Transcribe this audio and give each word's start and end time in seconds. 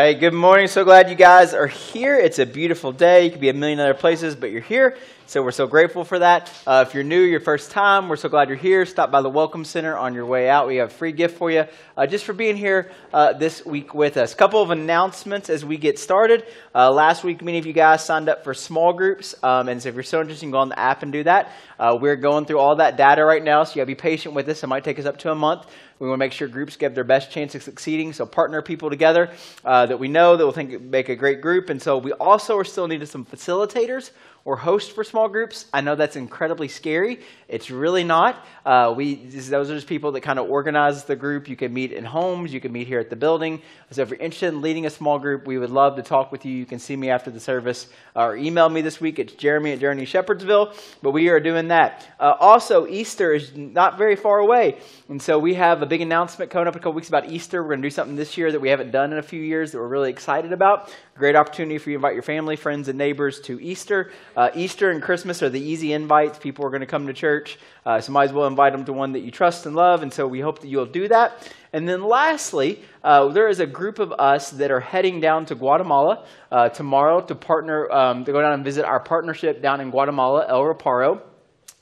right, 0.00 0.18
good 0.18 0.32
morning. 0.32 0.66
So 0.66 0.82
glad 0.82 1.10
you 1.10 1.14
guys 1.14 1.52
are 1.52 1.66
here. 1.66 2.16
It's 2.16 2.38
a 2.38 2.46
beautiful 2.46 2.90
day. 2.90 3.26
You 3.26 3.30
could 3.32 3.40
be 3.40 3.50
a 3.50 3.54
million 3.54 3.80
other 3.80 3.92
places, 3.92 4.34
but 4.34 4.50
you're 4.50 4.62
here. 4.62 4.96
So 5.26 5.42
we're 5.42 5.50
so 5.50 5.66
grateful 5.66 6.04
for 6.04 6.18
that. 6.18 6.50
Uh, 6.66 6.84
if 6.88 6.94
you're 6.94 7.04
new, 7.04 7.20
your 7.20 7.38
first 7.38 7.70
time, 7.70 8.08
we're 8.08 8.16
so 8.16 8.30
glad 8.30 8.48
you're 8.48 8.56
here. 8.56 8.86
Stop 8.86 9.10
by 9.10 9.20
the 9.20 9.28
Welcome 9.28 9.64
Center 9.64 9.96
on 9.96 10.14
your 10.14 10.24
way 10.24 10.48
out. 10.48 10.66
We 10.66 10.76
have 10.76 10.88
a 10.88 10.92
free 10.92 11.12
gift 11.12 11.36
for 11.36 11.50
you 11.50 11.66
uh, 11.96 12.06
just 12.06 12.24
for 12.24 12.32
being 12.32 12.56
here 12.56 12.90
uh, 13.12 13.34
this 13.34 13.64
week 13.64 13.94
with 13.94 14.16
us. 14.16 14.34
Couple 14.34 14.62
of 14.62 14.70
announcements 14.70 15.50
as 15.50 15.64
we 15.64 15.76
get 15.76 15.98
started. 15.98 16.46
Uh, 16.74 16.90
last 16.90 17.22
week, 17.22 17.42
many 17.42 17.58
of 17.58 17.66
you 17.66 17.74
guys 17.74 18.04
signed 18.04 18.28
up 18.28 18.42
for 18.42 18.54
small 18.54 18.94
groups. 18.94 19.34
Um, 19.42 19.68
and 19.68 19.82
so 19.82 19.90
if 19.90 19.94
you're 19.94 20.02
so 20.02 20.20
interested, 20.20 20.46
you 20.46 20.50
can 20.50 20.52
go 20.52 20.58
on 20.60 20.70
the 20.70 20.78
app 20.78 21.02
and 21.02 21.12
do 21.12 21.22
that. 21.24 21.52
Uh, 21.78 21.96
we're 22.00 22.16
going 22.16 22.46
through 22.46 22.58
all 22.58 22.76
that 22.76 22.96
data 22.96 23.22
right 23.24 23.44
now, 23.44 23.62
so 23.64 23.72
you 23.72 23.76
got 23.76 23.82
to 23.82 23.86
be 23.86 23.94
patient 23.94 24.34
with 24.34 24.48
us. 24.48 24.64
It 24.64 24.66
might 24.66 24.82
take 24.82 24.98
us 24.98 25.04
up 25.04 25.18
to 25.18 25.30
a 25.30 25.34
month. 25.34 25.66
We 26.00 26.08
want 26.08 26.18
to 26.18 26.24
make 26.24 26.32
sure 26.32 26.48
groups 26.48 26.76
get 26.76 26.94
their 26.94 27.04
best 27.04 27.30
chance 27.30 27.54
of 27.54 27.62
succeeding. 27.62 28.14
So 28.14 28.24
partner 28.24 28.62
people 28.62 28.88
together 28.88 29.30
uh, 29.66 29.84
that 29.84 29.98
we 29.98 30.08
know 30.08 30.34
that 30.34 30.44
will 30.44 30.52
think 30.52 30.80
make 30.80 31.10
a 31.10 31.14
great 31.14 31.42
group. 31.42 31.68
And 31.68 31.80
so 31.80 31.98
we 31.98 32.12
also 32.12 32.56
are 32.56 32.64
still 32.64 32.88
needed 32.88 33.06
some 33.06 33.26
facilitators 33.26 34.10
or 34.44 34.56
host 34.56 34.92
for 34.92 35.04
small 35.04 35.28
groups. 35.28 35.66
I 35.72 35.80
know 35.80 35.94
that's 35.94 36.16
incredibly 36.16 36.68
scary. 36.68 37.20
It's 37.48 37.70
really 37.70 38.04
not. 38.04 38.44
Uh, 38.64 38.94
we 38.96 39.16
those 39.16 39.70
are 39.70 39.74
just 39.74 39.86
people 39.86 40.12
that 40.12 40.22
kind 40.22 40.38
of 40.38 40.48
organize 40.48 41.04
the 41.04 41.16
group. 41.16 41.48
You 41.48 41.56
can 41.56 41.72
meet 41.72 41.92
in 41.92 42.04
homes. 42.04 42.52
You 42.52 42.60
can 42.60 42.72
meet 42.72 42.86
here 42.86 43.00
at 43.00 43.10
the 43.10 43.16
building. 43.16 43.62
So 43.90 44.02
if 44.02 44.10
you're 44.10 44.18
interested 44.18 44.48
in 44.48 44.62
leading 44.62 44.86
a 44.86 44.90
small 44.90 45.18
group, 45.18 45.46
we 45.46 45.58
would 45.58 45.70
love 45.70 45.96
to 45.96 46.02
talk 46.02 46.32
with 46.32 46.44
you. 46.44 46.52
You 46.52 46.66
can 46.66 46.78
see 46.78 46.96
me 46.96 47.10
after 47.10 47.30
the 47.30 47.40
service 47.40 47.88
or 48.14 48.36
email 48.36 48.68
me 48.68 48.80
this 48.80 49.00
week. 49.00 49.18
It's 49.18 49.32
Jeremy 49.34 49.72
at 49.72 49.80
Journey 49.80 50.06
Shepherdsville. 50.06 50.74
But 51.02 51.10
we 51.10 51.28
are 51.28 51.40
doing 51.40 51.68
that. 51.68 52.06
Uh, 52.18 52.34
also, 52.38 52.86
Easter 52.86 53.34
is 53.34 53.56
not 53.56 53.98
very 53.98 54.16
far 54.16 54.38
away, 54.38 54.78
and 55.08 55.20
so 55.20 55.38
we 55.38 55.54
have 55.54 55.82
a 55.82 55.86
big 55.86 56.00
announcement 56.00 56.50
coming 56.50 56.68
up 56.68 56.74
in 56.74 56.78
a 56.78 56.82
couple 56.82 56.94
weeks 56.94 57.08
about 57.08 57.30
Easter. 57.30 57.62
We're 57.62 57.70
going 57.70 57.82
to 57.82 57.86
do 57.86 57.90
something 57.90 58.16
this 58.16 58.38
year 58.38 58.52
that 58.52 58.60
we 58.60 58.70
haven't 58.70 58.90
done 58.90 59.12
in 59.12 59.18
a 59.18 59.22
few 59.22 59.42
years 59.42 59.72
that 59.72 59.78
we're 59.78 59.88
really 59.88 60.10
excited 60.10 60.52
about. 60.52 60.94
Great 61.20 61.36
opportunity 61.36 61.76
for 61.76 61.90
you 61.90 61.96
to 61.96 61.98
invite 61.98 62.14
your 62.14 62.22
family, 62.22 62.56
friends, 62.56 62.88
and 62.88 62.96
neighbors 62.96 63.40
to 63.42 63.60
Easter. 63.60 64.10
Uh, 64.34 64.48
Easter 64.54 64.90
and 64.90 65.02
Christmas 65.02 65.42
are 65.42 65.50
the 65.50 65.60
easy 65.60 65.92
invites. 65.92 66.38
People 66.38 66.64
are 66.64 66.70
going 66.70 66.80
to 66.80 66.86
come 66.86 67.08
to 67.08 67.12
church, 67.12 67.58
uh, 67.84 68.00
so 68.00 68.10
might 68.10 68.24
as 68.24 68.32
well 68.32 68.46
invite 68.46 68.72
them 68.72 68.86
to 68.86 68.94
one 68.94 69.12
that 69.12 69.20
you 69.20 69.30
trust 69.30 69.66
and 69.66 69.76
love. 69.76 70.02
And 70.02 70.10
so 70.10 70.26
we 70.26 70.40
hope 70.40 70.60
that 70.60 70.68
you'll 70.68 70.86
do 70.86 71.08
that. 71.08 71.46
And 71.74 71.86
then 71.86 72.04
lastly, 72.04 72.80
uh, 73.04 73.28
there 73.28 73.48
is 73.48 73.60
a 73.60 73.66
group 73.66 73.98
of 73.98 74.12
us 74.12 74.48
that 74.52 74.70
are 74.70 74.80
heading 74.80 75.20
down 75.20 75.44
to 75.44 75.54
Guatemala 75.54 76.24
uh, 76.50 76.70
tomorrow 76.70 77.20
to 77.20 77.34
partner, 77.34 77.92
um, 77.92 78.24
to 78.24 78.32
go 78.32 78.40
down 78.40 78.54
and 78.54 78.64
visit 78.64 78.86
our 78.86 79.00
partnership 79.00 79.60
down 79.60 79.82
in 79.82 79.90
Guatemala, 79.90 80.46
El 80.48 80.62
Reparo. 80.62 81.20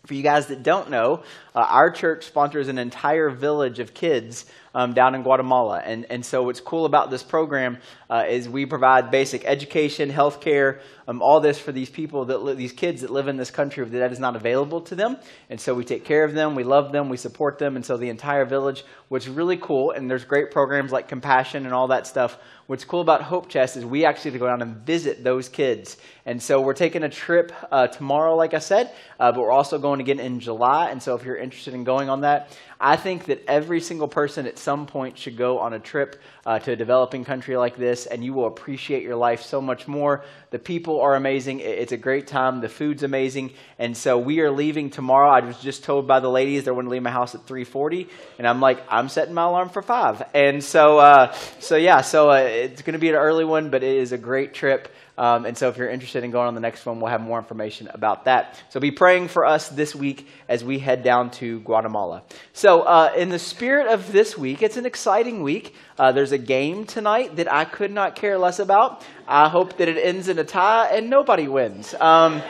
For 0.06 0.14
you 0.14 0.22
guys 0.22 0.46
that 0.46 0.62
don't 0.62 0.90
know, 0.90 1.22
uh, 1.54 1.60
our 1.60 1.90
church 1.90 2.24
sponsors 2.24 2.66
an 2.68 2.78
entire 2.78 3.30
village 3.30 3.78
of 3.78 3.94
kids 3.94 4.46
um, 4.74 4.94
down 4.94 5.14
in 5.14 5.22
Guatemala. 5.22 5.80
And, 5.84 6.06
and 6.10 6.24
so, 6.24 6.42
what's 6.42 6.60
cool 6.60 6.84
about 6.84 7.10
this 7.10 7.22
program 7.22 7.78
uh, 8.10 8.24
is 8.28 8.48
we 8.48 8.66
provide 8.66 9.10
basic 9.10 9.44
education, 9.44 10.10
health 10.10 10.40
care, 10.40 10.80
um, 11.06 11.22
all 11.22 11.40
this 11.40 11.58
for 11.58 11.72
these 11.72 11.90
people, 11.90 12.26
that 12.26 12.38
li- 12.38 12.54
these 12.54 12.72
kids 12.72 13.02
that 13.02 13.10
live 13.10 13.28
in 13.28 13.36
this 13.36 13.50
country 13.50 13.84
that 13.84 14.12
is 14.12 14.18
not 14.18 14.36
available 14.36 14.80
to 14.82 14.94
them. 14.94 15.16
And 15.50 15.60
so, 15.60 15.74
we 15.74 15.84
take 15.84 16.04
care 16.04 16.24
of 16.24 16.34
them, 16.34 16.54
we 16.54 16.64
love 16.64 16.92
them, 16.92 17.08
we 17.08 17.16
support 17.16 17.58
them. 17.58 17.76
And 17.76 17.84
so, 17.84 17.96
the 17.96 18.08
entire 18.08 18.44
village, 18.44 18.84
is 19.10 19.28
really 19.28 19.56
cool, 19.56 19.90
and 19.90 20.10
there's 20.10 20.24
great 20.24 20.50
programs 20.50 20.92
like 20.92 21.08
Compassion 21.08 21.64
and 21.64 21.74
all 21.74 21.88
that 21.88 22.06
stuff. 22.06 22.38
What's 22.66 22.84
cool 22.84 23.00
about 23.00 23.22
Hope 23.22 23.48
Chest 23.48 23.78
is 23.78 23.84
we 23.84 24.04
actually 24.04 24.38
go 24.38 24.46
down 24.46 24.60
and 24.60 24.76
visit 24.76 25.24
those 25.24 25.48
kids. 25.48 25.96
And 26.26 26.42
so, 26.42 26.60
we're 26.60 26.74
taking 26.74 27.02
a 27.02 27.08
trip 27.08 27.52
uh, 27.72 27.86
tomorrow, 27.86 28.36
like 28.36 28.54
I 28.54 28.58
said, 28.58 28.92
uh, 29.18 29.32
but 29.32 29.40
we're 29.40 29.50
also 29.50 29.78
going 29.78 30.00
again 30.00 30.20
in 30.20 30.40
July. 30.40 30.90
And 30.90 31.02
so, 31.02 31.14
if 31.14 31.24
you're 31.24 31.36
interested 31.36 31.74
in 31.74 31.84
going 31.84 32.10
on 32.10 32.20
that, 32.22 32.56
I 32.80 32.96
think 32.96 33.24
that 33.26 33.42
every 33.48 33.80
single 33.80 34.08
person 34.08 34.46
at 34.46 34.58
some 34.58 34.86
point 34.86 35.18
should 35.18 35.36
go 35.36 35.58
on 35.58 35.72
a 35.72 35.80
trip 35.80 36.20
uh, 36.48 36.58
to 36.58 36.72
a 36.72 36.76
developing 36.76 37.26
country 37.26 37.58
like 37.58 37.76
this, 37.76 38.06
and 38.06 38.24
you 38.24 38.32
will 38.32 38.46
appreciate 38.46 39.02
your 39.02 39.16
life 39.16 39.42
so 39.42 39.60
much 39.60 39.86
more. 39.86 40.24
The 40.48 40.58
people 40.58 41.02
are 41.02 41.14
amazing. 41.14 41.60
It's 41.60 41.92
a 41.92 41.98
great 41.98 42.26
time. 42.26 42.62
The 42.62 42.70
food's 42.70 43.02
amazing. 43.02 43.52
And 43.78 43.94
so 43.94 44.16
we 44.16 44.40
are 44.40 44.50
leaving 44.50 44.88
tomorrow. 44.88 45.28
I 45.28 45.44
was 45.44 45.58
just 45.58 45.84
told 45.84 46.08
by 46.08 46.20
the 46.20 46.30
ladies 46.30 46.64
they're 46.64 46.72
going 46.72 46.86
to 46.86 46.90
leave 46.90 47.02
my 47.02 47.10
house 47.10 47.34
at 47.34 47.46
3:40, 47.46 48.08
and 48.38 48.46
I'm 48.46 48.62
like, 48.62 48.82
I'm 48.88 49.10
setting 49.10 49.34
my 49.34 49.42
alarm 49.42 49.68
for 49.68 49.82
five. 49.82 50.22
And 50.32 50.64
so, 50.64 50.98
uh, 50.98 51.34
so 51.60 51.76
yeah, 51.76 52.00
so 52.00 52.30
uh, 52.30 52.36
it's 52.36 52.80
going 52.80 52.94
to 52.94 52.98
be 52.98 53.10
an 53.10 53.16
early 53.16 53.44
one, 53.44 53.68
but 53.68 53.82
it 53.82 53.98
is 53.98 54.12
a 54.12 54.18
great 54.18 54.54
trip. 54.54 54.88
Um, 55.18 55.46
and 55.46 55.58
so, 55.58 55.68
if 55.68 55.76
you're 55.76 55.90
interested 55.90 56.22
in 56.22 56.30
going 56.30 56.46
on 56.46 56.54
the 56.54 56.60
next 56.60 56.86
one, 56.86 57.00
we'll 57.00 57.10
have 57.10 57.20
more 57.20 57.38
information 57.38 57.88
about 57.92 58.26
that. 58.26 58.62
So, 58.68 58.78
be 58.78 58.92
praying 58.92 59.28
for 59.28 59.44
us 59.44 59.68
this 59.68 59.92
week 59.92 60.28
as 60.48 60.62
we 60.62 60.78
head 60.78 61.02
down 61.02 61.32
to 61.32 61.58
Guatemala. 61.60 62.22
So, 62.52 62.82
uh, 62.82 63.12
in 63.16 63.28
the 63.28 63.38
spirit 63.40 63.88
of 63.88 64.12
this 64.12 64.38
week, 64.38 64.62
it's 64.62 64.76
an 64.76 64.86
exciting 64.86 65.42
week. 65.42 65.74
Uh, 65.98 66.12
there's 66.12 66.32
a 66.32 66.38
game 66.38 66.84
tonight 66.84 67.36
that 67.36 67.52
I 67.52 67.64
could 67.64 67.90
not 67.90 68.14
care 68.14 68.38
less 68.38 68.60
about. 68.60 69.04
I 69.26 69.48
hope 69.48 69.78
that 69.78 69.88
it 69.88 69.96
ends 69.96 70.28
in 70.28 70.38
a 70.38 70.44
tie 70.44 70.86
and 70.92 71.10
nobody 71.10 71.48
wins. 71.48 71.92
Um, 71.94 72.40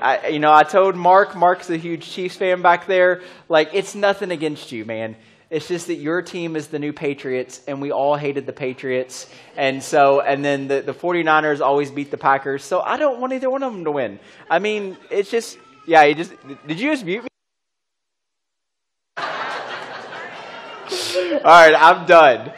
I, 0.00 0.28
you 0.28 0.40
know, 0.40 0.52
I 0.52 0.64
told 0.64 0.96
Mark, 0.96 1.36
Mark's 1.36 1.70
a 1.70 1.76
huge 1.76 2.10
Chiefs 2.10 2.36
fan 2.36 2.62
back 2.62 2.86
there, 2.86 3.22
like, 3.48 3.70
it's 3.72 3.94
nothing 3.94 4.30
against 4.30 4.72
you, 4.72 4.84
man. 4.84 5.16
It's 5.48 5.68
just 5.68 5.86
that 5.86 5.94
your 5.94 6.22
team 6.22 6.56
is 6.56 6.66
the 6.66 6.80
new 6.80 6.92
Patriots, 6.92 7.62
and 7.68 7.80
we 7.80 7.92
all 7.92 8.16
hated 8.16 8.46
the 8.46 8.52
Patriots. 8.52 9.30
And 9.56 9.80
so, 9.80 10.20
and 10.20 10.44
then 10.44 10.66
the, 10.66 10.82
the 10.82 10.92
49ers 10.92 11.60
always 11.60 11.92
beat 11.92 12.10
the 12.10 12.18
Packers. 12.18 12.64
So 12.64 12.80
I 12.80 12.96
don't 12.96 13.20
want 13.20 13.32
either 13.32 13.48
one 13.48 13.62
of 13.62 13.72
them 13.72 13.84
to 13.84 13.92
win. 13.92 14.18
I 14.50 14.58
mean, 14.58 14.98
it's 15.08 15.30
just, 15.30 15.56
yeah, 15.86 16.02
you 16.02 16.16
just, 16.16 16.32
did 16.66 16.80
you 16.80 16.90
just 16.90 17.04
mute 17.04 17.22
me? 17.22 17.28
all 19.16 19.24
right, 21.44 21.74
I'm 21.74 22.04
done. 22.06 22.52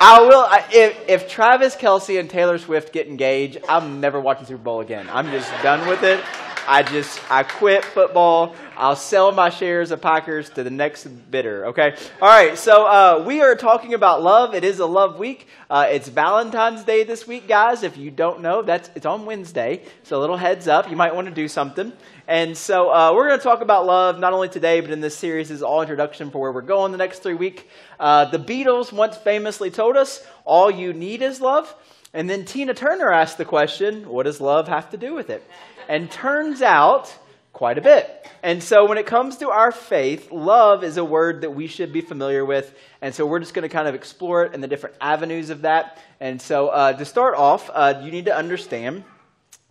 I 0.00 0.20
will. 0.20 0.40
I, 0.40 0.64
if, 0.72 1.08
if 1.08 1.28
Travis 1.28 1.74
Kelce 1.74 2.20
and 2.20 2.30
Taylor 2.30 2.58
Swift 2.58 2.92
get 2.92 3.08
engaged, 3.08 3.58
I'm 3.68 4.00
never 4.00 4.20
watching 4.20 4.46
Super 4.46 4.62
Bowl 4.62 4.80
again. 4.80 5.08
I'm 5.10 5.30
just 5.30 5.50
done 5.62 5.88
with 5.88 6.02
it. 6.02 6.22
I 6.68 6.82
just, 6.82 7.18
I 7.30 7.44
quit 7.44 7.82
football. 7.82 8.54
I'll 8.76 8.94
sell 8.94 9.32
my 9.32 9.48
shares 9.48 9.90
of 9.90 10.02
Packers 10.02 10.50
to 10.50 10.62
the 10.62 10.70
next 10.70 11.06
bidder, 11.30 11.66
okay? 11.68 11.96
All 12.20 12.28
right, 12.28 12.58
so 12.58 12.86
uh, 12.86 13.24
we 13.26 13.40
are 13.40 13.56
talking 13.56 13.94
about 13.94 14.22
love. 14.22 14.54
It 14.54 14.64
is 14.64 14.78
a 14.78 14.86
love 14.86 15.18
week. 15.18 15.48
Uh, 15.70 15.88
it's 15.90 16.08
Valentine's 16.08 16.84
Day 16.84 17.04
this 17.04 17.26
week, 17.26 17.48
guys. 17.48 17.82
If 17.82 17.96
you 17.96 18.10
don't 18.10 18.42
know, 18.42 18.60
that's 18.60 18.90
it's 18.94 19.06
on 19.06 19.24
Wednesday. 19.24 19.82
So 20.02 20.18
a 20.18 20.20
little 20.20 20.36
heads 20.36 20.68
up, 20.68 20.90
you 20.90 20.96
might 20.96 21.14
want 21.14 21.26
to 21.26 21.34
do 21.34 21.48
something. 21.48 21.90
And 22.28 22.54
so 22.58 22.92
uh, 22.92 23.14
we're 23.14 23.26
going 23.26 23.38
to 23.38 23.42
talk 23.42 23.62
about 23.62 23.86
love 23.86 24.18
not 24.18 24.34
only 24.34 24.50
today, 24.50 24.82
but 24.82 24.90
in 24.90 25.00
this 25.00 25.16
series 25.16 25.50
is 25.50 25.62
all 25.62 25.80
introduction 25.80 26.30
for 26.30 26.42
where 26.42 26.52
we're 26.52 26.60
going 26.60 26.92
the 26.92 26.98
next 26.98 27.22
three 27.22 27.32
weeks. 27.32 27.62
Uh, 27.98 28.26
the 28.26 28.38
Beatles 28.38 28.92
once 28.92 29.16
famously 29.16 29.70
told 29.70 29.96
us, 29.96 30.22
all 30.44 30.70
you 30.70 30.92
need 30.92 31.22
is 31.22 31.40
love. 31.40 31.74
And 32.12 32.28
then 32.28 32.44
Tina 32.44 32.74
Turner 32.74 33.10
asked 33.10 33.38
the 33.38 33.46
question, 33.46 34.06
what 34.06 34.24
does 34.24 34.42
love 34.42 34.68
have 34.68 34.90
to 34.90 34.98
do 34.98 35.14
with 35.14 35.30
it? 35.30 35.42
And 35.88 36.10
turns 36.10 36.60
out, 36.60 37.16
quite 37.54 37.78
a 37.78 37.80
bit. 37.80 38.28
And 38.42 38.62
so 38.62 38.86
when 38.86 38.98
it 38.98 39.06
comes 39.06 39.38
to 39.38 39.48
our 39.48 39.72
faith, 39.72 40.30
love 40.30 40.84
is 40.84 40.98
a 40.98 41.04
word 41.04 41.40
that 41.40 41.50
we 41.52 41.66
should 41.66 41.94
be 41.94 42.02
familiar 42.02 42.44
with. 42.44 42.74
And 43.00 43.14
so 43.14 43.24
we're 43.24 43.40
just 43.40 43.54
going 43.54 43.66
to 43.66 43.74
kind 43.74 43.88
of 43.88 43.94
explore 43.94 44.44
it 44.44 44.52
and 44.52 44.62
the 44.62 44.68
different 44.68 44.96
avenues 45.00 45.48
of 45.48 45.62
that. 45.62 45.98
And 46.20 46.42
so 46.42 46.68
uh, 46.68 46.92
to 46.92 47.06
start 47.06 47.36
off, 47.36 47.70
uh, 47.72 48.02
you 48.04 48.10
need 48.10 48.26
to 48.26 48.36
understand 48.36 49.04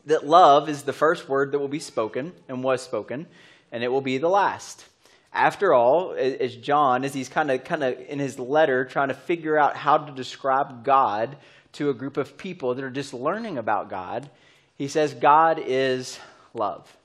that 0.07 0.25
love 0.25 0.69
is 0.69 0.83
the 0.83 0.93
first 0.93 1.29
word 1.29 1.51
that 1.51 1.59
will 1.59 1.67
be 1.67 1.79
spoken 1.79 2.33
and 2.49 2.63
was 2.63 2.81
spoken, 2.81 3.27
and 3.71 3.83
it 3.83 3.91
will 3.91 4.01
be 4.01 4.17
the 4.17 4.29
last. 4.29 4.85
After 5.33 5.73
all, 5.73 6.13
as 6.13 6.55
John, 6.55 7.03
as 7.03 7.13
he's 7.13 7.29
kind 7.29 7.51
of 7.51 7.63
kind 7.63 7.83
of 7.83 7.99
in 7.99 8.17
his 8.17 8.39
letter 8.39 8.85
trying 8.85 9.09
to 9.09 9.13
figure 9.13 9.57
out 9.57 9.75
how 9.75 9.97
to 9.97 10.11
describe 10.11 10.83
God 10.83 11.37
to 11.73 11.89
a 11.89 11.93
group 11.93 12.17
of 12.17 12.37
people 12.37 12.73
that 12.73 12.83
are 12.83 12.89
just 12.89 13.13
learning 13.13 13.57
about 13.57 13.89
God, 13.89 14.29
he 14.75 14.87
says, 14.87 15.13
God 15.13 15.61
is 15.63 16.19
love. 16.53 16.95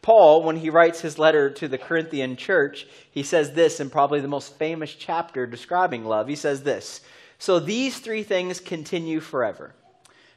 Paul, 0.00 0.44
when 0.44 0.56
he 0.56 0.70
writes 0.70 1.00
his 1.00 1.18
letter 1.18 1.50
to 1.50 1.68
the 1.68 1.76
Corinthian 1.76 2.36
church, 2.36 2.86
he 3.10 3.22
says 3.22 3.52
this 3.52 3.80
in 3.80 3.90
probably 3.90 4.20
the 4.20 4.28
most 4.28 4.56
famous 4.56 4.94
chapter 4.94 5.46
describing 5.46 6.04
love. 6.04 6.28
He 6.28 6.36
says 6.36 6.62
this 6.62 7.00
So 7.38 7.58
these 7.58 7.98
three 7.98 8.22
things 8.22 8.60
continue 8.60 9.20
forever 9.20 9.74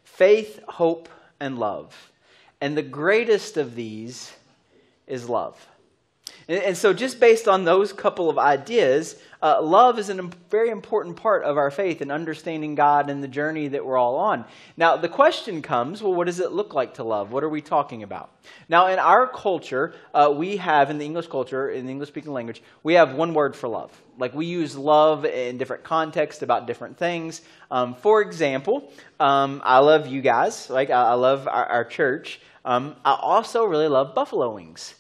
faith, 0.04 0.60
hope, 0.68 1.08
and 1.42 1.60
love. 1.60 2.12
And 2.62 2.78
the 2.78 2.84
greatest 2.84 3.58
of 3.58 3.76
these 3.76 4.32
is 5.08 5.28
love. 5.28 5.68
And, 6.48 6.76
so, 6.76 6.94
just 6.94 7.20
based 7.20 7.48
on 7.48 7.66
those 7.66 7.94
couple 7.94 8.30
of 8.30 8.38
ideas, 8.38 9.16
uh, 9.44 9.62
love 9.62 10.00
is 10.00 10.10
a 10.10 10.30
very 10.50 10.70
important 10.70 11.16
part 11.16 11.44
of 11.44 11.58
our 11.58 11.72
faith 11.72 12.02
and 12.02 12.12
understanding 12.12 12.76
God 12.76 13.10
and 13.10 13.24
the 13.24 13.28
journey 13.28 13.68
that 13.70 13.86
we're 13.86 13.98
all 13.98 14.18
on. 14.18 14.46
Now, 14.76 14.98
the 14.98 15.08
question 15.10 15.62
comes 15.62 16.02
well, 16.02 16.14
what 16.14 16.26
does 16.26 16.40
it 16.40 16.52
look 16.52 16.74
like 16.74 16.96
to 16.96 17.04
love? 17.04 17.32
What 17.32 17.44
are 17.44 17.50
we 17.50 17.62
talking 17.62 18.04
about? 18.04 18.32
Now, 18.70 18.88
in 18.88 19.00
our 19.00 19.28
culture, 19.28 19.94
uh, 20.14 20.34
we 20.36 20.58
have, 20.58 20.90
in 20.90 20.98
the 20.98 21.06
English 21.06 21.28
culture, 21.28 21.70
in 21.70 21.86
the 21.86 21.92
English 21.92 22.10
speaking 22.10 22.34
language, 22.34 22.62
we 22.84 22.96
have 22.96 23.14
one 23.14 23.34
word 23.34 23.56
for 23.56 23.68
love. 23.68 23.92
Like 24.18 24.34
we 24.34 24.46
use 24.46 24.76
love 24.76 25.26
in 25.26 25.58
different 25.58 25.84
contexts 25.84 26.42
about 26.42 26.68
different 26.68 26.98
things. 26.98 27.42
Um, 27.70 27.96
for 27.96 28.22
example, 28.22 28.92
um, 29.20 29.62
I 29.64 29.80
love 29.80 30.08
you 30.08 30.22
guys. 30.22 30.70
Like 30.70 30.90
I, 30.90 31.12
I 31.12 31.14
love 31.14 31.48
our, 31.48 31.66
our 31.66 31.86
church. 31.86 32.40
Um, 32.66 32.96
I 33.06 33.14
also 33.14 33.64
really 33.66 33.88
love 33.88 34.14
buffalo 34.14 34.54
wings 34.54 34.96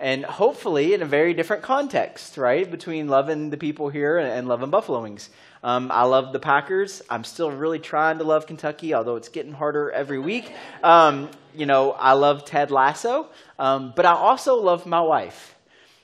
and 0.00 0.24
hopefully 0.24 0.94
in 0.94 1.02
a 1.02 1.06
very 1.06 1.34
different 1.34 1.62
context, 1.62 2.36
right? 2.36 2.70
Between 2.70 3.08
loving 3.08 3.50
the 3.50 3.56
people 3.56 3.88
here 3.88 4.18
and, 4.18 4.46
loving 4.48 4.70
buffalo 4.70 5.02
wings. 5.02 5.30
Um, 5.62 5.90
I 5.90 6.04
love 6.04 6.32
the 6.32 6.38
Packers. 6.38 7.02
I'm 7.10 7.24
still 7.24 7.50
really 7.50 7.78
trying 7.78 8.18
to 8.18 8.24
love 8.24 8.46
Kentucky, 8.46 8.94
although 8.94 9.16
it's 9.16 9.28
getting 9.28 9.52
harder 9.52 9.90
every 9.90 10.18
week. 10.18 10.52
Um, 10.82 11.30
you 11.54 11.66
know, 11.66 11.92
I 11.92 12.12
love 12.12 12.44
Ted 12.44 12.70
Lasso, 12.70 13.28
um, 13.58 13.92
but 13.96 14.06
I 14.06 14.12
also 14.12 14.56
love 14.56 14.86
my 14.86 15.00
wife. 15.00 15.54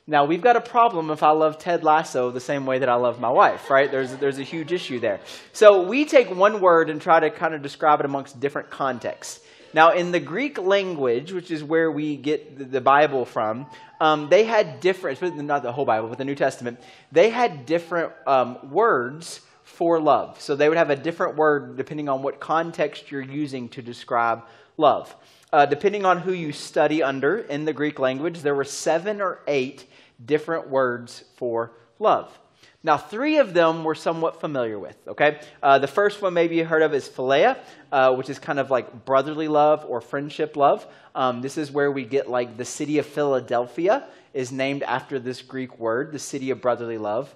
Now, 0.06 0.25
we've 0.25 0.43
got 0.43 0.56
a 0.56 0.61
problem 0.61 1.11
if 1.11 1.23
I 1.23 1.31
love 1.31 1.59
Ted 1.59 1.85
Lasso 1.85 2.33
the 2.33 2.41
same 2.41 2.67
way 2.67 2.81
that 2.81 2.89
I 2.89 2.97
love 2.97 3.21
my 3.21 3.31
wife, 3.31 3.71
right? 3.71 3.89
There's, 3.89 4.17
there's 4.17 4.41
a 4.41 4.43
huge 4.43 4.73
issue 4.73 4.99
there. 4.99 5.21
So 5.53 5.83
we 5.83 6.05
take 6.05 6.29
one 6.29 6.61
word 6.61 6.91
and 6.91 7.00
try 7.00 7.21
to 7.21 7.31
kind 7.31 7.55
of 7.55 7.62
describe 7.62 8.00
it 8.00 8.06
amongst 8.06 8.41
different 8.41 8.69
contexts. 8.69 9.41
Now, 9.75 9.93
in 9.93 10.13
the 10.13 10.21
Greek 10.21 10.59
language, 10.59 11.33
which 11.33 11.51
is 11.51 11.65
where 11.65 11.91
we 11.91 12.17
get 12.17 12.71
the 12.71 12.81
Bible 12.81 13.25
from, 13.25 13.67
um, 14.01 14.29
they 14.29 14.45
had 14.45 14.81
different, 14.81 15.37
not 15.37 15.63
the 15.63 15.73
whole 15.73 15.85
Bible, 15.85 16.09
but 16.09 16.19
the 16.19 16.25
New 16.25 16.35
Testament, 16.35 16.81
they 17.11 17.31
had 17.31 17.67
different 17.67 18.13
um, 18.27 18.71
words 18.71 19.41
for 19.63 19.99
love. 19.99 20.41
So 20.41 20.55
they 20.55 20.69
would 20.69 20.79
have 20.79 20.91
a 20.91 20.97
different 20.97 21.37
word 21.37 21.77
depending 21.77 22.09
on 22.09 22.23
what 22.23 22.41
context 22.41 23.11
you're 23.11 23.23
using 23.23 23.69
to 23.71 23.83
describe 23.83 24.45
love. 24.77 25.15
Uh, 25.53 25.67
depending 25.67 26.05
on 26.05 26.19
who 26.19 26.33
you 26.33 26.53
study 26.53 27.03
under 27.03 27.39
in 27.39 27.65
the 27.65 27.73
Greek 27.73 27.99
language, 27.99 28.41
there 28.41 28.55
were 28.55 28.65
seven 28.65 29.21
or 29.21 29.41
eight 29.47 29.87
different 30.25 30.69
words 30.69 31.25
for 31.37 31.73
love. 31.99 32.39
Now, 32.85 32.97
three 32.97 33.38
of 33.38 33.55
them 33.55 33.85
we're 33.85 33.94
somewhat 33.94 34.41
familiar 34.41 34.79
with, 34.79 34.97
okay? 35.06 35.41
Uh, 35.62 35.79
the 35.79 35.87
first 35.87 36.20
one 36.20 36.35
maybe 36.35 36.56
you 36.56 36.64
heard 36.64 36.82
of 36.82 36.93
is 36.94 37.09
philia, 37.09 37.59
uh, 37.93 38.14
which 38.14 38.29
is 38.29 38.41
kind 38.41 38.59
of 38.59 38.70
like 38.70 39.05
brotherly 39.05 39.47
love 39.47 39.85
or 39.88 40.00
friendship 40.00 40.56
love. 40.56 40.87
Um, 41.14 41.43
this 41.43 41.56
is 41.59 41.70
where 41.70 41.93
we 41.93 42.05
get 42.05 42.29
like 42.29 42.56
the 42.56 42.64
city 42.64 42.99
of 42.99 43.06
Philadelphia 43.06 44.05
is 44.35 44.50
named 44.50 44.82
after 44.82 45.19
this 45.19 45.43
Greek 45.43 45.79
word, 45.79 46.11
the 46.12 46.19
city 46.19 46.50
of 46.50 46.61
brotherly 46.61 46.99
love. 46.99 47.32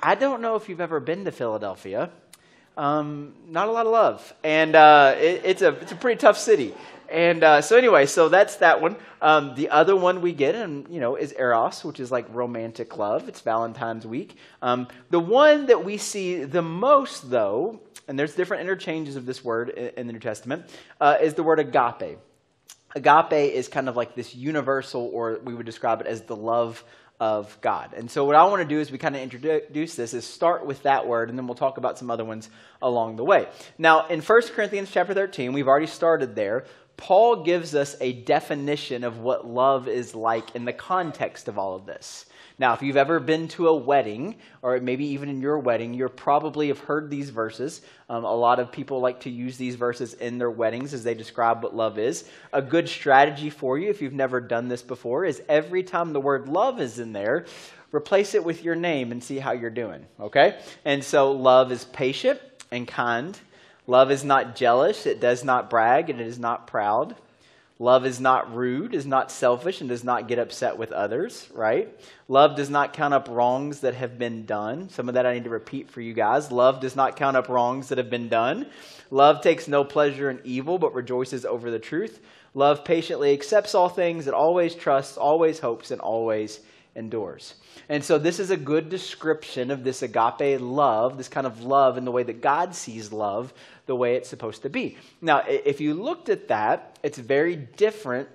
I 0.00 0.16
don't 0.16 0.40
know 0.42 0.56
if 0.56 0.68
you've 0.68 0.80
ever 0.80 0.98
been 0.98 1.24
to 1.26 1.32
Philadelphia. 1.32 2.10
Um, 2.76 3.34
not 3.48 3.68
a 3.68 3.70
lot 3.70 3.86
of 3.86 3.92
love, 3.92 4.34
and 4.42 4.74
uh, 4.74 5.14
it, 5.18 5.42
it's 5.44 5.60
a 5.60 5.68
it's 5.74 5.92
a 5.92 5.94
pretty 5.94 6.18
tough 6.18 6.38
city. 6.38 6.72
And 7.12 7.44
uh, 7.44 7.60
so 7.60 7.76
anyway, 7.76 8.06
so 8.06 8.30
that's 8.30 8.56
that 8.56 8.80
one. 8.80 8.96
Um, 9.20 9.54
the 9.54 9.68
other 9.68 9.94
one 9.94 10.22
we 10.22 10.32
get, 10.32 10.54
and 10.54 10.88
you 10.88 10.98
know, 10.98 11.16
is 11.16 11.34
eros, 11.38 11.84
which 11.84 12.00
is 12.00 12.10
like 12.10 12.24
romantic 12.30 12.96
love. 12.96 13.28
It's 13.28 13.42
Valentine's 13.42 14.06
week. 14.06 14.38
Um, 14.62 14.88
the 15.10 15.20
one 15.20 15.66
that 15.66 15.84
we 15.84 15.98
see 15.98 16.44
the 16.44 16.62
most, 16.62 17.28
though, 17.28 17.80
and 18.08 18.18
there's 18.18 18.34
different 18.34 18.62
interchanges 18.62 19.16
of 19.16 19.26
this 19.26 19.44
word 19.44 19.68
in, 19.68 20.06
the 20.06 20.14
New 20.14 20.20
Testament, 20.20 20.64
uh, 21.02 21.18
is 21.20 21.34
the 21.34 21.42
word 21.42 21.58
agape. 21.58 22.18
Agape 22.94 23.54
is 23.54 23.68
kind 23.68 23.90
of 23.90 23.96
like 23.96 24.14
this 24.14 24.34
universal, 24.34 25.10
or 25.12 25.38
we 25.44 25.54
would 25.54 25.66
describe 25.66 26.00
it 26.00 26.06
as 26.06 26.22
the 26.22 26.36
love 26.36 26.82
of 27.22 27.56
God. 27.60 27.94
And 27.94 28.10
so 28.10 28.24
what 28.24 28.34
I 28.34 28.42
want 28.46 28.62
to 28.62 28.68
do 28.68 28.80
is 28.80 28.90
we 28.90 28.98
kind 28.98 29.14
of 29.14 29.22
introduce 29.22 29.94
this 29.94 30.12
is 30.12 30.26
start 30.26 30.66
with 30.66 30.82
that 30.82 31.06
word 31.06 31.28
and 31.28 31.38
then 31.38 31.46
we'll 31.46 31.54
talk 31.54 31.78
about 31.78 31.96
some 31.96 32.10
other 32.10 32.24
ones 32.24 32.50
along 32.82 33.14
the 33.14 33.22
way. 33.22 33.46
Now, 33.78 34.08
in 34.08 34.20
1 34.20 34.42
Corinthians 34.48 34.90
chapter 34.90 35.14
13, 35.14 35.52
we've 35.52 35.68
already 35.68 35.86
started 35.86 36.34
there. 36.34 36.64
Paul 37.02 37.42
gives 37.42 37.74
us 37.74 37.96
a 38.00 38.12
definition 38.12 39.02
of 39.02 39.18
what 39.18 39.44
love 39.44 39.88
is 39.88 40.14
like 40.14 40.54
in 40.54 40.64
the 40.64 40.72
context 40.72 41.48
of 41.48 41.58
all 41.58 41.74
of 41.74 41.84
this. 41.84 42.26
Now, 42.60 42.74
if 42.74 42.82
you've 42.82 42.96
ever 42.96 43.18
been 43.18 43.48
to 43.48 43.66
a 43.66 43.76
wedding, 43.76 44.36
or 44.62 44.78
maybe 44.78 45.06
even 45.06 45.28
in 45.28 45.40
your 45.40 45.58
wedding, 45.58 45.94
you 45.94 46.08
probably 46.08 46.68
have 46.68 46.78
heard 46.78 47.10
these 47.10 47.30
verses. 47.30 47.80
Um, 48.08 48.22
a 48.22 48.32
lot 48.32 48.60
of 48.60 48.70
people 48.70 49.00
like 49.00 49.18
to 49.22 49.30
use 49.30 49.56
these 49.56 49.74
verses 49.74 50.14
in 50.14 50.38
their 50.38 50.52
weddings 50.52 50.94
as 50.94 51.02
they 51.02 51.14
describe 51.14 51.64
what 51.64 51.74
love 51.74 51.98
is. 51.98 52.28
A 52.52 52.62
good 52.62 52.88
strategy 52.88 53.50
for 53.50 53.76
you, 53.80 53.90
if 53.90 54.00
you've 54.00 54.12
never 54.12 54.40
done 54.40 54.68
this 54.68 54.82
before, 54.82 55.24
is 55.24 55.42
every 55.48 55.82
time 55.82 56.12
the 56.12 56.20
word 56.20 56.48
love 56.48 56.80
is 56.80 57.00
in 57.00 57.12
there, 57.12 57.46
replace 57.90 58.36
it 58.36 58.44
with 58.44 58.62
your 58.62 58.76
name 58.76 59.10
and 59.10 59.24
see 59.24 59.40
how 59.40 59.50
you're 59.50 59.70
doing, 59.70 60.06
okay? 60.20 60.60
And 60.84 61.02
so, 61.02 61.32
love 61.32 61.72
is 61.72 61.84
patient 61.84 62.38
and 62.70 62.86
kind. 62.86 63.36
Love 63.86 64.10
is 64.10 64.22
not 64.22 64.54
jealous, 64.54 65.06
it 65.06 65.20
does 65.20 65.44
not 65.44 65.68
brag, 65.68 66.08
and 66.08 66.20
it 66.20 66.26
is 66.26 66.38
not 66.38 66.66
proud. 66.66 67.16
Love 67.78 68.06
is 68.06 68.20
not 68.20 68.54
rude, 68.54 68.94
is 68.94 69.06
not 69.06 69.32
selfish, 69.32 69.80
and 69.80 69.90
does 69.90 70.04
not 70.04 70.28
get 70.28 70.38
upset 70.38 70.78
with 70.78 70.92
others, 70.92 71.48
right? 71.52 71.88
Love 72.28 72.54
does 72.54 72.70
not 72.70 72.92
count 72.92 73.12
up 73.12 73.26
wrongs 73.28 73.80
that 73.80 73.94
have 73.94 74.20
been 74.20 74.46
done. 74.46 74.88
Some 74.88 75.08
of 75.08 75.14
that 75.14 75.26
I 75.26 75.34
need 75.34 75.44
to 75.44 75.50
repeat 75.50 75.90
for 75.90 76.00
you 76.00 76.12
guys. 76.14 76.52
Love 76.52 76.78
does 76.78 76.94
not 76.94 77.16
count 77.16 77.36
up 77.36 77.48
wrongs 77.48 77.88
that 77.88 77.98
have 77.98 78.08
been 78.08 78.28
done. 78.28 78.66
Love 79.10 79.40
takes 79.42 79.66
no 79.66 79.82
pleasure 79.82 80.30
in 80.30 80.40
evil, 80.44 80.78
but 80.78 80.94
rejoices 80.94 81.44
over 81.44 81.72
the 81.72 81.80
truth. 81.80 82.20
Love 82.54 82.84
patiently 82.84 83.32
accepts 83.32 83.74
all 83.74 83.88
things, 83.88 84.28
it 84.28 84.34
always 84.34 84.76
trusts, 84.76 85.16
always 85.16 85.58
hopes, 85.58 85.90
and 85.90 86.00
always 86.00 86.60
endures. 86.94 87.54
And 87.88 88.04
so, 88.04 88.18
this 88.18 88.38
is 88.38 88.50
a 88.50 88.56
good 88.56 88.88
description 88.88 89.70
of 89.70 89.84
this 89.84 90.02
agape 90.02 90.60
love, 90.60 91.16
this 91.16 91.28
kind 91.28 91.46
of 91.46 91.62
love 91.62 91.96
in 91.98 92.04
the 92.04 92.12
way 92.12 92.22
that 92.22 92.40
God 92.40 92.74
sees 92.74 93.12
love, 93.12 93.52
the 93.86 93.96
way 93.96 94.16
it's 94.16 94.28
supposed 94.28 94.62
to 94.62 94.68
be. 94.68 94.96
Now, 95.20 95.42
if 95.46 95.80
you 95.80 95.94
looked 95.94 96.28
at 96.28 96.48
that, 96.48 96.98
it's 97.02 97.18
very 97.18 97.56
different 97.56 98.28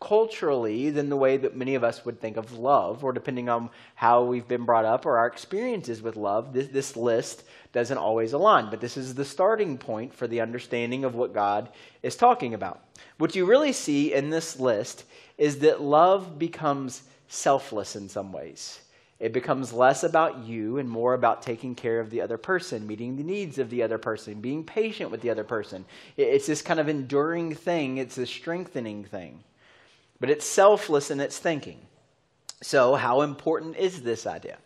culturally 0.00 0.90
than 0.90 1.08
the 1.08 1.16
way 1.16 1.36
that 1.36 1.56
many 1.56 1.74
of 1.74 1.82
us 1.82 2.04
would 2.04 2.20
think 2.20 2.36
of 2.36 2.52
love, 2.52 3.02
or 3.02 3.12
depending 3.12 3.48
on 3.48 3.68
how 3.94 4.22
we've 4.22 4.46
been 4.46 4.64
brought 4.64 4.84
up 4.84 5.06
or 5.06 5.18
our 5.18 5.26
experiences 5.26 6.00
with 6.02 6.16
love, 6.16 6.52
this, 6.52 6.68
this 6.68 6.96
list 6.96 7.42
doesn't 7.72 7.98
always 7.98 8.32
align. 8.32 8.70
But 8.70 8.80
this 8.80 8.96
is 8.96 9.14
the 9.14 9.24
starting 9.24 9.76
point 9.76 10.14
for 10.14 10.26
the 10.26 10.40
understanding 10.40 11.04
of 11.04 11.14
what 11.14 11.34
God 11.34 11.68
is 12.02 12.16
talking 12.16 12.54
about. 12.54 12.80
What 13.18 13.34
you 13.34 13.44
really 13.44 13.72
see 13.72 14.12
in 14.14 14.30
this 14.30 14.60
list 14.60 15.04
is 15.36 15.58
that 15.60 15.80
love 15.80 16.38
becomes 16.38 17.02
selfless 17.28 17.96
in 17.96 18.08
some 18.08 18.32
ways. 18.32 18.80
It 19.20 19.32
becomes 19.32 19.72
less 19.72 20.04
about 20.04 20.44
you 20.44 20.78
and 20.78 20.88
more 20.88 21.14
about 21.14 21.42
taking 21.42 21.74
care 21.74 21.98
of 21.98 22.10
the 22.10 22.20
other 22.20 22.38
person, 22.38 22.86
meeting 22.86 23.16
the 23.16 23.24
needs 23.24 23.58
of 23.58 23.68
the 23.68 23.82
other 23.82 23.98
person, 23.98 24.40
being 24.40 24.62
patient 24.62 25.10
with 25.10 25.22
the 25.22 25.30
other 25.30 25.44
person. 25.44 25.84
It's 26.16 26.46
this 26.46 26.62
kind 26.62 26.78
of 26.78 26.88
enduring 26.88 27.54
thing, 27.54 27.98
it's 27.98 28.18
a 28.18 28.26
strengthening 28.26 29.04
thing. 29.04 29.42
But 30.20 30.30
it's 30.30 30.46
selfless 30.46 31.10
in 31.10 31.20
its 31.20 31.38
thinking. 31.38 31.80
So, 32.62 32.94
how 32.94 33.22
important 33.22 33.76
is 33.76 34.02
this 34.02 34.26
idea? 34.26 34.58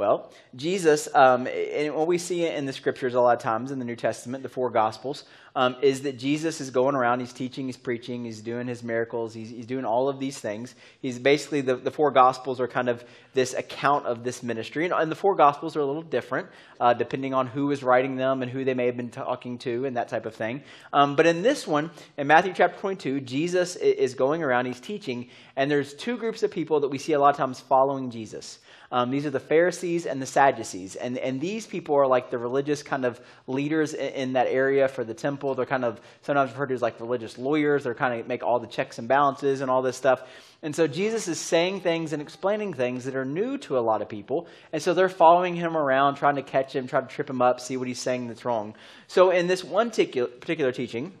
Well, 0.00 0.30
Jesus, 0.56 1.14
um, 1.14 1.46
and 1.46 1.94
what 1.94 2.06
we 2.06 2.16
see 2.16 2.46
in 2.46 2.64
the 2.64 2.72
scriptures 2.72 3.12
a 3.12 3.20
lot 3.20 3.36
of 3.36 3.42
times 3.42 3.70
in 3.70 3.78
the 3.78 3.84
New 3.84 3.96
Testament, 3.96 4.42
the 4.42 4.48
four 4.48 4.70
Gospels, 4.70 5.24
um, 5.54 5.76
is 5.82 6.02
that 6.02 6.18
Jesus 6.18 6.58
is 6.62 6.70
going 6.70 6.94
around, 6.94 7.20
he's 7.20 7.34
teaching, 7.34 7.66
he's 7.66 7.76
preaching, 7.76 8.24
he's 8.24 8.40
doing 8.40 8.66
his 8.66 8.82
miracles, 8.82 9.34
he's, 9.34 9.50
he's 9.50 9.66
doing 9.66 9.84
all 9.84 10.08
of 10.08 10.18
these 10.18 10.38
things. 10.38 10.74
He's 11.02 11.18
basically, 11.18 11.60
the, 11.60 11.76
the 11.76 11.90
four 11.90 12.12
Gospels 12.12 12.60
are 12.60 12.66
kind 12.66 12.88
of 12.88 13.04
this 13.34 13.52
account 13.52 14.06
of 14.06 14.24
this 14.24 14.42
ministry. 14.42 14.86
And, 14.86 14.94
and 14.94 15.10
the 15.10 15.16
four 15.16 15.34
Gospels 15.34 15.76
are 15.76 15.80
a 15.80 15.84
little 15.84 16.00
different, 16.00 16.48
uh, 16.80 16.94
depending 16.94 17.34
on 17.34 17.46
who 17.46 17.70
is 17.70 17.82
writing 17.82 18.16
them 18.16 18.40
and 18.40 18.50
who 18.50 18.64
they 18.64 18.72
may 18.72 18.86
have 18.86 18.96
been 18.96 19.10
talking 19.10 19.58
to 19.58 19.84
and 19.84 19.98
that 19.98 20.08
type 20.08 20.24
of 20.24 20.34
thing. 20.34 20.62
Um, 20.94 21.14
but 21.14 21.26
in 21.26 21.42
this 21.42 21.66
one, 21.66 21.90
in 22.16 22.26
Matthew 22.26 22.54
chapter 22.54 22.80
22, 22.80 23.20
Jesus 23.20 23.76
is 23.76 24.14
going 24.14 24.42
around, 24.42 24.64
he's 24.64 24.80
teaching, 24.80 25.28
and 25.56 25.70
there's 25.70 25.92
two 25.92 26.16
groups 26.16 26.42
of 26.42 26.50
people 26.50 26.80
that 26.80 26.88
we 26.88 26.96
see 26.96 27.12
a 27.12 27.20
lot 27.20 27.30
of 27.30 27.36
times 27.36 27.60
following 27.60 28.10
Jesus. 28.10 28.60
Um, 28.92 29.10
these 29.10 29.24
are 29.24 29.30
the 29.30 29.38
Pharisees 29.38 30.04
and 30.04 30.20
the 30.20 30.26
Sadducees. 30.26 30.96
And, 30.96 31.16
and 31.18 31.40
these 31.40 31.64
people 31.66 31.94
are 31.94 32.08
like 32.08 32.30
the 32.30 32.38
religious 32.38 32.82
kind 32.82 33.04
of 33.04 33.20
leaders 33.46 33.94
in, 33.94 34.12
in 34.14 34.32
that 34.32 34.48
area 34.48 34.88
for 34.88 35.04
the 35.04 35.14
temple. 35.14 35.54
They're 35.54 35.66
kind 35.66 35.84
of 35.84 36.00
sometimes 36.22 36.50
referred 36.50 36.68
to 36.70 36.74
as 36.74 36.82
like 36.82 36.98
religious 36.98 37.38
lawyers. 37.38 37.84
They're 37.84 37.94
kind 37.94 38.20
of 38.20 38.26
make 38.26 38.42
all 38.42 38.58
the 38.58 38.66
checks 38.66 38.98
and 38.98 39.06
balances 39.06 39.60
and 39.60 39.70
all 39.70 39.82
this 39.82 39.96
stuff. 39.96 40.22
And 40.62 40.74
so 40.74 40.86
Jesus 40.86 41.28
is 41.28 41.38
saying 41.38 41.80
things 41.80 42.12
and 42.12 42.20
explaining 42.20 42.74
things 42.74 43.04
that 43.04 43.14
are 43.14 43.24
new 43.24 43.58
to 43.58 43.78
a 43.78 43.80
lot 43.80 44.02
of 44.02 44.08
people. 44.08 44.48
And 44.72 44.82
so 44.82 44.92
they're 44.92 45.08
following 45.08 45.54
him 45.54 45.76
around, 45.76 46.16
trying 46.16 46.36
to 46.36 46.42
catch 46.42 46.74
him, 46.74 46.88
trying 46.88 47.06
to 47.06 47.14
trip 47.14 47.30
him 47.30 47.40
up, 47.40 47.60
see 47.60 47.76
what 47.76 47.86
he's 47.86 48.00
saying 48.00 48.26
that's 48.26 48.44
wrong. 48.44 48.74
So 49.06 49.30
in 49.30 49.46
this 49.46 49.62
one 49.62 49.90
particular 49.90 50.72
teaching, 50.72 51.12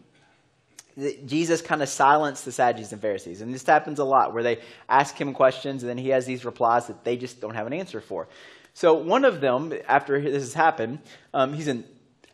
Jesus 1.26 1.62
kind 1.62 1.82
of 1.82 1.88
silenced 1.88 2.44
the 2.44 2.52
Sadducees 2.52 2.92
and 2.92 3.00
Pharisees. 3.00 3.40
And 3.40 3.54
this 3.54 3.64
happens 3.64 3.98
a 3.98 4.04
lot 4.04 4.34
where 4.34 4.42
they 4.42 4.58
ask 4.88 5.18
him 5.18 5.32
questions 5.32 5.82
and 5.82 5.90
then 5.90 5.98
he 5.98 6.08
has 6.10 6.26
these 6.26 6.44
replies 6.44 6.86
that 6.88 7.04
they 7.04 7.16
just 7.16 7.40
don't 7.40 7.54
have 7.54 7.66
an 7.66 7.72
answer 7.72 8.00
for. 8.00 8.28
So 8.74 8.94
one 8.94 9.24
of 9.24 9.40
them, 9.40 9.72
after 9.88 10.20
this 10.20 10.42
has 10.42 10.54
happened, 10.54 11.00
um, 11.34 11.52
he's 11.52 11.68
an 11.68 11.84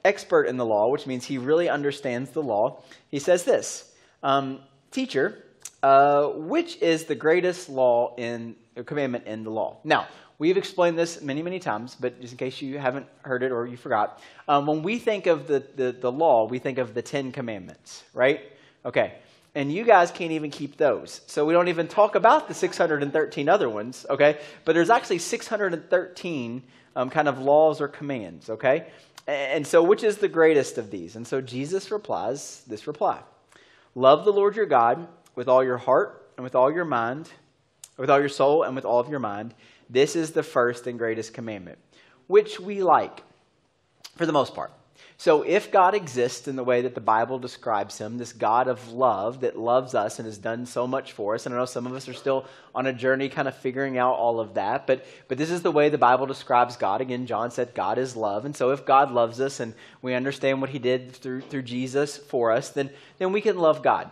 expert 0.05 0.45
in 0.45 0.57
the 0.57 0.65
law, 0.65 0.89
which 0.89 1.07
means 1.07 1.25
he 1.25 1.39
really 1.39 1.69
understands 1.69 2.31
the 2.31 2.43
law. 2.43 2.83
He 3.09 3.19
says 3.19 3.45
this 3.45 3.93
um, 4.23 4.61
Teacher, 4.91 5.45
uh, 5.83 6.29
which 6.29 6.81
is 6.81 7.05
the 7.05 7.15
greatest 7.15 7.69
law 7.69 8.15
in 8.17 8.57
commandment 8.85 9.27
in 9.27 9.45
the 9.45 9.51
law? 9.51 9.79
Now, 9.85 10.07
We've 10.39 10.59
explained 10.59 10.99
this 10.99 11.23
many, 11.23 11.43
many 11.43 11.59
times, 11.59 11.97
but 11.99 12.21
just 12.21 12.35
in 12.35 12.39
case 12.39 12.61
you 12.61 12.79
haven't 12.79 13.07
heard 13.23 13.43
it 13.43 13.53
or 13.53 13.67
you 13.67 13.79
forgot, 13.79 14.21
um, 14.49 14.67
when 14.67 14.83
we 14.83 14.99
think 14.99 15.27
of 15.27 15.47
the, 15.47 15.65
the, 15.77 15.93
the 15.93 16.13
law, 16.13 16.47
we 16.47 16.59
think 16.59 16.77
of 16.77 16.93
the 16.93 17.01
Ten 17.01 17.33
Commandments, 17.33 18.05
right? 18.13 18.41
Okay. 18.85 19.15
And 19.55 19.73
you 19.73 19.85
guys 19.85 20.11
can't 20.11 20.33
even 20.33 20.51
keep 20.51 20.77
those. 20.77 21.23
So 21.27 21.47
we 21.47 21.55
don't 21.55 21.69
even 21.69 21.89
talk 21.89 22.15
about 22.15 22.49
the 22.49 22.53
613 22.53 23.49
other 23.49 23.71
ones, 23.71 24.05
okay? 24.11 24.39
But 24.67 24.75
there's 24.75 24.91
actually 24.91 25.19
613 25.19 26.63
um, 26.95 27.09
kind 27.09 27.29
of 27.29 27.39
laws 27.39 27.81
or 27.81 27.89
commands, 27.89 28.51
okay? 28.51 28.89
And 29.27 29.67
so 29.67 29.83
which 29.83 30.05
is 30.05 30.19
the 30.19 30.29
greatest 30.29 30.77
of 30.77 30.91
these? 30.91 31.17
And 31.17 31.27
so 31.27 31.41
Jesus 31.41 31.91
replies 31.91 32.63
this 32.67 32.87
reply 32.87 33.21
Love 33.95 34.27
the 34.27 34.33
Lord 34.33 34.55
your 34.55 34.67
God 34.67 35.09
with 35.35 35.49
all 35.49 35.65
your 35.65 35.79
heart 35.79 36.31
and 36.37 36.45
with 36.45 36.55
all 36.55 36.71
your 36.71 36.85
mind, 36.85 37.31
with 37.97 38.11
all 38.11 38.21
your 38.21 38.29
soul 38.29 38.63
and 38.65 38.77
with 38.77 38.85
all 38.85 39.01
of 39.01 39.09
your 39.09 39.21
mind 39.21 39.55
this 39.89 40.17
is 40.17 40.33
the 40.33 40.43
first 40.43 40.87
and 40.87 40.99
greatest 40.99 41.35
commandment, 41.35 41.79
which 42.27 42.59
we 42.61 42.83
like. 42.83 43.23
for 44.17 44.25
the 44.25 44.33
most 44.33 44.55
part. 44.55 44.73
So, 45.19 45.43
if 45.43 45.71
God 45.71 45.95
exists 45.95 46.47
in 46.47 46.57
the 46.57 46.65
way 46.65 46.83
that 46.83 46.95
the 46.95 47.01
Bible 47.01 47.39
describes 47.39 47.97
him, 47.97 48.19
this 48.19 48.35
God 48.35 48.69
of 48.69 48.93
love 48.93 49.41
that 49.41 49.59
loves 49.59 49.95
us 49.95 50.19
and 50.19 50.27
has 50.27 50.37
done 50.37 50.67
so 50.67 50.87
much 50.87 51.13
for 51.13 51.35
us, 51.35 51.47
and 51.47 51.55
I 51.55 51.59
know 51.59 51.65
some 51.65 51.87
of 51.87 51.95
us 51.95 52.07
are 52.07 52.13
still 52.13 52.45
on 52.75 52.87
a 52.87 52.93
journey 52.93 53.31
kind 53.31 53.49
of 53.49 53.57
figuring 53.57 53.97
out 53.97 54.17
all 54.17 54.41
of 54.41 54.55
that, 54.55 54.87
but, 54.87 55.07
but 55.29 55.39
this 55.39 55.51
is 55.51 55.63
the 55.63 55.71
way 55.71 55.89
the 55.89 55.97
Bible 55.97 56.27
describes 56.27 56.77
God. 56.77 57.01
Again, 57.01 57.27
John 57.27 57.51
said 57.51 57.75
God 57.75 57.97
is 57.97 58.15
love. 58.15 58.45
And 58.45 58.55
so, 58.55 58.73
if 58.73 58.85
God 58.85 59.11
loves 59.11 59.41
us 59.41 59.59
and 59.59 59.73
we 60.03 60.13
understand 60.13 60.61
what 60.61 60.71
he 60.71 60.79
did 60.79 61.13
through, 61.13 61.41
through 61.43 61.63
Jesus 61.63 62.19
for 62.19 62.53
us, 62.53 62.69
then, 62.69 62.91
then 63.17 63.33
we 63.33 63.41
can 63.41 63.57
love 63.57 63.83
God. 63.83 64.11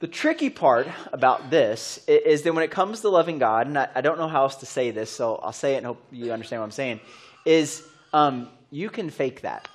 The 0.00 0.06
tricky 0.06 0.50
part 0.50 0.86
about 1.12 1.50
this 1.50 1.98
is 2.06 2.42
that 2.42 2.54
when 2.54 2.62
it 2.62 2.70
comes 2.70 3.00
to 3.00 3.08
loving 3.08 3.38
God, 3.38 3.66
and 3.66 3.76
I, 3.78 4.00
don't 4.00 4.18
know 4.18 4.28
how 4.28 4.42
else 4.42 4.56
to 4.56 4.66
say 4.66 4.92
this, 4.92 5.10
so 5.10 5.36
I'll 5.36 5.52
say 5.52 5.74
it 5.74 5.78
and 5.78 5.86
hope 5.86 6.00
you 6.12 6.32
understand 6.32 6.60
what 6.60 6.66
I'm 6.66 6.70
saying, 6.70 7.00
is 7.44 7.82
um, 8.12 8.48
you 8.70 8.90
can 8.90 9.10
fake 9.10 9.42
that 9.42 9.68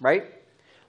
right? 0.00 0.24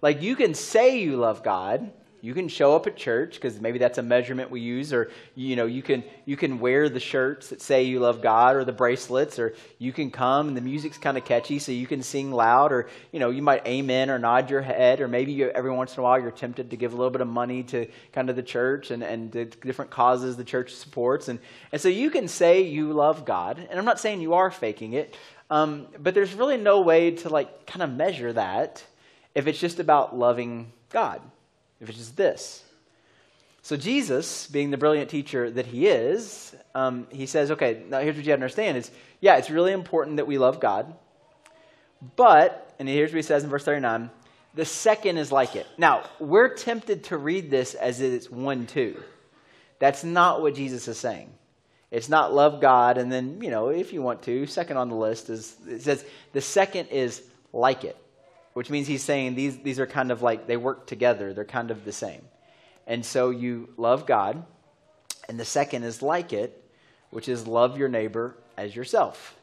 Like 0.02 0.22
you 0.22 0.36
can 0.36 0.54
say 0.54 1.00
you 1.00 1.16
love 1.18 1.42
God, 1.42 1.92
you 2.25 2.34
can 2.34 2.48
show 2.48 2.75
up 2.75 2.88
at 2.88 2.96
church 2.96 3.36
because 3.36 3.62
maybe 3.62 3.77
that's 3.77 4.00
a 4.00 4.01
measurement 4.01 4.50
we 4.50 4.60
use 4.60 4.91
or 4.91 5.12
you 5.36 5.55
know 5.55 5.67
you 5.67 5.84
can 5.84 6.03
you 6.25 6.36
can 6.36 6.60
wear 6.60 6.89
the 6.89 7.00
shirts 7.00 7.50
that 7.50 7.62
say 7.62 7.84
you 7.84 8.00
love 8.00 8.22
god 8.22 8.55
or 8.55 8.65
the 8.65 8.72
bracelets 8.72 9.38
or 9.38 9.53
you 9.77 9.94
can 9.94 10.10
come 10.10 10.48
and 10.48 10.58
the 10.58 10.62
music's 10.62 10.98
kind 10.98 11.17
of 11.17 11.24
catchy 11.24 11.60
so 11.60 11.72
you 11.72 11.86
can 11.86 12.01
sing 12.01 12.32
loud 12.32 12.72
or 12.72 12.89
you 13.12 13.20
know 13.20 13.29
you 13.29 13.44
might 13.44 13.65
amen 13.67 14.10
or 14.10 14.17
nod 14.17 14.50
your 14.50 14.62
head 14.62 15.01
or 15.01 15.08
maybe 15.08 15.34
you, 15.34 15.51
every 15.51 15.72
once 15.72 15.94
in 15.94 16.00
a 16.00 16.03
while 16.03 16.20
you're 16.20 16.32
tempted 16.32 16.72
to 16.72 16.75
give 16.75 16.94
a 16.94 16.96
little 16.96 17.12
bit 17.12 17.22
of 17.22 17.27
money 17.27 17.62
to 17.62 17.88
kind 18.12 18.29
of 18.32 18.36
the 18.36 18.44
church 18.44 18.89
and, 18.89 19.03
and 19.03 19.32
the 19.32 19.46
different 19.46 19.91
causes 19.91 20.36
the 20.36 20.44
church 20.44 20.74
supports. 20.74 21.27
And, 21.27 21.38
and 21.72 21.79
so 21.79 21.89
you 21.89 22.10
can 22.10 22.27
say 22.27 22.63
you 22.63 22.91
love 22.91 23.24
god 23.24 23.60
and 23.70 23.77
i'm 23.77 23.86
not 23.86 24.00
saying 24.00 24.20
you 24.22 24.34
are 24.34 24.50
faking 24.50 24.94
it 24.94 25.15
um, 25.51 25.86
but 26.00 26.15
there's 26.15 26.34
really 26.34 26.58
no 26.58 26.82
way 26.82 27.12
to 27.12 27.29
like 27.29 27.67
kind 27.67 27.84
of 27.84 27.94
measure 27.94 28.34
that 28.34 28.84
if 29.36 29.48
it's 29.48 29.60
just 29.60 29.79
about 29.79 30.17
loving 30.17 30.72
God, 30.89 31.22
if 31.79 31.89
it's 31.89 31.98
just 31.98 32.17
this. 32.17 32.63
So, 33.62 33.75
Jesus, 33.75 34.46
being 34.46 34.70
the 34.70 34.77
brilliant 34.77 35.10
teacher 35.10 35.50
that 35.50 35.65
he 35.65 35.88
is, 35.88 36.55
um, 36.75 37.08
he 37.10 37.25
says, 37.25 37.50
okay, 37.50 37.82
now 37.89 38.00
here's 38.00 38.15
what 38.15 38.24
you 38.24 38.32
have 38.32 38.39
to 38.39 38.44
understand 38.44 38.77
is, 38.77 38.91
yeah, 39.22 39.38
it's 39.38 39.50
really 39.50 39.72
important 39.72 40.17
that 40.17 40.27
we 40.27 40.38
love 40.38 40.60
God, 40.60 40.94
but, 42.15 42.75
and 42.77 42.88
here's 42.88 43.10
what 43.10 43.17
he 43.17 43.22
says 43.24 43.44
in 43.44 43.50
verse 43.50 43.63
39, 43.63 44.12
the 44.53 44.65
second 44.65 45.17
is 45.17 45.32
like 45.32 45.55
it. 45.55 45.65
Now, 45.79 46.03
we're 46.20 46.53
tempted 46.53 47.05
to 47.05 47.17
read 47.17 47.50
this 47.50 47.74
as 47.74 48.01
if 48.01 48.13
it's 48.13 48.29
1 48.29 48.67
2. 48.67 49.01
That's 49.79 50.03
not 50.03 50.44
what 50.44 50.53
Jesus 50.53 50.88
is 50.88 51.00
saying. 51.00 51.34
It's 51.89 52.08
not 52.08 52.36
love 52.36 52.62
God, 52.62 53.00
and 53.00 53.12
then, 53.12 53.41
you 53.41 53.50
know, 53.50 53.70
if 53.70 53.94
you 53.94 54.01
want 54.03 54.22
to, 54.24 54.46
second 54.46 54.77
on 54.77 54.89
the 54.89 54.96
list 54.96 55.32
is, 55.32 55.55
it 55.67 55.82
says, 55.82 56.05
the 56.34 56.41
second 56.41 56.89
is 56.89 57.24
like 57.51 57.84
it 57.84 57.98
which 58.56 58.70
means 58.70 58.88
he's 58.88 59.04
saying 59.04 59.36
these, 59.36 59.58
these 59.58 59.82
are 59.82 59.86
kind 59.86 60.14
of 60.14 60.22
like 60.22 60.48
they 60.48 60.56
work 60.56 60.88
together, 60.88 61.34
they're 61.34 61.44
kind 61.44 61.72
of 61.72 61.84
the 61.84 61.92
same. 61.92 62.22
And 62.88 63.06
so 63.06 63.30
you 63.30 63.68
love 63.76 64.06
God, 64.06 64.46
and 65.28 65.38
the 65.38 65.44
second 65.44 65.84
is 65.84 66.02
like 66.02 66.32
it, 66.32 66.64
which 67.10 67.28
is 67.28 67.48
love 67.48 67.78
your 67.78 67.90
neighbor 67.90 68.38
as 68.56 68.74
yourself. 68.74 69.36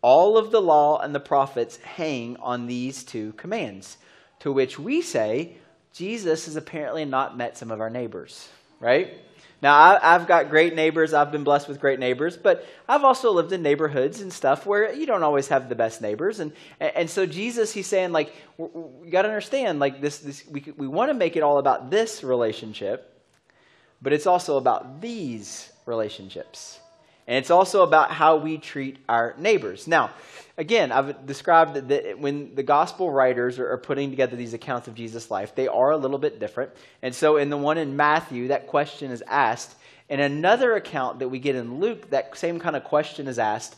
All 0.00 0.36
of 0.36 0.50
the 0.50 0.60
law 0.60 0.98
and 0.98 1.14
the 1.14 1.20
prophets 1.20 1.76
hang 1.76 2.36
on 2.38 2.66
these 2.66 3.04
two 3.04 3.32
commands, 3.34 3.96
to 4.40 4.50
which 4.50 4.76
we 4.76 5.02
say 5.02 5.58
Jesus 5.92 6.46
has 6.46 6.56
apparently 6.56 7.04
not 7.04 7.36
met 7.36 7.56
some 7.56 7.70
of 7.70 7.80
our 7.80 7.90
neighbors, 7.90 8.48
right? 8.80 9.14
Now, 9.62 9.76
I, 10.02 10.14
have 10.14 10.26
got 10.26 10.50
great 10.50 10.74
neighbors. 10.74 11.14
I've 11.14 11.30
been 11.30 11.44
blessed 11.44 11.68
with 11.68 11.78
great 11.78 12.00
neighbors, 12.00 12.36
but 12.36 12.66
I've 12.88 13.04
also 13.04 13.30
lived 13.30 13.52
in 13.52 13.62
neighborhoods 13.62 14.20
and 14.20 14.32
stuff 14.32 14.66
where 14.66 14.92
you 14.92 15.06
don't 15.06 15.22
always 15.22 15.46
have 15.48 15.68
the 15.68 15.76
best 15.76 16.02
neighbors. 16.02 16.40
And, 16.40 16.52
and 16.80 17.08
so 17.08 17.26
Jesus, 17.26 17.72
he's 17.72 17.86
saying, 17.86 18.10
like, 18.10 18.34
you 18.58 19.08
got 19.08 19.22
to 19.22 19.28
understand, 19.28 19.78
like, 19.78 20.00
this, 20.00 20.18
this 20.18 20.44
we, 20.50 20.64
we 20.76 20.88
want 20.88 21.10
to 21.10 21.14
make 21.14 21.36
it 21.36 21.44
all 21.44 21.58
about 21.58 21.92
this 21.92 22.24
relationship, 22.24 23.24
but 24.02 24.12
it's 24.12 24.26
also 24.26 24.56
about 24.56 25.00
these 25.00 25.70
relationships. 25.86 26.80
And 27.26 27.36
it's 27.36 27.50
also 27.50 27.82
about 27.82 28.10
how 28.10 28.36
we 28.36 28.58
treat 28.58 28.98
our 29.08 29.34
neighbors. 29.38 29.86
Now, 29.86 30.10
again, 30.58 30.90
I've 30.90 31.24
described 31.26 31.88
that 31.88 32.18
when 32.18 32.54
the 32.54 32.62
gospel 32.62 33.10
writers 33.10 33.58
are 33.58 33.76
putting 33.78 34.10
together 34.10 34.36
these 34.36 34.54
accounts 34.54 34.88
of 34.88 34.94
Jesus' 34.94 35.30
life, 35.30 35.54
they 35.54 35.68
are 35.68 35.90
a 35.90 35.96
little 35.96 36.18
bit 36.18 36.40
different. 36.40 36.72
And 37.00 37.14
so 37.14 37.36
in 37.36 37.50
the 37.50 37.56
one 37.56 37.78
in 37.78 37.96
Matthew, 37.96 38.48
that 38.48 38.66
question 38.66 39.10
is 39.10 39.22
asked. 39.26 39.76
In 40.08 40.20
another 40.20 40.74
account 40.74 41.20
that 41.20 41.28
we 41.28 41.38
get 41.38 41.54
in 41.54 41.78
Luke, 41.78 42.10
that 42.10 42.36
same 42.36 42.58
kind 42.58 42.76
of 42.76 42.84
question 42.84 43.28
is 43.28 43.38
asked. 43.38 43.76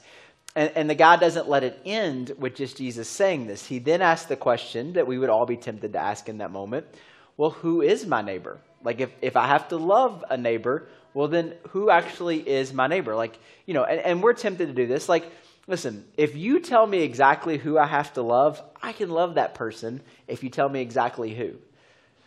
And, 0.57 0.73
and 0.75 0.91
the 0.91 0.95
guy 0.95 1.17
doesn't 1.17 1.49
let 1.49 1.65
it 1.65 1.81
end 1.85 2.33
with 2.39 2.55
just 2.55 2.79
Jesus 2.79 3.09
saying 3.09 3.47
this. 3.47 3.67
He 3.67 3.79
then 3.79 4.03
asks 4.03 4.27
the 4.27 4.37
question 4.37 4.95
that 4.95 5.07
we 5.07 5.19
would 5.19 5.29
all 5.29 5.47
be 5.47 5.57
tempted 5.57 5.93
to 5.93 5.99
ask 5.99 6.29
in 6.29 6.39
that 6.39 6.51
moment 6.51 6.87
well, 7.37 7.51
who 7.51 7.83
is 7.83 8.07
my 8.07 8.23
neighbor? 8.23 8.59
Like, 8.83 9.01
if, 9.01 9.11
if 9.23 9.37
I 9.37 9.47
have 9.47 9.69
to 9.69 9.77
love 9.77 10.25
a 10.29 10.37
neighbor, 10.37 10.89
well, 11.15 11.29
then 11.29 11.55
who 11.71 11.91
actually 11.91 12.47
is 12.49 12.73
my 12.73 12.87
neighbor? 12.87 13.15
Like, 13.15 13.39
you 13.67 13.75
know, 13.75 13.85
and, 13.85 14.01
and 14.01 14.23
we're 14.23 14.35
tempted 14.35 14.67
to 14.67 14.73
do 14.73 14.87
this. 14.87 15.09
Like, 15.09 15.31
listen, 15.67 16.05
if 16.17 16.37
you 16.37 16.61
tell 16.61 16.87
me 16.87 17.03
exactly 17.03 17.57
who 17.57 17.79
I 17.79 17.87
have 17.87 18.13
to 18.15 18.23
love, 18.23 18.63
I 18.83 18.93
can 18.93 19.11
love 19.11 19.35
that 19.35 19.55
person 19.55 20.01
if 20.29 20.43
you 20.43 20.51
tell 20.51 20.69
me 20.69 20.81
exactly 20.81 21.35
who. 21.35 21.55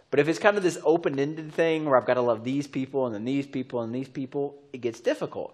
But 0.10 0.20
if 0.20 0.28
it's 0.28 0.40
kind 0.40 0.58
of 0.58 0.64
this 0.64 0.80
open 0.84 1.20
ended 1.20 1.52
thing 1.54 1.86
where 1.86 1.98
I've 1.98 2.06
got 2.06 2.16
to 2.16 2.22
love 2.22 2.44
these 2.44 2.66
people 2.66 3.06
and 3.06 3.14
then 3.14 3.26
these 3.26 3.46
people 3.46 3.82
and 3.82 3.94
these 3.94 4.08
people, 4.08 4.56
it 4.72 4.80
gets 4.80 5.00
difficult. 5.00 5.54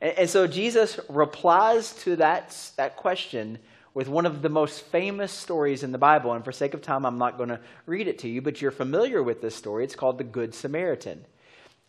And, 0.00 0.18
and, 0.18 0.30
so 0.30 0.46
Jesus 0.46 1.00
replies 1.08 1.92
to 2.04 2.16
that, 2.16 2.56
that 2.76 2.96
question 2.96 3.58
with 3.94 4.08
one 4.08 4.26
of 4.26 4.42
the 4.42 4.48
most 4.48 4.80
famous 4.82 5.32
stories 5.32 5.84
in 5.84 5.92
the 5.92 5.98
Bible. 5.98 6.32
And 6.32 6.44
for 6.44 6.52
sake 6.52 6.74
of 6.74 6.82
time, 6.82 7.06
I'm 7.06 7.18
not 7.18 7.36
going 7.36 7.48
to 7.48 7.60
read 7.86 8.08
it 8.08 8.18
to 8.20 8.28
you, 8.28 8.42
but 8.42 8.60
you're 8.60 8.72
familiar 8.72 9.22
with 9.22 9.40
this 9.40 9.54
story. 9.54 9.84
It's 9.84 9.94
called 9.94 10.18
the 10.18 10.24
Good 10.24 10.54
Samaritan. 10.54 11.24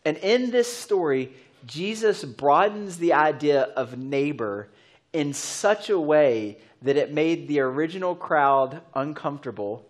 And 0.06 0.18
in 0.18 0.52
this 0.52 0.72
story, 0.72 1.34
Jesus 1.66 2.24
broadens 2.24 2.98
the 2.98 3.14
idea 3.14 3.64
of 3.64 3.98
neighbor 3.98 4.70
in 5.14 5.34
such 5.34 5.90
a 5.90 6.00
way 6.00 6.60
that 6.84 6.98
it 6.98 7.12
made 7.12 7.48
the 7.48 7.62
original 7.62 8.14
crowd 8.14 8.82
uncomfortable, 8.94 9.88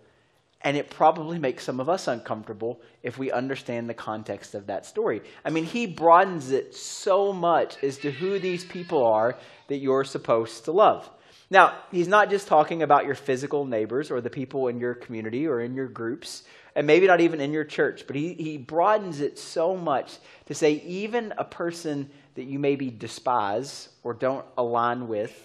and 0.62 0.78
it 0.78 0.90
probably 0.90 1.38
makes 1.38 1.66
some 1.66 1.82
of 1.82 1.90
us 1.90 2.08
uncomfortable 2.08 2.80
if 3.04 3.18
we 3.18 3.32
understand 3.32 3.90
the 3.90 3.94
context 3.94 4.56
of 4.56 4.68
that 4.68 4.86
story. 4.86 5.22
I 5.44 5.50
mean, 5.50 5.66
he 5.66 5.86
broadens 5.86 6.52
it 6.52 6.74
so 6.76 7.34
much 7.34 7.84
as 7.84 7.98
to 7.98 8.12
who 8.12 8.40
these 8.40 8.64
people 8.64 9.04
are 9.04 9.36
that 9.68 9.78
you're 9.78 10.06
supposed 10.06 10.64
to 10.66 10.72
love. 10.72 11.10
Now, 11.50 11.76
he's 11.92 12.08
not 12.08 12.30
just 12.30 12.48
talking 12.48 12.82
about 12.82 13.06
your 13.06 13.16
physical 13.16 13.66
neighbors 13.66 14.10
or 14.10 14.20
the 14.20 14.30
people 14.30 14.68
in 14.68 14.80
your 14.80 14.96
community 14.96 15.48
or 15.48 15.62
in 15.62 15.76
your 15.76 15.88
groups 15.88 16.44
and 16.76 16.86
maybe 16.86 17.08
not 17.08 17.22
even 17.22 17.40
in 17.40 17.54
your 17.54 17.64
church, 17.64 18.06
but 18.06 18.16
he, 18.16 18.34
he 18.34 18.58
broadens 18.58 19.22
it 19.22 19.40
so 19.40 19.78
much 19.78 20.18
to 20.48 20.54
say 20.54 20.74
even 20.86 21.34
a 21.38 21.46
person 21.46 22.10
that 22.36 22.44
you 22.44 22.60
maybe 22.60 22.90
despise 22.90 23.90
or 24.04 24.14
don't 24.14 24.46
align 24.58 25.08
with, 25.08 25.42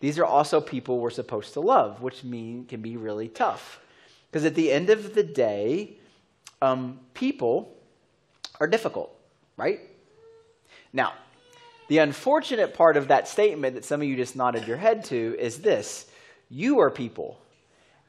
these 0.00 0.18
are 0.18 0.24
also 0.24 0.60
people 0.60 0.98
we're 0.98 1.10
supposed 1.10 1.52
to 1.52 1.60
love, 1.60 2.00
which 2.00 2.24
mean 2.24 2.64
can 2.64 2.80
be 2.80 2.96
really 2.96 3.28
tough. 3.28 3.80
Because 4.30 4.46
at 4.46 4.54
the 4.54 4.72
end 4.72 4.88
of 4.88 5.14
the 5.14 5.22
day, 5.22 5.98
um, 6.62 6.98
people 7.12 7.76
are 8.58 8.66
difficult, 8.66 9.14
right? 9.56 9.80
Now, 10.92 11.12
the 11.88 11.98
unfortunate 11.98 12.74
part 12.74 12.96
of 12.96 13.08
that 13.08 13.28
statement 13.28 13.74
that 13.74 13.84
some 13.84 14.00
of 14.00 14.08
you 14.08 14.16
just 14.16 14.36
nodded 14.36 14.66
your 14.66 14.76
head 14.76 15.04
to 15.06 15.36
is 15.38 15.58
this 15.58 16.06
you 16.48 16.80
are 16.80 16.90
people, 16.90 17.40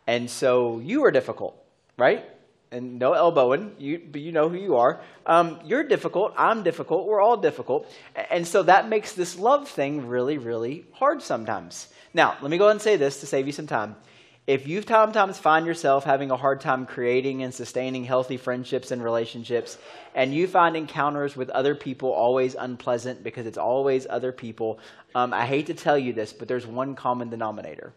and 0.08 0.30
so 0.30 0.80
you 0.80 1.06
are 1.06 1.12
difficult 1.12 1.64
right? 1.98 2.26
And 2.72 2.98
no 2.98 3.14
elbowing, 3.14 3.76
you, 3.78 4.02
but 4.12 4.22
you 4.22 4.32
know 4.32 4.50
who 4.50 4.58
you 4.58 4.78
are. 4.78 5.00
Um, 5.26 5.60
you're 5.64 5.84
difficult. 5.84 6.34
I'm 6.38 6.64
difficult. 6.64 7.08
We're 7.08 7.22
all 7.22 7.38
difficult. 7.38 7.90
And 8.32 8.48
so 8.48 8.64
that 8.64 8.90
makes 8.90 9.14
this 9.14 9.38
love 9.38 9.68
thing 9.70 10.08
really, 10.08 10.40
really 10.40 10.86
hard 10.94 11.22
sometimes. 11.22 11.88
Now, 12.16 12.36
let 12.42 12.50
me 12.50 12.58
go 12.58 12.66
ahead 12.66 12.76
and 12.76 12.82
say 12.82 12.96
this 12.96 13.20
to 13.20 13.28
save 13.28 13.46
you 13.46 13.54
some 13.54 13.68
time. 13.68 13.96
If 14.46 14.68
you 14.68 14.82
sometimes 14.82 15.38
find 15.38 15.66
yourself 15.66 16.04
having 16.04 16.30
a 16.30 16.36
hard 16.36 16.60
time 16.60 16.86
creating 16.86 17.44
and 17.44 17.54
sustaining 17.54 18.04
healthy 18.04 18.36
friendships 18.36 18.92
and 18.92 19.02
relationships, 19.02 19.78
and 20.14 20.34
you 20.34 20.48
find 20.48 20.76
encounters 20.76 21.38
with 21.38 21.50
other 21.52 21.76
people 21.76 22.12
always 22.12 22.54
unpleasant 22.56 23.24
because 23.24 23.48
it's 23.48 23.58
always 23.58 24.06
other 24.10 24.34
people, 24.34 24.80
um, 25.16 25.34
I 25.34 25.46
hate 25.46 25.68
to 25.68 25.74
tell 25.74 25.98
you 25.98 26.12
this, 26.12 26.34
but 26.34 26.50
there's 26.50 26.68
one 26.68 26.96
common 26.96 27.30
denominator, 27.30 27.94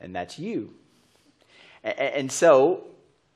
and 0.00 0.14
that's 0.14 0.40
you. 0.40 0.74
And 1.84 2.30
so, 2.30 2.84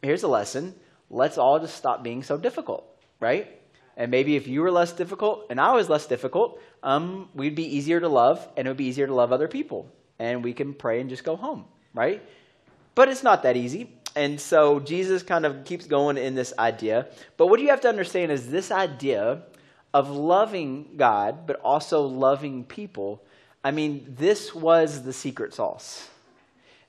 here's 0.02 0.22
a 0.22 0.28
lesson 0.28 0.74
let's 1.08 1.38
all 1.38 1.60
just 1.60 1.76
stop 1.76 2.02
being 2.02 2.24
so 2.24 2.36
difficult, 2.36 2.84
right? 3.20 3.48
And 3.96 4.10
maybe 4.10 4.36
if 4.36 4.46
you 4.46 4.60
were 4.60 4.70
less 4.70 4.92
difficult 4.92 5.46
and 5.50 5.60
I 5.60 5.72
was 5.72 5.88
less 5.88 6.06
difficult, 6.06 6.60
um, 6.82 7.28
we'd 7.34 7.54
be 7.54 7.76
easier 7.76 8.00
to 8.00 8.08
love 8.08 8.46
and 8.56 8.66
it 8.66 8.70
would 8.70 8.76
be 8.76 8.86
easier 8.86 9.06
to 9.06 9.14
love 9.14 9.32
other 9.32 9.48
people. 9.48 9.90
And 10.18 10.42
we 10.42 10.52
can 10.52 10.74
pray 10.74 11.00
and 11.00 11.08
just 11.08 11.24
go 11.24 11.36
home, 11.36 11.64
right? 11.96 12.22
But 12.94 13.08
it's 13.08 13.24
not 13.24 13.42
that 13.42 13.56
easy. 13.56 13.90
And 14.14 14.40
so 14.40 14.80
Jesus 14.80 15.22
kind 15.22 15.44
of 15.44 15.64
keeps 15.64 15.86
going 15.86 16.16
in 16.16 16.34
this 16.34 16.54
idea. 16.58 17.08
But 17.36 17.48
what 17.48 17.60
you 17.60 17.68
have 17.68 17.80
to 17.82 17.88
understand 17.88 18.30
is 18.30 18.50
this 18.50 18.70
idea 18.70 19.42
of 19.92 20.10
loving 20.10 20.90
God, 20.96 21.46
but 21.46 21.60
also 21.60 22.02
loving 22.02 22.64
people. 22.64 23.22
I 23.64 23.72
mean, 23.72 24.14
this 24.18 24.54
was 24.54 25.02
the 25.02 25.12
secret 25.12 25.54
sauce 25.54 26.08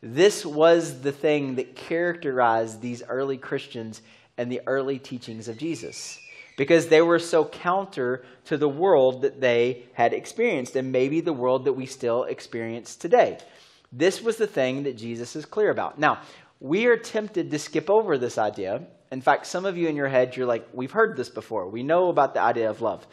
This 0.01 0.45
was 0.45 1.01
the 1.01 1.11
thing 1.11 1.55
that 1.55 1.75
characterized 1.75 2.81
these 2.81 3.01
early 3.03 3.37
Christians 3.37 4.01
and 4.37 4.51
the 4.51 4.61
early 4.67 4.99
teachings 4.99 5.47
of 5.47 5.57
Jesus 5.57 6.19
because 6.57 6.87
they 6.87 7.01
were 7.01 7.19
so 7.19 7.45
counter 7.45 8.25
to 8.45 8.57
the 8.57 8.69
world 8.69 9.21
that 9.21 9.39
they 9.39 9.83
had 9.93 10.13
experienced 10.13 10.75
and 10.75 10.91
maybe 10.91 11.21
the 11.21 11.33
world 11.33 11.65
that 11.65 11.73
we 11.73 11.85
still 11.85 12.23
experience 12.23 12.95
today. 12.95 13.37
This 13.91 14.21
was 14.21 14.37
the 14.37 14.47
thing 14.47 14.83
that 14.83 14.97
Jesus 14.97 15.35
is 15.35 15.45
clear 15.45 15.69
about. 15.69 15.99
Now, 15.99 16.19
we 16.59 16.87
are 16.87 16.97
tempted 16.97 17.51
to 17.51 17.59
skip 17.59 17.89
over 17.89 18.17
this 18.17 18.37
idea. 18.37 18.83
In 19.11 19.21
fact, 19.21 19.47
some 19.47 19.65
of 19.65 19.77
you 19.77 19.87
in 19.87 19.95
your 19.95 20.07
head, 20.07 20.35
you're 20.35 20.45
like, 20.45 20.67
we've 20.73 20.91
heard 20.91 21.15
this 21.15 21.29
before. 21.29 21.67
We 21.69 21.83
know 21.83 22.09
about 22.09 22.33
the 22.33 22.41
idea 22.41 22.69
of 22.69 22.81
love. 22.81 23.07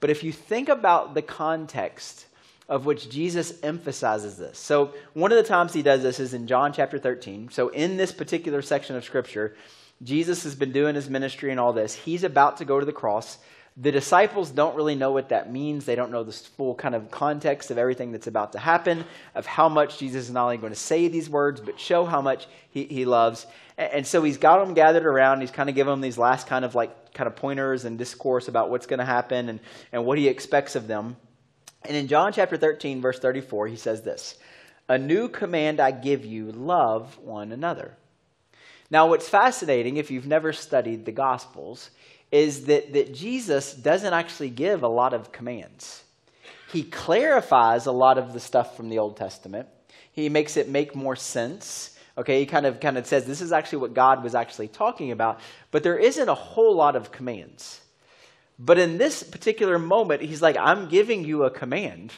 But 0.00 0.10
if 0.10 0.22
you 0.22 0.32
think 0.32 0.68
about 0.68 1.14
the 1.14 1.22
context 1.22 2.26
of 2.68 2.86
which 2.86 3.10
Jesus 3.10 3.52
emphasizes 3.62 4.36
this. 4.36 4.58
So, 4.58 4.94
one 5.14 5.32
of 5.32 5.36
the 5.36 5.44
times 5.44 5.72
he 5.72 5.82
does 5.82 6.02
this 6.02 6.20
is 6.20 6.32
in 6.32 6.46
John 6.46 6.72
chapter 6.72 6.98
13. 6.98 7.50
So, 7.50 7.68
in 7.68 7.96
this 7.96 8.12
particular 8.12 8.62
section 8.62 8.96
of 8.96 9.04
scripture, 9.04 9.56
Jesus 10.02 10.44
has 10.44 10.54
been 10.54 10.72
doing 10.72 10.94
his 10.94 11.10
ministry 11.10 11.50
and 11.50 11.60
all 11.60 11.72
this. 11.72 11.94
He's 11.94 12.24
about 12.24 12.56
to 12.58 12.64
go 12.64 12.80
to 12.80 12.86
the 12.86 12.92
cross. 12.92 13.38
The 13.78 13.90
disciples 13.90 14.50
don't 14.50 14.76
really 14.76 14.94
know 14.94 15.12
what 15.12 15.30
that 15.30 15.50
means. 15.50 15.86
They 15.86 15.94
don't 15.94 16.10
know 16.10 16.24
the 16.24 16.32
full 16.32 16.74
kind 16.74 16.94
of 16.94 17.10
context 17.10 17.70
of 17.70 17.78
everything 17.78 18.12
that's 18.12 18.26
about 18.26 18.52
to 18.52 18.58
happen, 18.58 19.04
of 19.34 19.46
how 19.46 19.70
much 19.70 19.98
Jesus 19.98 20.24
is 20.24 20.30
not 20.30 20.44
only 20.44 20.58
going 20.58 20.74
to 20.74 20.78
say 20.78 21.08
these 21.08 21.30
words, 21.30 21.60
but 21.60 21.80
show 21.80 22.04
how 22.04 22.20
much 22.20 22.46
he, 22.70 22.84
he 22.84 23.06
loves. 23.06 23.46
And, 23.78 23.92
and 23.92 24.06
so 24.06 24.22
he's 24.22 24.36
got 24.36 24.62
them 24.62 24.74
gathered 24.74 25.06
around. 25.06 25.40
He's 25.40 25.50
kind 25.50 25.70
of 25.70 25.74
giving 25.74 25.90
them 25.90 26.02
these 26.02 26.18
last 26.18 26.46
kind 26.46 26.66
of 26.66 26.74
like 26.74 27.14
kind 27.14 27.26
of 27.26 27.34
pointers 27.34 27.86
and 27.86 27.96
discourse 27.98 28.48
about 28.48 28.68
what's 28.68 28.86
going 28.86 28.98
to 28.98 29.06
happen 29.06 29.48
and, 29.48 29.60
and 29.90 30.04
what 30.04 30.18
he 30.18 30.28
expects 30.28 30.76
of 30.76 30.86
them. 30.86 31.16
And 31.84 31.96
in 31.96 32.08
John 32.08 32.32
chapter 32.32 32.58
13, 32.58 33.00
verse 33.00 33.18
34, 33.18 33.68
he 33.68 33.76
says 33.76 34.02
this 34.02 34.38
A 34.90 34.98
new 34.98 35.28
command 35.28 35.80
I 35.80 35.92
give 35.92 36.26
you 36.26 36.52
love 36.52 37.18
one 37.18 37.52
another. 37.52 37.96
Now, 38.90 39.08
what's 39.08 39.30
fascinating, 39.30 39.96
if 39.96 40.10
you've 40.10 40.26
never 40.26 40.52
studied 40.52 41.06
the 41.06 41.12
Gospels, 41.12 41.88
is 42.32 42.64
that, 42.64 42.94
that 42.94 43.14
Jesus 43.14 43.74
doesn't 43.74 44.12
actually 44.12 44.50
give 44.50 44.82
a 44.82 44.88
lot 44.88 45.12
of 45.12 45.30
commands. 45.30 46.02
He 46.72 46.82
clarifies 46.82 47.84
a 47.84 47.92
lot 47.92 48.16
of 48.16 48.32
the 48.32 48.40
stuff 48.40 48.76
from 48.76 48.88
the 48.88 48.98
Old 48.98 49.16
Testament, 49.16 49.68
he 50.12 50.28
makes 50.28 50.56
it 50.56 50.68
make 50.68 50.94
more 50.94 51.16
sense. 51.16 51.96
Okay, 52.18 52.40
he 52.40 52.46
kind 52.46 52.66
of 52.66 52.80
kind 52.80 52.98
of 52.98 53.06
says 53.06 53.24
this 53.24 53.40
is 53.40 53.52
actually 53.52 53.78
what 53.78 53.94
God 53.94 54.22
was 54.22 54.34
actually 54.34 54.68
talking 54.68 55.12
about, 55.12 55.40
but 55.70 55.82
there 55.82 55.96
isn't 55.96 56.28
a 56.28 56.34
whole 56.34 56.74
lot 56.74 56.96
of 56.96 57.10
commands. 57.10 57.80
But 58.58 58.78
in 58.78 58.98
this 58.98 59.22
particular 59.22 59.78
moment, 59.78 60.20
he's 60.20 60.42
like, 60.42 60.56
I'm 60.58 60.88
giving 60.88 61.24
you 61.24 61.44
a 61.44 61.50
command. 61.50 62.12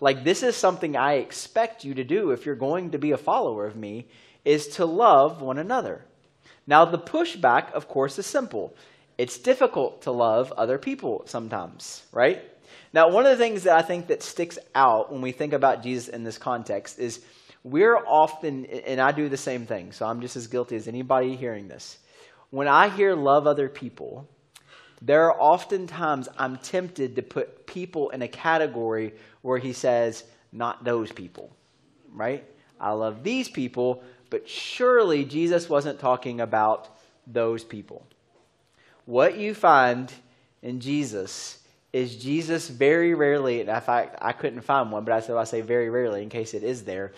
Like, 0.00 0.24
this 0.24 0.42
is 0.42 0.56
something 0.56 0.96
I 0.96 1.14
expect 1.14 1.84
you 1.84 1.94
to 1.94 2.04
do 2.04 2.32
if 2.32 2.44
you're 2.44 2.56
going 2.56 2.90
to 2.90 2.98
be 2.98 3.12
a 3.12 3.16
follower 3.16 3.66
of 3.66 3.76
me, 3.76 4.08
is 4.44 4.66
to 4.76 4.84
love 4.84 5.40
one 5.40 5.58
another. 5.58 6.04
Now, 6.66 6.84
the 6.84 6.98
pushback, 6.98 7.72
of 7.72 7.88
course, 7.88 8.18
is 8.18 8.26
simple. 8.26 8.74
It's 9.18 9.38
difficult 9.38 10.02
to 10.02 10.10
love 10.10 10.52
other 10.52 10.78
people 10.78 11.22
sometimes, 11.26 12.02
right? 12.12 12.42
Now, 12.92 13.10
one 13.10 13.26
of 13.26 13.30
the 13.30 13.42
things 13.42 13.64
that 13.64 13.76
I 13.76 13.82
think 13.82 14.08
that 14.08 14.22
sticks 14.22 14.58
out 14.74 15.12
when 15.12 15.22
we 15.22 15.32
think 15.32 15.52
about 15.52 15.82
Jesus 15.82 16.08
in 16.08 16.24
this 16.24 16.38
context 16.38 16.98
is 16.98 17.20
we're 17.62 17.96
often, 17.96 18.64
and 18.66 19.00
I 19.00 19.12
do 19.12 19.28
the 19.28 19.36
same 19.36 19.66
thing, 19.66 19.92
so 19.92 20.06
I'm 20.06 20.20
just 20.20 20.36
as 20.36 20.46
guilty 20.46 20.76
as 20.76 20.86
anybody 20.86 21.34
hearing 21.34 21.66
this. 21.68 21.98
When 22.50 22.68
I 22.68 22.88
hear 22.88 23.14
love 23.14 23.46
other 23.46 23.68
people, 23.68 24.28
there 25.02 25.24
are 25.24 25.40
often 25.40 25.86
times 25.86 26.28
I'm 26.38 26.58
tempted 26.58 27.16
to 27.16 27.22
put 27.22 27.66
people 27.66 28.10
in 28.10 28.22
a 28.22 28.28
category 28.28 29.14
where 29.42 29.58
he 29.58 29.72
says, 29.72 30.24
not 30.52 30.84
those 30.84 31.10
people, 31.10 31.54
right? 32.12 32.44
I 32.80 32.92
love 32.92 33.22
these 33.22 33.48
people, 33.48 34.02
but 34.30 34.48
surely 34.48 35.24
Jesus 35.24 35.68
wasn't 35.68 35.98
talking 35.98 36.40
about 36.40 36.98
those 37.26 37.64
people. 37.64 38.06
What 39.06 39.38
you 39.38 39.54
find 39.54 40.12
in 40.62 40.80
Jesus 40.80 41.60
is 41.92 42.16
Jesus 42.16 42.68
very 42.68 43.14
rarely, 43.14 43.60
and 43.60 43.70
in 43.70 43.80
fact, 43.80 44.18
I 44.20 44.32
couldn't 44.32 44.60
find 44.60 44.92
one, 44.92 45.04
but 45.04 45.14
I 45.14 45.20
said 45.20 45.36
I 45.36 45.44
say 45.44 45.62
very 45.62 45.88
rarely 45.88 46.22
in 46.22 46.28
case 46.28 46.52
it 46.52 46.62
is 46.62 46.84
there, 46.84 47.12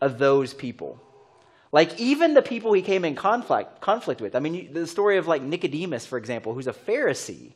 of 0.00 0.18
those 0.18 0.54
people. 0.54 1.02
Like 1.72 1.98
even 1.98 2.34
the 2.34 2.42
people 2.42 2.72
he 2.72 2.82
came 2.82 3.04
in 3.04 3.14
conflict, 3.14 3.80
conflict 3.80 4.20
with. 4.20 4.36
I 4.36 4.38
mean, 4.38 4.72
the 4.72 4.86
story 4.86 5.16
of 5.16 5.26
like 5.26 5.42
Nicodemus, 5.42 6.06
for 6.06 6.18
example, 6.18 6.54
who's 6.54 6.68
a 6.68 6.72
Pharisee. 6.72 7.52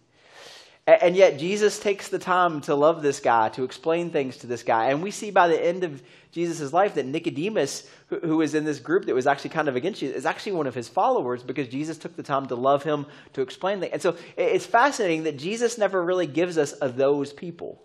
And 0.94 1.14
yet 1.14 1.38
Jesus 1.38 1.78
takes 1.78 2.08
the 2.08 2.18
time 2.18 2.60
to 2.62 2.74
love 2.74 3.02
this 3.02 3.20
guy, 3.20 3.50
to 3.50 3.64
explain 3.64 4.10
things 4.10 4.38
to 4.38 4.46
this 4.46 4.62
guy. 4.62 4.90
And 4.90 5.02
we 5.02 5.10
see 5.10 5.30
by 5.30 5.48
the 5.48 5.62
end 5.62 5.84
of 5.84 6.02
Jesus' 6.32 6.72
life 6.72 6.94
that 6.94 7.06
Nicodemus, 7.06 7.88
who 8.08 8.38
was 8.38 8.54
in 8.54 8.64
this 8.64 8.78
group 8.78 9.04
that 9.06 9.14
was 9.14 9.26
actually 9.26 9.50
kind 9.50 9.68
of 9.68 9.76
against 9.76 10.00
Jesus, 10.00 10.16
is 10.16 10.26
actually 10.26 10.52
one 10.52 10.66
of 10.66 10.74
his 10.74 10.88
followers 10.88 11.42
because 11.42 11.68
Jesus 11.68 11.98
took 11.98 12.16
the 12.16 12.22
time 12.22 12.46
to 12.46 12.54
love 12.54 12.82
him, 12.82 13.06
to 13.34 13.42
explain 13.42 13.80
things. 13.80 13.92
And 13.92 14.02
so 14.02 14.16
it's 14.36 14.66
fascinating 14.66 15.24
that 15.24 15.36
Jesus 15.36 15.76
never 15.76 16.02
really 16.02 16.26
gives 16.26 16.56
us 16.56 16.72
of 16.72 16.96
those 16.96 17.32
people. 17.32 17.82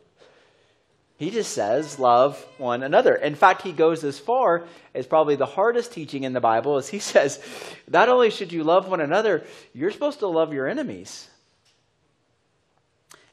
He 1.18 1.32
just 1.32 1.54
says, 1.54 1.98
love 1.98 2.46
one 2.58 2.84
another. 2.84 3.16
In 3.16 3.36
fact, 3.36 3.62
he 3.62 3.72
goes 3.72 4.04
as 4.04 4.20
far 4.20 4.68
as 4.94 5.08
probably 5.08 5.36
the 5.36 5.46
hardest 5.46 5.94
teaching 5.94 6.24
in 6.24 6.34
the 6.34 6.42
Bible 6.42 6.76
as 6.76 6.90
he 6.90 7.00
says, 7.14 7.42
not 7.90 8.10
only 8.10 8.30
should 8.30 8.52
you 8.52 8.64
love 8.64 8.88
one 8.88 9.02
another, 9.02 9.46
you're 9.74 9.92
supposed 9.92 10.20
to 10.20 10.28
love 10.28 10.54
your 10.54 10.68
enemies. 10.68 11.30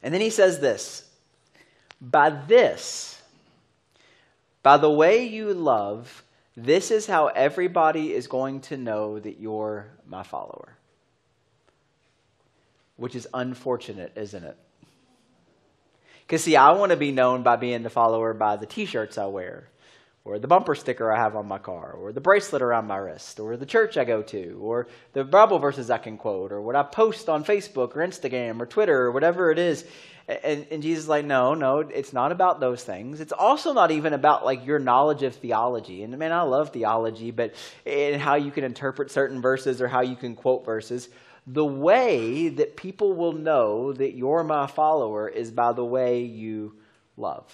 And 0.03 0.13
then 0.13 0.21
he 0.21 0.29
says 0.29 0.59
this 0.59 1.09
By 1.99 2.29
this, 2.29 3.21
by 4.61 4.77
the 4.77 4.91
way 4.91 5.25
you 5.25 5.53
love, 5.53 6.23
this 6.55 6.91
is 6.91 7.07
how 7.07 7.27
everybody 7.27 8.13
is 8.13 8.27
going 8.27 8.61
to 8.61 8.77
know 8.77 9.17
that 9.19 9.39
you're 9.39 9.87
my 10.05 10.23
follower. 10.23 10.77
Which 12.97 13.15
is 13.15 13.27
unfortunate, 13.33 14.11
isn't 14.15 14.43
it? 14.43 14.57
Because, 16.21 16.43
see, 16.43 16.55
I 16.55 16.71
want 16.73 16.91
to 16.91 16.97
be 16.97 17.11
known 17.11 17.41
by 17.41 17.55
being 17.55 17.83
the 17.83 17.89
follower 17.89 18.33
by 18.33 18.55
the 18.55 18.65
t 18.65 18.85
shirts 18.85 19.17
I 19.17 19.25
wear, 19.25 19.67
or 20.25 20.39
the 20.39 20.47
bumper 20.47 20.73
sticker 20.73 21.11
I 21.11 21.17
have 21.17 21.35
on 21.35 21.47
my 21.47 21.57
car, 21.57 21.91
or 21.91 22.13
the 22.13 22.21
bracelet 22.21 22.61
around 22.61 22.87
my 22.87 22.95
wrist, 22.95 23.39
or 23.39 23.57
the 23.57 23.65
church 23.65 23.97
I 23.97 24.05
go 24.05 24.21
to, 24.23 24.57
or 24.61 24.87
the 25.11 25.25
Bible 25.25 25.59
verses 25.59 25.89
I 25.89 25.97
can 25.97 26.17
quote, 26.17 26.53
or 26.53 26.61
what 26.61 26.77
I 26.77 26.83
post 26.83 27.27
on 27.27 27.43
Facebook 27.43 27.95
or 27.95 28.07
Instagram 28.07 28.61
or 28.61 28.65
Twitter 28.65 29.01
or 29.01 29.11
whatever 29.11 29.51
it 29.51 29.59
is. 29.59 29.85
And, 30.25 30.65
and 30.71 30.81
Jesus 30.81 31.03
is 31.03 31.09
like, 31.09 31.25
no, 31.25 31.53
no, 31.53 31.79
it's 31.79 32.13
not 32.13 32.31
about 32.31 32.61
those 32.61 32.81
things. 32.81 33.19
It's 33.19 33.33
also 33.33 33.73
not 33.73 33.91
even 33.91 34.13
about 34.13 34.45
like 34.45 34.65
your 34.65 34.79
knowledge 34.79 35.23
of 35.23 35.35
theology. 35.35 36.03
And 36.03 36.17
man, 36.17 36.31
I 36.31 36.43
love 36.43 36.69
theology, 36.69 37.31
but 37.31 37.53
and 37.85 38.21
how 38.21 38.35
you 38.35 38.51
can 38.51 38.63
interpret 38.63 39.11
certain 39.11 39.41
verses 39.41 39.81
or 39.81 39.89
how 39.89 39.99
you 39.99 40.15
can 40.15 40.35
quote 40.35 40.63
verses. 40.63 41.09
The 41.45 41.65
way 41.65 42.47
that 42.47 42.77
people 42.77 43.13
will 43.13 43.33
know 43.33 43.91
that 43.91 44.15
you're 44.15 44.45
my 44.45 44.67
follower 44.67 45.27
is 45.27 45.51
by 45.51 45.73
the 45.73 45.83
way 45.83 46.21
you 46.21 46.75
love. 47.17 47.45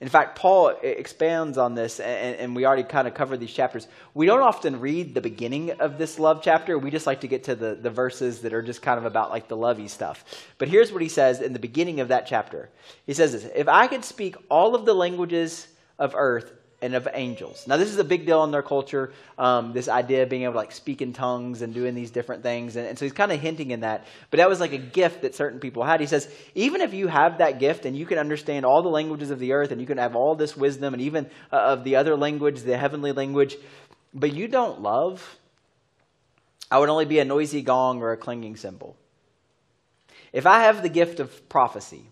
In 0.00 0.08
fact, 0.08 0.36
Paul 0.36 0.74
expands 0.82 1.58
on 1.58 1.74
this, 1.74 2.00
and, 2.00 2.36
and, 2.36 2.56
we 2.56 2.66
already 2.66 2.82
kind 2.82 3.06
of 3.06 3.14
covered 3.14 3.38
these 3.38 3.52
chapters. 3.52 3.86
We 4.14 4.26
don't 4.26 4.40
often 4.40 4.80
read 4.80 5.14
the 5.14 5.20
beginning 5.20 5.70
of 5.72 5.96
this 5.96 6.18
love 6.18 6.42
chapter. 6.42 6.76
We 6.76 6.90
just 6.90 7.06
like 7.06 7.20
to 7.20 7.28
get 7.28 7.44
to 7.44 7.54
the, 7.54 7.76
the 7.76 7.90
verses 7.90 8.40
that 8.40 8.52
are 8.52 8.62
just 8.62 8.82
kind 8.82 8.98
of 8.98 9.04
about 9.04 9.30
like 9.30 9.46
the 9.46 9.56
lovey 9.56 9.86
stuff. 9.86 10.24
But 10.58 10.68
here's 10.68 10.92
what 10.92 11.02
he 11.02 11.08
says 11.08 11.40
in 11.40 11.52
the 11.52 11.60
beginning 11.60 12.00
of 12.00 12.08
that 12.08 12.26
chapter 12.26 12.68
He 13.06 13.14
says 13.14 13.32
this 13.32 13.48
If 13.54 13.68
I 13.68 13.86
could 13.86 14.04
speak 14.04 14.36
all 14.48 14.74
of 14.74 14.84
the 14.84 14.94
languages 14.94 15.68
of 15.98 16.14
earth 16.16 16.52
and 16.82 16.96
of 16.96 17.08
angels. 17.14 17.66
Now, 17.68 17.76
this 17.76 17.88
is 17.88 17.98
a 17.98 18.04
big 18.04 18.26
deal 18.26 18.42
in 18.42 18.50
their 18.50 18.62
culture, 18.62 19.12
um, 19.38 19.72
this 19.72 19.88
idea 19.88 20.24
of 20.24 20.28
being 20.28 20.42
able 20.42 20.54
to 20.54 20.58
like 20.58 20.72
speak 20.72 21.00
in 21.00 21.12
tongues 21.12 21.62
and 21.62 21.72
doing 21.72 21.94
these 21.94 22.10
different 22.10 22.42
things. 22.42 22.74
And, 22.74 22.86
and, 22.88 22.98
so 22.98 23.04
he's 23.04 23.12
kind 23.12 23.30
of 23.30 23.40
hinting 23.40 23.70
in 23.70 23.80
that. 23.80 24.04
But 24.30 24.38
that 24.38 24.48
was 24.48 24.58
like 24.58 24.72
a 24.72 24.78
gift 24.78 25.22
that 25.22 25.36
certain 25.36 25.60
people 25.60 25.84
had. 25.84 26.00
He 26.00 26.06
says, 26.06 26.28
even 26.56 26.80
if 26.80 26.92
you 26.92 27.06
have 27.06 27.38
that 27.38 27.60
gift 27.60 27.86
and 27.86 27.96
you 27.96 28.04
can 28.04 28.18
understand 28.18 28.66
all 28.66 28.82
the 28.82 28.88
languages 28.88 29.30
of 29.30 29.38
the 29.38 29.52
earth 29.52 29.70
and 29.70 29.80
you 29.80 29.86
can 29.86 29.98
have 29.98 30.16
all 30.16 30.34
this 30.34 30.56
wisdom 30.56 30.92
and 30.92 31.02
even 31.02 31.30
uh, 31.52 31.56
of 31.56 31.84
the 31.84 31.96
other 31.96 32.16
language, 32.16 32.62
the 32.62 32.76
heavenly 32.76 33.12
language, 33.12 33.56
but 34.12 34.34
you 34.34 34.48
don't 34.48 34.82
love, 34.82 35.38
I 36.68 36.78
would 36.78 36.88
only 36.88 37.04
be 37.04 37.20
a 37.20 37.24
noisy 37.24 37.62
gong 37.62 38.02
or 38.02 38.12
a 38.12 38.16
clanging 38.16 38.56
cymbal. 38.56 38.96
If 40.32 40.46
I 40.46 40.64
have 40.64 40.82
the 40.82 40.88
gift 40.88 41.20
of 41.20 41.48
prophecy, 41.48 42.08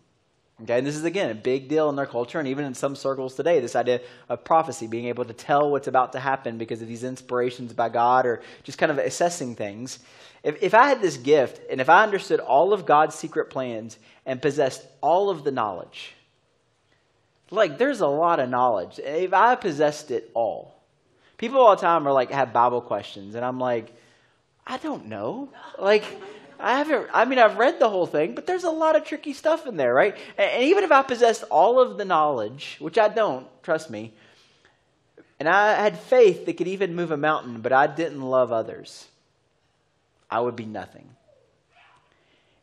Okay, 0.63 0.77
and 0.77 0.87
this 0.87 0.97
is 0.97 1.05
again 1.05 1.31
a 1.31 1.35
big 1.35 1.69
deal 1.69 1.89
in 1.89 1.97
their 1.97 2.07
culture, 2.07 2.39
and 2.39 2.47
even 2.47 2.65
in 2.67 2.75
some 2.75 2.95
circles 2.95 3.35
today, 3.35 3.61
this 3.61 3.75
idea 3.75 4.01
of 4.29 4.45
prophecy, 4.45 4.87
being 4.87 5.07
able 5.07 5.25
to 5.25 5.33
tell 5.33 5.71
what's 5.71 5.89
about 5.89 6.13
to 6.13 6.21
happen 6.21 6.59
because 6.59 6.83
of 6.83 6.89
these 6.89 7.03
inspirations 7.03 7.73
by 7.73 7.89
God 7.89 8.27
or 8.27 8.43
just 8.63 8.77
kind 8.77 8.93
of 8.93 8.99
assessing 8.99 9.55
things. 9.55 10.01
If, 10.43 10.63
if 10.63 10.75
I 10.75 10.89
had 10.89 11.01
this 11.01 11.17
gift 11.17 11.61
and 11.71 11.81
if 11.81 11.89
I 11.89 12.03
understood 12.03 12.41
all 12.41 12.73
of 12.73 12.85
God's 12.85 13.15
secret 13.15 13.51
plans 13.51 13.99
and 14.27 14.41
possessed 14.41 14.87
all 15.01 15.31
of 15.31 15.45
the 15.45 15.51
knowledge, 15.51 16.15
like 17.51 17.79
there's 17.79 18.01
a 18.01 18.07
lot 18.07 18.39
of 18.39 18.51
knowledge. 18.51 18.99
If 18.99 19.33
I 19.33 19.55
possessed 19.55 20.11
it 20.11 20.31
all, 20.35 20.75
people 21.39 21.59
all 21.61 21.75
the 21.75 21.81
time 21.81 22.07
are 22.07 22.13
like 22.13 22.31
have 22.33 22.53
Bible 22.53 22.83
questions, 22.83 23.35
and 23.35 23.45
I'm 23.45 23.59
like, 23.59 23.95
I 24.67 24.77
don't 24.77 25.07
know. 25.07 25.49
Like, 25.79 26.05
I 26.61 26.79
haven't, 26.79 27.09
I 27.13 27.25
mean, 27.25 27.39
I've 27.39 27.59
read 27.59 27.79
the 27.79 27.89
whole 27.89 28.07
thing, 28.07 28.35
but 28.35 28.47
there's 28.47 28.65
a 28.65 28.71
lot 28.71 28.97
of 28.97 29.05
tricky 29.05 29.33
stuff 29.33 29.67
in 29.67 29.77
there, 29.77 29.95
right? 29.95 30.17
And 30.37 30.65
even 30.65 30.85
if 30.85 30.93
I 30.93 31.03
possessed 31.03 31.45
all 31.51 31.81
of 31.81 31.97
the 31.99 32.05
knowledge, 32.05 32.77
which 32.79 32.99
I 32.99 33.09
don't, 33.09 33.47
trust 33.63 33.91
me, 33.91 34.13
and 35.39 35.49
I 35.49 35.75
had 35.75 35.99
faith 35.99 36.47
that 36.47 36.57
could 36.59 36.69
even 36.69 36.95
move 36.95 37.11
a 37.11 37.17
mountain, 37.17 37.63
but 37.63 37.73
I 37.73 37.87
didn't 37.87 38.21
love 38.21 38.53
others, 38.53 39.07
I 40.31 40.41
would 40.41 40.57
be 40.57 40.67
nothing. 40.67 41.09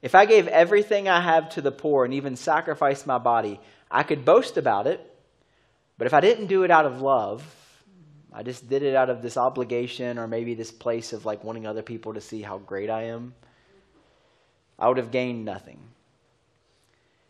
If 0.01 0.13
I 0.13 0.25
gave 0.25 0.47
everything 0.47 1.09
I 1.09 1.19
have 1.19 1.49
to 1.51 1.61
the 1.61 1.71
poor 1.71 2.05
and 2.05 2.13
even 2.13 2.35
sacrificed 2.35 3.07
my 3.07 3.17
body, 3.17 3.59
I 3.89 4.03
could 4.03 4.25
boast 4.25 4.57
about 4.57 4.85
it. 4.85 5.01
But 5.97 6.05
if 6.05 6.13
I 6.13 6.21
didn't 6.21 6.47
do 6.47 6.63
it 6.63 6.69
out 6.69 6.85
of 6.85 7.01
love, 7.01 7.43
I 8.31 8.43
just 8.43 8.69
did 8.69 8.83
it 8.83 8.95
out 8.95 9.09
of 9.09 9.23
this 9.23 9.37
obligation 9.37 10.19
or 10.19 10.27
maybe 10.27 10.53
this 10.53 10.71
place 10.71 11.13
of 11.13 11.25
like 11.25 11.43
wanting 11.43 11.65
other 11.65 11.81
people 11.81 12.13
to 12.13 12.21
see 12.21 12.43
how 12.43 12.59
great 12.59 12.89
I 12.89 13.05
am, 13.05 13.33
I 14.79 14.87
would 14.87 14.97
have 14.97 15.11
gained 15.11 15.45
nothing. 15.45 15.79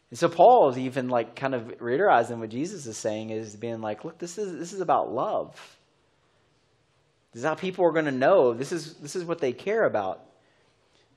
And 0.10 0.18
so 0.18 0.30
Paul 0.30 0.70
is 0.70 0.78
even 0.78 1.10
like 1.10 1.36
kind 1.36 1.54
of 1.54 1.64
reiterizing 1.80 2.40
what 2.40 2.50
Jesus 2.50 2.86
is 2.86 2.98
saying 2.98 3.30
is 3.30 3.56
being 3.56 3.82
like, 3.82 4.06
look, 4.06 4.18
this 4.18 4.38
is 4.38 4.58
this 4.58 4.74
is 4.74 4.82
about 4.82 5.12
love. 5.12 5.54
This 7.34 7.42
is 7.42 7.46
how 7.46 7.56
people 7.56 7.86
are 7.86 7.92
going 7.92 8.06
to 8.06 8.12
know. 8.12 8.54
This 8.54 8.72
is 8.72 8.96
this 8.96 9.16
is 9.16 9.26
what 9.26 9.40
they 9.40 9.52
care 9.52 9.86
about. 9.86 10.27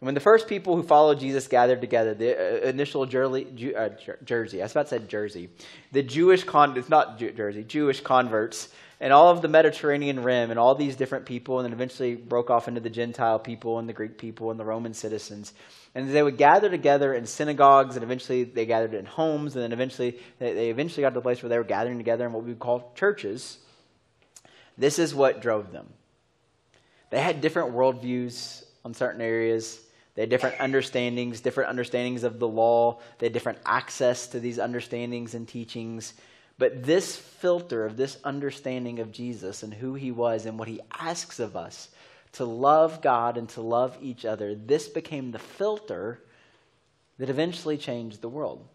When 0.01 0.15
the 0.15 0.21
first 0.21 0.49
people 0.49 0.77
who 0.77 0.83
followed 0.83 1.21
Jesus 1.21 1.47
gathered 1.47 1.83
together, 1.83 2.15
the 2.15 2.65
uh, 2.65 2.69
initial 2.69 3.05
Jersey, 3.05 3.77
uh, 3.77 3.91
Jersey, 4.25 4.63
I 4.63 4.65
was 4.65 4.73
about 4.73 4.89
to 4.89 4.99
say 4.99 5.07
Jersey, 5.07 5.51
the 5.93 6.03
Jewish 6.03 6.43
con, 6.43 6.75
it's 6.79 6.89
not 6.89 7.19
Jersey, 7.19 7.65
Jewish 7.65 8.01
converts, 8.01 8.71
and 8.99 9.13
all 9.13 9.29
of 9.29 9.43
the 9.43 9.49
Mediterranean 9.49 10.23
rim, 10.23 10.51
and 10.51 10.59
all 10.59 10.75
these 10.75 10.97
different 10.97 11.27
people, 11.27 11.59
and 11.59 11.67
then 11.67 11.75
eventually 11.75 12.15
broke 12.15 12.49
off 12.49 12.67
into 12.67 12.81
the 12.81 12.89
Gentile 12.89 13.39
people, 13.39 13.79
and 13.79 13.87
the 13.87 13.93
Greek 13.93 14.17
people, 14.17 14.51
and 14.51 14.59
the 14.59 14.65
Roman 14.65 14.95
citizens. 14.95 15.53
And 15.95 16.11
they 16.11 16.23
would 16.23 16.39
gather 16.39 16.71
together 16.71 17.13
in 17.13 17.27
synagogues, 17.27 17.95
and 17.97 18.03
eventually 18.03 18.45
they 18.45 18.65
gathered 18.65 18.95
in 18.95 19.05
homes, 19.05 19.55
and 19.55 19.63
then 19.63 19.73
eventually 19.73 20.19
they 20.39 20.71
eventually 20.71 21.03
got 21.03 21.11
to 21.11 21.15
the 21.17 21.21
place 21.21 21.43
where 21.43 21.51
they 21.51 21.59
were 21.59 21.65
gathering 21.65 21.99
together 21.99 22.25
in 22.25 22.33
what 22.33 22.43
we 22.43 22.51
would 22.51 22.59
call 22.59 22.91
churches. 22.95 23.59
This 24.79 24.99
is 24.99 25.15
what 25.15 25.43
drove 25.43 25.73
them. 25.73 25.93
They 27.11 27.21
had 27.21 27.43
different 27.43 27.75
worldviews 27.75 28.65
on 28.83 28.95
certain 28.95 29.21
areas 29.21 29.79
they 30.21 30.25
had 30.25 30.29
different 30.29 30.61
understandings, 30.61 31.41
different 31.41 31.71
understandings 31.71 32.25
of 32.25 32.39
the 32.39 32.47
law. 32.47 32.99
They 33.17 33.25
had 33.25 33.33
different 33.33 33.61
access 33.65 34.27
to 34.27 34.39
these 34.39 34.59
understandings 34.59 35.35
and 35.35 35.49
teachings. 35.49 36.13
But 36.59 36.83
this 36.83 37.17
filter 37.17 37.87
of 37.87 37.97
this 37.97 38.19
understanding 38.23 38.99
of 38.99 39.13
Jesus 39.13 39.63
and 39.63 39.73
who 39.73 39.95
he 39.95 40.11
was 40.11 40.45
and 40.45 40.59
what 40.59 40.69
he 40.69 40.83
asks 40.93 41.41
of 41.41 41.57
us 41.57 41.89
to 42.33 42.45
love 42.45 43.01
God 43.01 43.39
and 43.39 43.49
to 43.49 43.63
love 43.63 43.97
each 44.03 44.27
other, 44.27 44.55
this 44.55 44.89
became 44.89 45.31
the 45.31 45.39
filter 45.39 46.21
that 47.17 47.31
eventually 47.31 47.79
changed 47.79 48.21
the 48.21 48.29
world. 48.29 48.69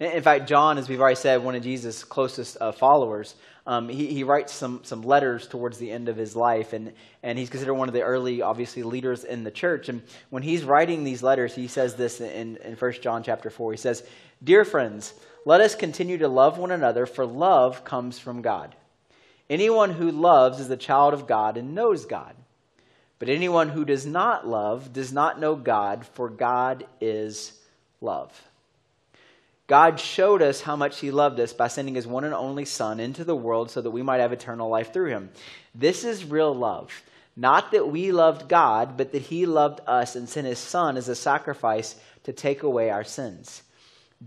In 0.00 0.22
fact, 0.22 0.48
John, 0.48 0.78
as 0.78 0.88
we've 0.88 1.00
already 1.00 1.16
said, 1.16 1.42
one 1.42 1.54
of 1.54 1.62
Jesus' 1.62 2.04
closest 2.04 2.56
uh, 2.60 2.72
followers, 2.72 3.34
um, 3.66 3.88
he, 3.88 4.06
he 4.06 4.24
writes 4.24 4.52
some, 4.52 4.80
some 4.82 5.02
letters 5.02 5.46
towards 5.46 5.78
the 5.78 5.90
end 5.90 6.08
of 6.08 6.16
his 6.16 6.34
life, 6.34 6.72
and, 6.72 6.92
and 7.22 7.38
he's 7.38 7.50
considered 7.50 7.74
one 7.74 7.88
of 7.88 7.94
the 7.94 8.02
early, 8.02 8.42
obviously, 8.42 8.82
leaders 8.82 9.22
in 9.22 9.44
the 9.44 9.50
church. 9.50 9.88
And 9.88 10.02
when 10.30 10.42
he's 10.42 10.64
writing 10.64 11.04
these 11.04 11.22
letters, 11.22 11.54
he 11.54 11.68
says 11.68 11.94
this 11.94 12.20
in, 12.20 12.56
in 12.56 12.74
1 12.74 12.92
John 13.00 13.22
chapter 13.22 13.50
4. 13.50 13.72
He 13.72 13.78
says, 13.78 14.02
Dear 14.42 14.64
friends, 14.64 15.14
let 15.44 15.60
us 15.60 15.74
continue 15.74 16.18
to 16.18 16.28
love 16.28 16.58
one 16.58 16.72
another, 16.72 17.06
for 17.06 17.24
love 17.24 17.84
comes 17.84 18.18
from 18.18 18.42
God. 18.42 18.74
Anyone 19.48 19.90
who 19.90 20.10
loves 20.10 20.58
is 20.58 20.70
a 20.70 20.76
child 20.76 21.14
of 21.14 21.26
God 21.26 21.56
and 21.56 21.74
knows 21.74 22.06
God. 22.06 22.34
But 23.18 23.28
anyone 23.28 23.68
who 23.68 23.84
does 23.84 24.04
not 24.04 24.48
love 24.48 24.92
does 24.92 25.12
not 25.12 25.38
know 25.38 25.54
God, 25.54 26.04
for 26.04 26.28
God 26.28 26.86
is 27.00 27.52
love. 28.00 28.32
God 29.72 29.98
showed 29.98 30.42
us 30.42 30.60
how 30.60 30.76
much 30.76 31.00
He 31.00 31.10
loved 31.10 31.40
us 31.40 31.54
by 31.54 31.68
sending 31.68 31.94
His 31.94 32.06
one 32.06 32.24
and 32.24 32.34
only 32.34 32.66
Son 32.66 33.00
into 33.00 33.24
the 33.24 33.34
world 33.34 33.70
so 33.70 33.80
that 33.80 33.90
we 33.90 34.02
might 34.02 34.20
have 34.20 34.30
eternal 34.30 34.68
life 34.68 34.92
through 34.92 35.08
Him. 35.08 35.30
This 35.74 36.04
is 36.04 36.26
real 36.26 36.54
love. 36.54 36.92
Not 37.36 37.72
that 37.72 37.88
we 37.88 38.12
loved 38.12 38.50
God, 38.50 38.98
but 38.98 39.12
that 39.12 39.22
He 39.22 39.46
loved 39.46 39.80
us 39.86 40.14
and 40.14 40.28
sent 40.28 40.46
His 40.46 40.58
Son 40.58 40.98
as 40.98 41.08
a 41.08 41.14
sacrifice 41.14 41.96
to 42.24 42.34
take 42.34 42.64
away 42.64 42.90
our 42.90 43.02
sins. 43.02 43.62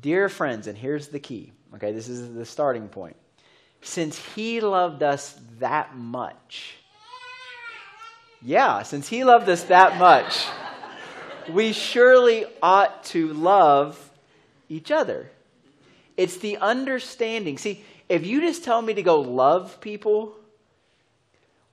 Dear 0.01 0.29
friends, 0.29 0.65
and 0.65 0.75
here's 0.75 1.09
the 1.09 1.19
key, 1.19 1.53
okay, 1.75 1.91
this 1.91 2.07
is 2.09 2.33
the 2.33 2.43
starting 2.43 2.89
point. 2.89 3.15
Since 3.83 4.17
He 4.33 4.61
loved 4.61 5.03
us 5.03 5.39
that 5.59 5.95
much, 5.95 6.73
yeah, 8.41 8.81
since 8.81 9.07
He 9.07 9.23
loved 9.23 9.47
us 9.47 9.61
that 9.65 9.99
much, 9.99 10.47
we 11.51 11.71
surely 11.71 12.47
ought 12.63 13.03
to 13.03 13.31
love 13.33 14.09
each 14.69 14.89
other. 14.89 15.29
It's 16.17 16.37
the 16.37 16.57
understanding. 16.57 17.57
See, 17.57 17.83
if 18.07 18.25
you 18.25 18.41
just 18.41 18.63
tell 18.63 18.81
me 18.81 18.93
to 18.93 19.03
go 19.03 19.21
love 19.21 19.81
people 19.81 20.35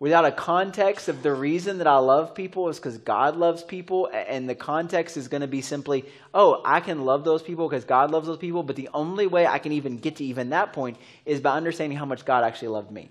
without 0.03 0.25
a 0.25 0.33
context 0.33 1.09
of 1.09 1.23
the 1.23 1.33
reason 1.33 1.79
that 1.79 1.87
I 1.87 1.99
love 1.99 2.35
people 2.35 2.69
is 2.69 2.77
because 2.77 2.99
God 2.99 3.37
loves 3.37 3.63
people, 3.63 4.11
and 4.13 4.49
the 4.49 4.55
context 4.57 5.17
is 5.17 5.29
going 5.29 5.43
to 5.43 5.47
be 5.47 5.61
simply, 5.61 6.05
oh, 6.35 6.61
I 6.65 6.81
can 6.81 7.05
love 7.05 7.23
those 7.25 7.41
people 7.41 7.69
because 7.69 7.85
God 7.85 8.11
loves 8.11 8.27
those 8.27 8.39
people, 8.39 8.65
but 8.65 8.75
the 8.75 8.89
only 8.93 9.29
way 9.29 9.47
I 9.47 9.61
can 9.61 9.71
even 9.71 9.99
get 9.99 10.17
to 10.17 10.25
even 10.25 10.51
that 10.51 10.73
point 10.73 10.97
is 11.25 11.41
by 11.41 11.53
understanding 11.53 11.97
how 11.97 12.05
much 12.05 12.25
God 12.25 12.43
actually 12.43 12.69
loved 12.69 12.91
me. 12.91 13.11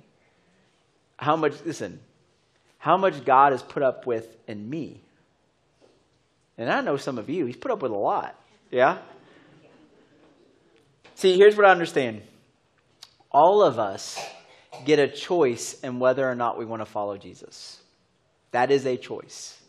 How 1.16 1.38
much, 1.38 1.54
listen, 1.64 2.02
how 2.78 2.98
much 2.98 3.24
God 3.24 3.54
has 3.54 3.62
put 3.62 3.84
up 3.84 4.06
with 4.06 4.36
in 4.48 4.70
me. 4.70 5.00
And 6.58 6.70
I 6.70 6.82
know 6.82 6.98
some 6.98 7.18
of 7.18 7.30
you, 7.30 7.46
He's 7.46 7.56
put 7.56 7.72
up 7.72 7.82
with 7.82 7.94
a 7.94 7.98
lot. 7.98 8.36
Yeah? 8.70 8.98
See, 11.22 11.38
here's 11.38 11.56
what 11.56 11.68
I 11.68 11.70
understand 11.70 12.24
all 13.32 13.62
of 13.62 13.78
us 13.78 14.20
get 14.86 14.98
a 14.98 15.08
choice 15.08 15.80
in 15.82 16.00
whether 16.00 16.28
or 16.28 16.34
not 16.34 16.58
we 16.58 16.66
want 16.66 16.82
to 16.82 16.86
follow 16.88 17.16
Jesus. 17.16 17.80
That 18.50 18.72
is 18.72 18.88
a 18.88 18.98
choice. 18.98 19.62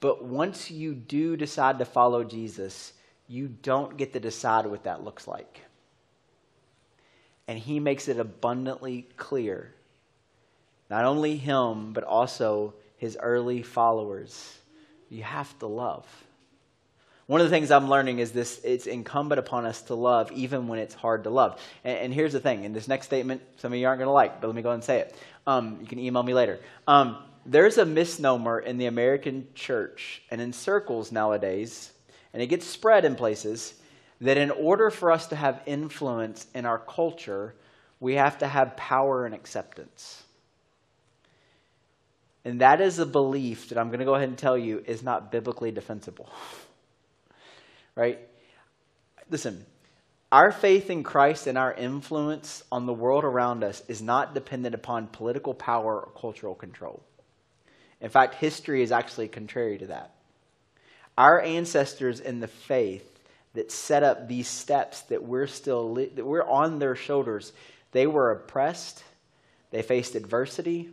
But 0.00 0.24
once 0.24 0.72
you 0.72 0.92
do 0.92 1.36
decide 1.36 1.78
to 1.78 1.84
follow 1.84 2.24
Jesus, 2.24 2.94
you 3.28 3.46
don't 3.46 3.96
get 3.96 4.12
to 4.14 4.18
decide 4.18 4.66
what 4.66 4.82
that 4.82 5.04
looks 5.04 5.28
like. 5.28 5.60
And 7.46 7.56
he 7.56 7.78
makes 7.78 8.08
it 8.08 8.18
abundantly 8.18 9.06
clear. 9.16 9.72
Not 10.90 11.04
only 11.04 11.36
him, 11.36 11.92
but 11.92 12.02
also 12.02 12.74
his 12.96 13.16
early 13.22 13.62
followers. 13.62 14.58
You 15.10 15.22
have 15.22 15.56
to 15.60 15.68
love. 15.68 16.23
One 17.26 17.40
of 17.40 17.46
the 17.46 17.50
things 17.50 17.70
I'm 17.70 17.88
learning 17.88 18.18
is 18.18 18.32
this 18.32 18.60
it's 18.64 18.86
incumbent 18.86 19.38
upon 19.38 19.64
us 19.64 19.80
to 19.82 19.94
love 19.94 20.30
even 20.32 20.68
when 20.68 20.78
it's 20.78 20.94
hard 20.94 21.24
to 21.24 21.30
love. 21.30 21.60
And, 21.82 21.98
and 21.98 22.14
here's 22.14 22.32
the 22.32 22.40
thing 22.40 22.64
in 22.64 22.72
this 22.72 22.86
next 22.86 23.06
statement, 23.06 23.40
some 23.56 23.72
of 23.72 23.78
you 23.78 23.86
aren't 23.86 23.98
going 23.98 24.08
to 24.08 24.12
like, 24.12 24.40
but 24.40 24.46
let 24.46 24.56
me 24.56 24.62
go 24.62 24.68
ahead 24.68 24.76
and 24.76 24.84
say 24.84 25.00
it. 25.00 25.16
Um, 25.46 25.78
you 25.80 25.86
can 25.86 25.98
email 25.98 26.22
me 26.22 26.34
later. 26.34 26.60
Um, 26.86 27.18
there's 27.46 27.78
a 27.78 27.84
misnomer 27.84 28.58
in 28.60 28.78
the 28.78 28.86
American 28.86 29.46
church 29.54 30.22
and 30.30 30.40
in 30.40 30.52
circles 30.52 31.12
nowadays, 31.12 31.92
and 32.32 32.42
it 32.42 32.46
gets 32.46 32.66
spread 32.66 33.04
in 33.04 33.14
places, 33.14 33.74
that 34.20 34.36
in 34.36 34.50
order 34.50 34.90
for 34.90 35.10
us 35.10 35.26
to 35.28 35.36
have 35.36 35.60
influence 35.66 36.46
in 36.54 36.64
our 36.64 36.78
culture, 36.78 37.54
we 38.00 38.14
have 38.14 38.38
to 38.38 38.46
have 38.46 38.76
power 38.76 39.26
and 39.26 39.34
acceptance. 39.34 40.22
And 42.44 42.60
that 42.60 42.80
is 42.80 42.98
a 42.98 43.06
belief 43.06 43.70
that 43.70 43.78
I'm 43.78 43.88
going 43.88 44.00
to 44.00 44.04
go 44.04 44.14
ahead 44.14 44.28
and 44.28 44.36
tell 44.36 44.56
you 44.58 44.82
is 44.86 45.02
not 45.02 45.32
biblically 45.32 45.70
defensible. 45.70 46.30
right? 47.94 48.18
Listen, 49.30 49.64
our 50.32 50.50
faith 50.50 50.90
in 50.90 51.04
Christ 51.04 51.46
and 51.46 51.56
our 51.56 51.72
influence 51.72 52.64
on 52.72 52.86
the 52.86 52.92
world 52.92 53.24
around 53.24 53.62
us 53.62 53.82
is 53.86 54.02
not 54.02 54.34
dependent 54.34 54.74
upon 54.74 55.06
political 55.06 55.54
power 55.54 56.00
or 56.00 56.12
cultural 56.20 56.54
control. 56.54 57.02
In 58.00 58.10
fact, 58.10 58.34
history 58.34 58.82
is 58.82 58.92
actually 58.92 59.28
contrary 59.28 59.78
to 59.78 59.86
that. 59.86 60.14
Our 61.16 61.40
ancestors 61.40 62.20
in 62.20 62.40
the 62.40 62.48
faith 62.48 63.10
that 63.54 63.70
set 63.70 64.02
up 64.02 64.26
these 64.26 64.48
steps 64.48 65.02
that 65.02 65.22
we're 65.22 65.46
still 65.46 65.94
that 65.94 66.26
we're 66.26 66.42
on 66.42 66.80
their 66.80 66.96
shoulders, 66.96 67.52
they 67.92 68.06
were 68.06 68.32
oppressed, 68.32 69.04
they 69.70 69.82
faced 69.82 70.16
adversity. 70.16 70.90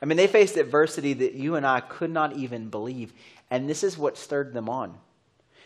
I 0.00 0.06
mean, 0.06 0.16
they 0.16 0.26
faced 0.26 0.56
adversity 0.56 1.12
that 1.12 1.34
you 1.34 1.56
and 1.56 1.66
I 1.66 1.80
could 1.80 2.10
not 2.10 2.36
even 2.36 2.70
believe, 2.70 3.12
and 3.50 3.68
this 3.68 3.84
is 3.84 3.98
what 3.98 4.16
stirred 4.16 4.54
them 4.54 4.68
on. 4.68 4.94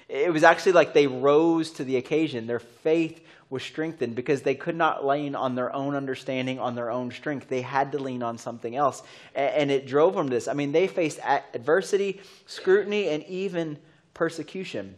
It 0.08 0.32
was 0.32 0.44
actually 0.44 0.72
like 0.72 0.92
they 0.92 1.06
rose 1.06 1.70
to 1.72 1.84
the 1.84 1.96
occasion. 1.96 2.46
Their 2.46 2.58
faith 2.58 3.24
was 3.50 3.62
strengthened 3.62 4.14
because 4.14 4.42
they 4.42 4.54
could 4.54 4.76
not 4.76 5.06
lean 5.06 5.34
on 5.34 5.54
their 5.54 5.72
own 5.74 5.94
understanding, 5.94 6.58
on 6.58 6.74
their 6.74 6.90
own 6.90 7.10
strength. 7.10 7.48
They 7.48 7.60
had 7.60 7.92
to 7.92 7.98
lean 7.98 8.22
on 8.22 8.38
something 8.38 8.74
else. 8.74 9.02
And 9.34 9.70
it 9.70 9.86
drove 9.86 10.14
them 10.14 10.28
to 10.28 10.34
this. 10.34 10.48
I 10.48 10.54
mean, 10.54 10.72
they 10.72 10.86
faced 10.86 11.20
adversity, 11.20 12.20
scrutiny, 12.46 13.08
and 13.08 13.22
even 13.24 13.78
persecution. 14.14 14.96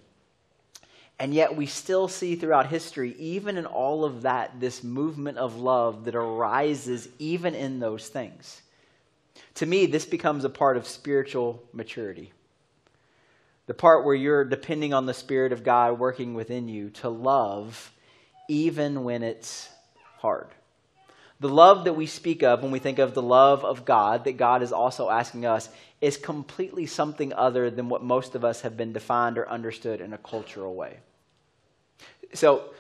And 1.19 1.35
yet, 1.35 1.57
we 1.57 1.67
still 1.67 2.09
see 2.09 2.37
throughout 2.37 2.69
history, 2.69 3.15
even 3.19 3.57
in 3.57 3.67
all 3.67 4.05
of 4.05 4.23
that, 4.23 4.61
this 4.61 4.83
movement 4.83 5.39
of 5.39 5.57
love 5.57 6.05
that 6.05 6.15
arises 6.15 7.09
even 7.19 7.55
in 7.55 7.79
those 7.79 8.09
things. 8.09 8.63
To 9.55 9.67
me, 9.67 9.87
this 9.87 10.07
becomes 10.07 10.45
a 10.45 10.51
part 10.51 10.77
of 10.77 10.87
spiritual 10.87 11.63
maturity 11.73 12.33
the 13.67 13.75
part 13.75 14.05
where 14.05 14.15
you're 14.15 14.45
depending 14.45 14.93
on 14.93 15.07
the 15.07 15.15
Spirit 15.15 15.53
of 15.53 15.65
God 15.65 15.99
working 15.99 16.35
within 16.35 16.69
you 16.69 16.91
to 16.91 17.09
love 17.09 17.93
even 18.49 19.05
when 19.05 19.23
it's 19.23 19.69
hard. 20.19 20.49
The 21.41 21.49
love 21.49 21.85
that 21.85 21.95
we 21.95 22.07
speak 22.07 22.43
of 22.43 22.63
when 22.63 22.71
we 22.71 22.79
think 22.79 22.99
of 22.99 23.15
the 23.15 23.23
love 23.23 23.65
of 23.65 23.85
God, 23.85 24.25
that 24.25 24.37
God 24.37 24.63
is 24.63 24.73
also 24.73 25.11
asking 25.11 25.47
us, 25.47 25.69
is 26.01 26.17
completely 26.17 26.87
something 26.87 27.33
other 27.33 27.71
than 27.71 27.89
what 27.89 28.03
most 28.03 28.35
of 28.35 28.45
us 28.45 28.61
have 28.61 28.77
been 28.77 28.93
defined 28.93 29.39
or 29.39 29.49
understood 29.49 30.01
in 30.01 30.13
a 30.13 30.19
cultural 30.19 30.75
way. 30.75 30.99
So, 32.35 32.71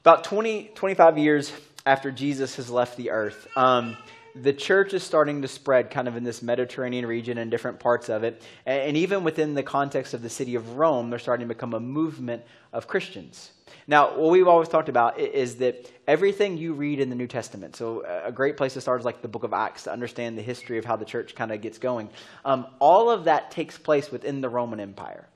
about 0.00 0.24
20, 0.24 0.70
25 0.74 1.18
years 1.18 1.52
after 1.84 2.10
Jesus 2.10 2.56
has 2.56 2.70
left 2.70 2.96
the 2.96 3.10
earth, 3.10 3.46
um, 3.56 3.96
the 4.42 4.52
church 4.52 4.92
is 4.94 5.02
starting 5.02 5.42
to 5.42 5.48
spread 5.48 5.90
kind 5.90 6.08
of 6.08 6.16
in 6.16 6.24
this 6.24 6.42
Mediterranean 6.42 7.06
region 7.06 7.38
and 7.38 7.50
different 7.50 7.78
parts 7.78 8.08
of 8.08 8.24
it. 8.24 8.42
And, 8.64 8.96
even 8.96 9.24
within 9.24 9.54
the 9.54 9.62
context 9.62 10.14
of 10.14 10.22
the 10.22 10.28
city 10.28 10.54
of 10.54 10.76
Rome, 10.76 11.10
they're 11.10 11.18
starting 11.18 11.48
to 11.48 11.54
become 11.54 11.74
a 11.74 11.80
movement 11.80 12.42
of 12.72 12.86
Christians. 12.86 13.52
Now, 13.86 14.16
what 14.16 14.30
we've 14.30 14.48
always 14.48 14.68
talked 14.68 14.88
about 14.88 15.18
is 15.18 15.56
that 15.56 15.90
everything 16.06 16.58
you 16.58 16.72
read 16.74 16.98
in 16.98 17.08
the 17.08 17.14
New 17.14 17.26
Testament, 17.26 17.76
so 17.76 18.04
a 18.24 18.32
great 18.32 18.56
place 18.56 18.74
to 18.74 18.80
start 18.80 19.00
is 19.00 19.04
like 19.04 19.22
the 19.22 19.28
book 19.28 19.44
of 19.44 19.52
Acts 19.52 19.84
to 19.84 19.92
understand 19.92 20.36
the 20.36 20.42
history 20.42 20.78
of 20.78 20.84
how 20.84 20.96
the 20.96 21.04
church 21.04 21.34
kind 21.34 21.52
of 21.52 21.60
gets 21.60 21.78
going. 21.78 22.10
Um, 22.44 22.66
all 22.78 23.10
of 23.10 23.24
that 23.24 23.50
takes 23.50 23.78
place 23.78 24.10
within 24.10 24.40
the 24.40 24.48
Roman 24.48 24.80
Empire, 24.80 25.28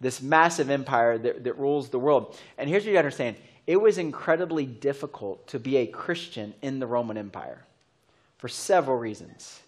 this 0.00 0.22
massive 0.22 0.70
empire 0.70 1.18
that, 1.18 1.44
that 1.44 1.58
rules 1.58 1.90
the 1.90 1.98
world. 1.98 2.38
And 2.56 2.68
here's 2.68 2.84
what 2.84 2.92
you 2.92 2.98
understand 2.98 3.36
it 3.66 3.80
was 3.80 3.98
incredibly 3.98 4.66
difficult 4.66 5.46
to 5.48 5.60
be 5.60 5.76
a 5.76 5.86
Christian 5.86 6.54
in 6.62 6.78
the 6.78 6.86
Roman 6.86 7.16
Empire 7.16 7.64
for 8.42 8.48
several 8.48 8.98
reasons. 8.98 9.60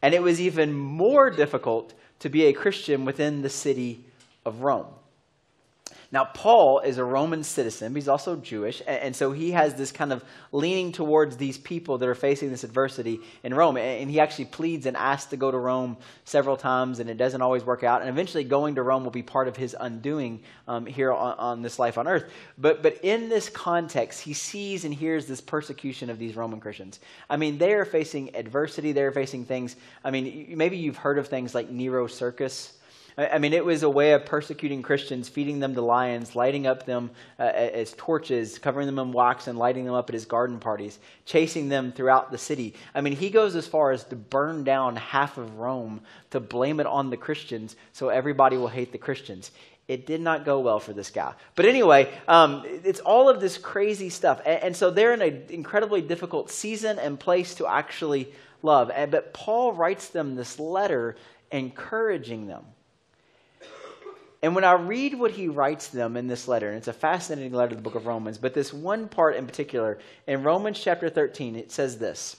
And 0.00 0.14
it 0.14 0.22
was 0.22 0.40
even 0.40 0.72
more 0.72 1.28
difficult 1.28 1.92
to 2.20 2.28
be 2.28 2.44
a 2.44 2.52
Christian 2.52 3.04
within 3.04 3.42
the 3.42 3.48
city 3.48 4.04
of 4.44 4.60
Rome. 4.60 4.86
Now, 6.12 6.26
Paul 6.26 6.80
is 6.80 6.98
a 6.98 7.04
Roman 7.04 7.42
citizen, 7.42 7.94
but 7.94 7.96
he's 7.96 8.06
also 8.06 8.36
Jewish, 8.36 8.82
and, 8.86 9.16
so 9.16 9.32
he 9.32 9.52
has 9.52 9.74
this 9.74 9.90
kind 9.90 10.12
of 10.12 10.22
leaning 10.52 10.92
towards 10.92 11.38
these 11.38 11.56
people 11.56 11.96
that 11.96 12.06
are 12.06 12.14
facing 12.14 12.50
this 12.50 12.64
adversity 12.64 13.20
in 13.42 13.54
Rome. 13.54 13.78
And 13.78 14.10
he 14.10 14.20
actually 14.20 14.44
pleads 14.44 14.84
and 14.84 14.94
asks 14.94 15.30
to 15.30 15.38
go 15.38 15.50
to 15.50 15.56
Rome 15.56 15.96
several 16.26 16.58
times, 16.58 16.98
and 16.98 17.08
it 17.08 17.16
doesn't 17.16 17.40
always 17.40 17.64
work 17.64 17.82
out. 17.82 18.02
And 18.02 18.10
eventually, 18.10 18.44
going 18.44 18.74
to 18.74 18.82
Rome 18.82 19.04
will 19.04 19.10
be 19.10 19.22
part 19.22 19.48
of 19.48 19.56
his 19.56 19.74
undoing 19.78 20.42
um, 20.68 20.84
here 20.84 21.14
on, 21.14 21.38
on 21.38 21.62
this 21.62 21.78
life 21.78 21.96
on 21.96 22.06
earth. 22.06 22.30
But, 22.58 22.82
but 22.82 22.98
in 23.02 23.30
this 23.30 23.48
context, 23.48 24.20
he 24.20 24.34
sees 24.34 24.84
and 24.84 24.92
hears 24.92 25.26
this 25.26 25.40
persecution 25.40 26.10
of 26.10 26.18
these 26.18 26.36
Roman 26.36 26.60
Christians. 26.60 27.00
I 27.30 27.38
mean, 27.38 27.56
they 27.56 27.72
are 27.72 27.86
facing 27.86 28.36
adversity, 28.36 28.92
they're 28.92 29.12
facing 29.12 29.46
things. 29.46 29.76
I 30.04 30.10
mean, 30.10 30.58
maybe 30.58 30.76
you've 30.76 30.98
heard 30.98 31.16
of 31.16 31.28
things 31.28 31.54
like 31.54 31.70
Nero 31.70 32.06
Circus. 32.06 32.74
I 33.18 33.38
mean, 33.38 33.52
it 33.52 33.64
was 33.64 33.82
a 33.82 33.90
way 33.90 34.12
of 34.12 34.24
persecuting 34.24 34.80
Christians, 34.80 35.28
feeding 35.28 35.60
them 35.60 35.74
to 35.74 35.82
lions, 35.82 36.34
lighting 36.34 36.66
up 36.66 36.86
them 36.86 37.10
uh, 37.38 37.42
as 37.42 37.92
torches, 37.96 38.58
covering 38.58 38.86
them 38.86 38.98
in 38.98 39.12
wax, 39.12 39.48
and 39.48 39.58
lighting 39.58 39.84
them 39.84 39.94
up 39.94 40.08
at 40.08 40.14
his 40.14 40.24
garden 40.24 40.58
parties, 40.58 40.98
chasing 41.26 41.68
them 41.68 41.92
throughout 41.92 42.30
the 42.30 42.38
city. 42.38 42.74
I 42.94 43.02
mean, 43.02 43.14
he 43.14 43.28
goes 43.28 43.54
as 43.54 43.66
far 43.66 43.90
as 43.92 44.04
to 44.04 44.16
burn 44.16 44.64
down 44.64 44.96
half 44.96 45.36
of 45.36 45.58
Rome 45.58 46.00
to 46.30 46.40
blame 46.40 46.80
it 46.80 46.86
on 46.86 47.10
the 47.10 47.16
Christians 47.18 47.76
so 47.92 48.08
everybody 48.08 48.56
will 48.56 48.68
hate 48.68 48.92
the 48.92 48.98
Christians. 48.98 49.50
It 49.88 50.06
did 50.06 50.20
not 50.22 50.46
go 50.46 50.60
well 50.60 50.80
for 50.80 50.94
this 50.94 51.10
guy. 51.10 51.34
But 51.54 51.66
anyway, 51.66 52.08
um, 52.28 52.62
it's 52.64 53.00
all 53.00 53.28
of 53.28 53.40
this 53.40 53.58
crazy 53.58 54.08
stuff. 54.08 54.40
And, 54.46 54.62
and 54.62 54.76
so 54.76 54.90
they're 54.90 55.12
in 55.12 55.20
an 55.20 55.44
incredibly 55.50 56.00
difficult 56.00 56.50
season 56.50 56.98
and 56.98 57.20
place 57.20 57.56
to 57.56 57.66
actually 57.66 58.32
love. 58.62 58.90
But 59.10 59.34
Paul 59.34 59.72
writes 59.72 60.08
them 60.08 60.34
this 60.34 60.58
letter 60.58 61.16
encouraging 61.50 62.46
them. 62.46 62.64
And 64.42 64.56
when 64.56 64.64
I 64.64 64.72
read 64.72 65.14
what 65.14 65.30
he 65.30 65.46
writes 65.46 65.88
them 65.88 66.16
in 66.16 66.26
this 66.26 66.48
letter, 66.48 66.68
and 66.68 66.76
it's 66.76 66.88
a 66.88 66.92
fascinating 66.92 67.52
letter 67.52 67.76
the 67.76 67.80
book 67.80 67.94
of 67.94 68.06
Romans, 68.06 68.38
but 68.38 68.54
this 68.54 68.72
one 68.72 69.06
part 69.08 69.36
in 69.36 69.46
particular, 69.46 69.98
in 70.26 70.42
Romans 70.42 70.80
chapter 70.80 71.08
13, 71.08 71.54
it 71.54 71.70
says 71.70 71.98
this 71.98 72.36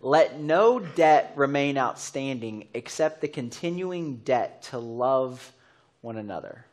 Let 0.00 0.40
no 0.40 0.78
debt 0.78 1.32
remain 1.36 1.76
outstanding 1.76 2.68
except 2.72 3.20
the 3.20 3.28
continuing 3.28 4.16
debt 4.18 4.62
to 4.70 4.78
love 4.78 5.52
one 6.00 6.16
another. 6.16 6.64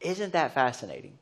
Isn't 0.00 0.34
that 0.34 0.54
fascinating? 0.54 1.18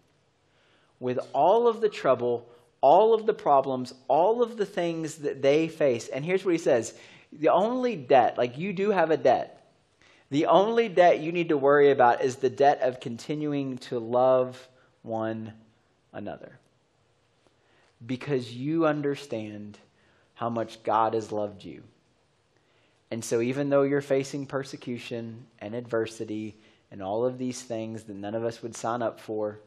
With 1.00 1.18
all 1.32 1.66
of 1.66 1.80
the 1.80 1.88
trouble, 1.88 2.46
all 2.82 3.14
of 3.14 3.24
the 3.24 3.32
problems, 3.32 3.94
all 4.06 4.42
of 4.42 4.58
the 4.58 4.66
things 4.66 5.16
that 5.16 5.40
they 5.40 5.68
face, 5.68 6.08
and 6.08 6.26
here's 6.26 6.44
what 6.44 6.52
he 6.52 6.58
says 6.58 6.92
the 7.32 7.48
only 7.48 7.96
debt, 7.96 8.36
like 8.36 8.58
you 8.58 8.74
do 8.74 8.90
have 8.90 9.10
a 9.10 9.16
debt 9.16 9.61
the 10.32 10.46
only 10.46 10.88
debt 10.88 11.20
you 11.20 11.30
need 11.30 11.50
to 11.50 11.58
worry 11.58 11.90
about 11.90 12.22
is 12.22 12.36
the 12.36 12.48
debt 12.48 12.80
of 12.80 13.00
continuing 13.00 13.76
to 13.76 13.98
love 13.98 14.66
one 15.02 15.52
another. 16.10 16.58
Because 18.06 18.50
you 18.50 18.86
understand 18.86 19.76
how 20.32 20.48
much 20.48 20.82
God 20.84 21.12
has 21.12 21.32
loved 21.32 21.64
you. 21.64 21.82
And 23.10 23.22
so, 23.22 23.42
even 23.42 23.68
though 23.68 23.82
you're 23.82 24.00
facing 24.00 24.46
persecution 24.46 25.44
and 25.58 25.74
adversity 25.74 26.56
and 26.90 27.02
all 27.02 27.26
of 27.26 27.36
these 27.36 27.60
things 27.60 28.04
that 28.04 28.16
none 28.16 28.34
of 28.34 28.42
us 28.42 28.62
would 28.62 28.74
sign 28.74 29.02
up 29.02 29.20
for, 29.20 29.58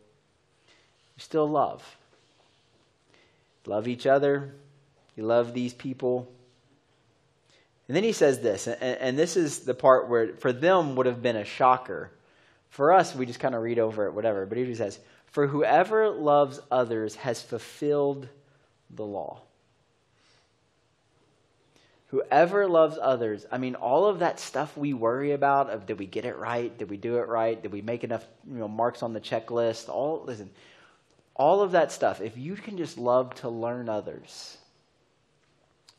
you 1.15 1.21
still 1.21 1.47
love. 1.47 1.95
Love 3.67 3.87
each 3.87 4.07
other. 4.07 4.55
You 5.15 5.25
love 5.25 5.53
these 5.53 5.75
people. 5.75 6.27
And 7.87 7.95
then 7.95 8.03
he 8.03 8.13
says 8.13 8.39
this, 8.39 8.67
and, 8.67 8.81
and 8.81 9.17
this 9.17 9.37
is 9.37 9.59
the 9.59 9.75
part 9.75 10.09
where 10.09 10.35
for 10.35 10.51
them 10.51 10.95
would 10.95 11.05
have 11.05 11.21
been 11.21 11.35
a 11.35 11.45
shocker. 11.45 12.11
For 12.69 12.91
us, 12.91 13.15
we 13.15 13.25
just 13.25 13.39
kind 13.39 13.55
of 13.55 13.61
read 13.61 13.79
over 13.79 14.07
it, 14.07 14.13
whatever. 14.13 14.45
But 14.45 14.57
he 14.57 14.75
says, 14.75 14.99
For 15.27 15.47
whoever 15.47 16.09
loves 16.09 16.59
others 16.71 17.15
has 17.15 17.41
fulfilled 17.41 18.27
the 18.89 19.05
law. 19.05 19.41
Whoever 22.07 22.67
loves 22.67 22.97
others, 23.01 23.45
I 23.51 23.57
mean, 23.57 23.75
all 23.75 24.05
of 24.05 24.19
that 24.19 24.39
stuff 24.39 24.77
we 24.77 24.93
worry 24.93 25.31
about 25.33 25.69
of 25.69 25.85
did 25.85 25.99
we 25.99 26.05
get 26.05 26.25
it 26.25 26.37
right? 26.37 26.75
Did 26.77 26.89
we 26.89 26.97
do 26.97 27.17
it 27.17 27.27
right? 27.27 27.61
Did 27.61 27.71
we 27.71 27.81
make 27.81 28.03
enough 28.03 28.25
you 28.49 28.57
know, 28.57 28.67
marks 28.67 29.03
on 29.03 29.13
the 29.13 29.19
checklist? 29.19 29.89
All 29.89 30.23
listen, 30.25 30.49
all 31.35 31.61
of 31.61 31.71
that 31.71 31.91
stuff, 31.91 32.21
if 32.21 32.37
you 32.37 32.55
can 32.55 32.77
just 32.77 32.97
love 32.97 33.35
to 33.35 33.49
learn 33.49 33.89
others, 33.89 34.57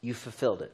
you 0.01 0.15
fulfilled 0.15 0.63
it 0.63 0.73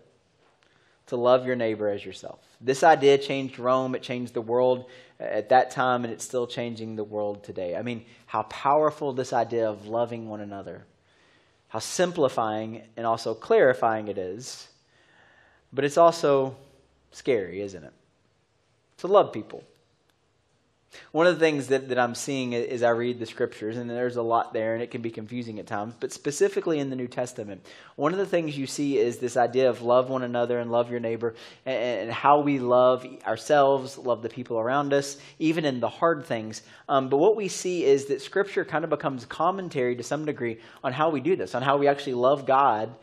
to 1.12 1.16
love 1.16 1.44
your 1.44 1.57
neighbor 1.57 1.90
as 1.90 2.03
yourself. 2.03 2.38
This 2.59 2.83
idea 2.83 3.18
changed 3.18 3.59
Rome, 3.59 3.94
it 3.94 4.03
changed 4.03 4.33
the 4.33 4.40
world 4.40 4.87
uh, 5.20 5.25
at 5.25 5.51
that 5.51 5.70
time, 5.70 6.05
and 6.05 6.12
it's 6.12 6.25
still 6.25 6.46
changing 6.46 6.96
the 6.96 7.05
world 7.05 7.44
today. 7.44 7.77
I 7.77 7.83
mean, 7.83 8.07
how 8.25 8.44
powerful 8.44 9.12
this 9.12 9.35
idea 9.35 9.68
of 9.68 9.87
loving 9.87 10.31
one 10.31 10.40
another, 10.40 10.87
how 11.68 11.81
simplifying 11.81 12.85
and 12.96 13.05
also 13.05 13.35
clarifying 13.35 14.09
it 14.09 14.16
is, 14.16 14.68
but 15.70 15.85
it's 15.85 15.98
also 15.98 16.57
scary, 17.11 17.61
isn't 17.61 17.85
it? 17.85 17.92
To 18.98 19.07
love 19.07 19.35
people. 19.35 19.62
One 21.12 21.26
of 21.26 21.35
the 21.35 21.40
things 21.40 21.68
that, 21.68 21.88
that 21.88 21.98
I'm 21.98 22.14
seeing 22.14 22.55
as 22.55 22.83
I 22.83 22.90
read 22.90 23.18
the 23.18 23.26
scriptures, 23.26 23.76
and 23.76 23.88
there's 23.88 24.16
a 24.16 24.22
lot 24.22 24.52
there, 24.52 24.74
and 24.74 24.83
it 24.83 24.90
can 24.90 25.02
be 25.02 25.11
confusing 25.11 25.59
at 25.59 25.66
times, 25.66 25.94
but 25.98 26.12
specifically 26.12 26.78
in 26.78 26.90
the 26.90 26.96
New 26.96 27.09
Testament, 27.09 27.64
one 27.96 28.12
of 28.12 28.18
the 28.18 28.26
things 28.26 28.57
you 28.57 28.66
see 28.66 28.98
is 28.98 29.18
this 29.18 29.37
idea 29.37 29.70
of 29.70 29.83
love 29.83 30.11
one 30.11 30.22
another 30.22 30.59
and 30.59 30.70
love 30.70 30.90
your 30.90 31.00
neighbor, 31.00 31.35
and, 31.64 31.76
and 31.76 32.12
how 32.12 32.40
we 32.40 32.59
love 32.59 33.07
ourselves, 33.26 33.96
love 33.98 34.22
the 34.22 34.28
people 34.28 34.59
around 34.59 34.92
us, 34.92 35.16
even 35.38 35.64
in 35.64 35.81
the 35.81 35.88
hard 35.88 36.24
things. 36.24 36.62
Um, 36.88 37.09
but 37.09 37.16
what 37.18 37.37
we 37.37 37.48
see 37.48 37.85
is 37.85 38.07
that 38.07 38.20
scripture 38.20 38.64
kind 38.64 38.85
of 38.85 38.90
becomes 38.90 39.24
commentary 39.24 39.96
to 39.96 40.02
some 40.02 40.24
degree 40.24 40.59
on 40.85 40.92
how 40.92 41.11
we 41.11 41.20
do 41.20 41.37
this, 41.37 41.55
on 41.55 41.62
how 41.62 41.78
we 41.78 41.88
actually 41.88 42.14
love 42.14 42.46
God 42.46 42.94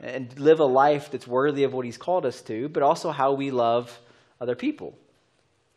and 0.00 0.38
live 0.38 0.60
a 0.60 0.64
life 0.64 1.10
that's 1.10 1.26
worthy 1.26 1.64
of 1.64 1.72
what 1.72 1.84
He's 1.84 1.96
called 1.96 2.26
us 2.26 2.42
to, 2.42 2.68
but 2.68 2.82
also 2.82 3.10
how 3.10 3.32
we 3.32 3.50
love 3.50 4.00
other 4.40 4.56
people. 4.56 4.98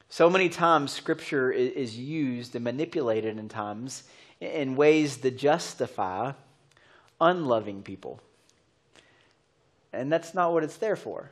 So 0.10 0.30
many 0.30 0.50
times, 0.50 0.92
Scripture 0.92 1.52
is 1.52 1.98
used 1.98 2.56
and 2.56 2.64
manipulated 2.64 3.38
in 3.38 3.50
times 3.50 4.04
in 4.40 4.76
ways 4.76 5.18
that 5.18 5.38
justify 5.38 6.34
unloving 7.20 7.82
people. 7.82 8.22
And 9.92 10.12
that's 10.12 10.34
not 10.34 10.54
what 10.54 10.64
it's 10.64 10.78
there 10.78 10.96
for. 10.96 11.32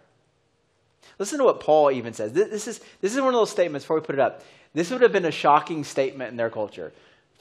Listen 1.20 1.38
to 1.40 1.44
what 1.44 1.60
Paul 1.60 1.92
even 1.92 2.14
says. 2.14 2.34
This 2.34 2.68
is, 2.68 2.80
this 3.02 3.14
is 3.14 3.20
one 3.20 3.30
of 3.30 3.34
those 3.34 3.52
statements, 3.52 3.86
before 3.86 3.98
we 3.98 4.06
put 4.06 4.16
it 4.16 4.22
up. 4.22 4.44
This 4.74 4.90
would 4.90 5.02
have 5.02 5.12
been 5.12 5.26
a 5.26 5.32
shocking 5.32 5.84
statement 5.84 6.32
in 6.32 6.38
their 6.38 6.50
culture. 6.50 6.94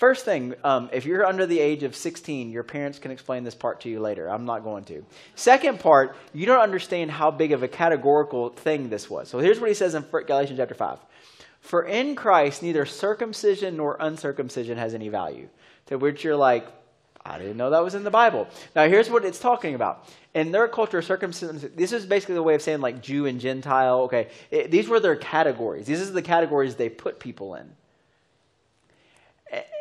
First 0.03 0.25
thing, 0.25 0.55
um, 0.65 0.91
if 0.93 1.07
you're 1.07 1.25
under 1.25 1.47
the 1.47 1.61
age 1.61 1.85
of 1.85 1.95
16, 1.95 2.51
your 2.51 2.65
parents 2.65 2.99
can 2.99 3.13
explain 3.13 3.45
this 3.45 3.55
part 3.55 3.83
to 3.83 3.89
you 3.89 4.01
later. 4.01 4.29
I'm 4.29 4.45
not 4.45 4.65
going 4.65 4.83
to. 4.87 5.07
Second 5.37 5.79
part, 5.79 6.17
you 6.35 6.45
don't 6.45 6.59
understand 6.59 7.13
how 7.13 7.31
big 7.31 7.53
of 7.53 7.63
a 7.63 7.69
categorical 7.69 8.49
thing 8.49 8.91
this 8.91 9.09
was. 9.09 9.29
So 9.29 9.39
here's 9.39 9.61
what 9.61 9.69
he 9.69 9.75
says 9.75 9.95
in 9.95 10.03
Galatians 10.03 10.59
chapter 10.59 10.75
5. 10.75 10.99
For 11.61 11.85
in 11.85 12.17
Christ, 12.17 12.65
neither 12.65 12.85
circumcision 12.85 13.77
nor 13.77 13.97
uncircumcision 14.01 14.77
has 14.77 14.93
any 14.93 15.09
value. 15.09 15.47
To 15.87 15.99
which 15.99 16.25
you're 16.25 16.35
like, 16.35 16.67
I 17.25 17.39
didn't 17.39 17.57
know 17.57 17.71
that 17.71 17.85
was 17.85 17.95
in 17.95 18.03
the 18.03 18.11
Bible. 18.11 18.49
Now, 18.75 18.89
here's 18.89 19.09
what 19.09 19.25
it's 19.25 19.39
talking 19.39 19.77
about. 19.77 20.09
In 20.35 20.51
their 20.51 20.67
culture, 20.67 21.01
circumcision, 21.01 21.71
this 21.77 21.93
is 21.93 22.07
basically 22.07 22.35
the 22.35 22.43
way 22.43 22.57
of 22.57 22.63
saying 22.63 22.81
like 22.81 23.03
Jew 23.03 23.27
and 23.27 23.39
Gentile. 23.39 24.01
Okay, 24.01 24.31
it, 24.51 24.69
these 24.69 24.89
were 24.89 24.99
their 24.99 25.15
categories. 25.15 25.87
These 25.87 26.03
are 26.03 26.13
the 26.13 26.23
categories 26.23 26.75
they 26.75 26.89
put 26.89 27.21
people 27.21 27.55
in. 27.55 27.71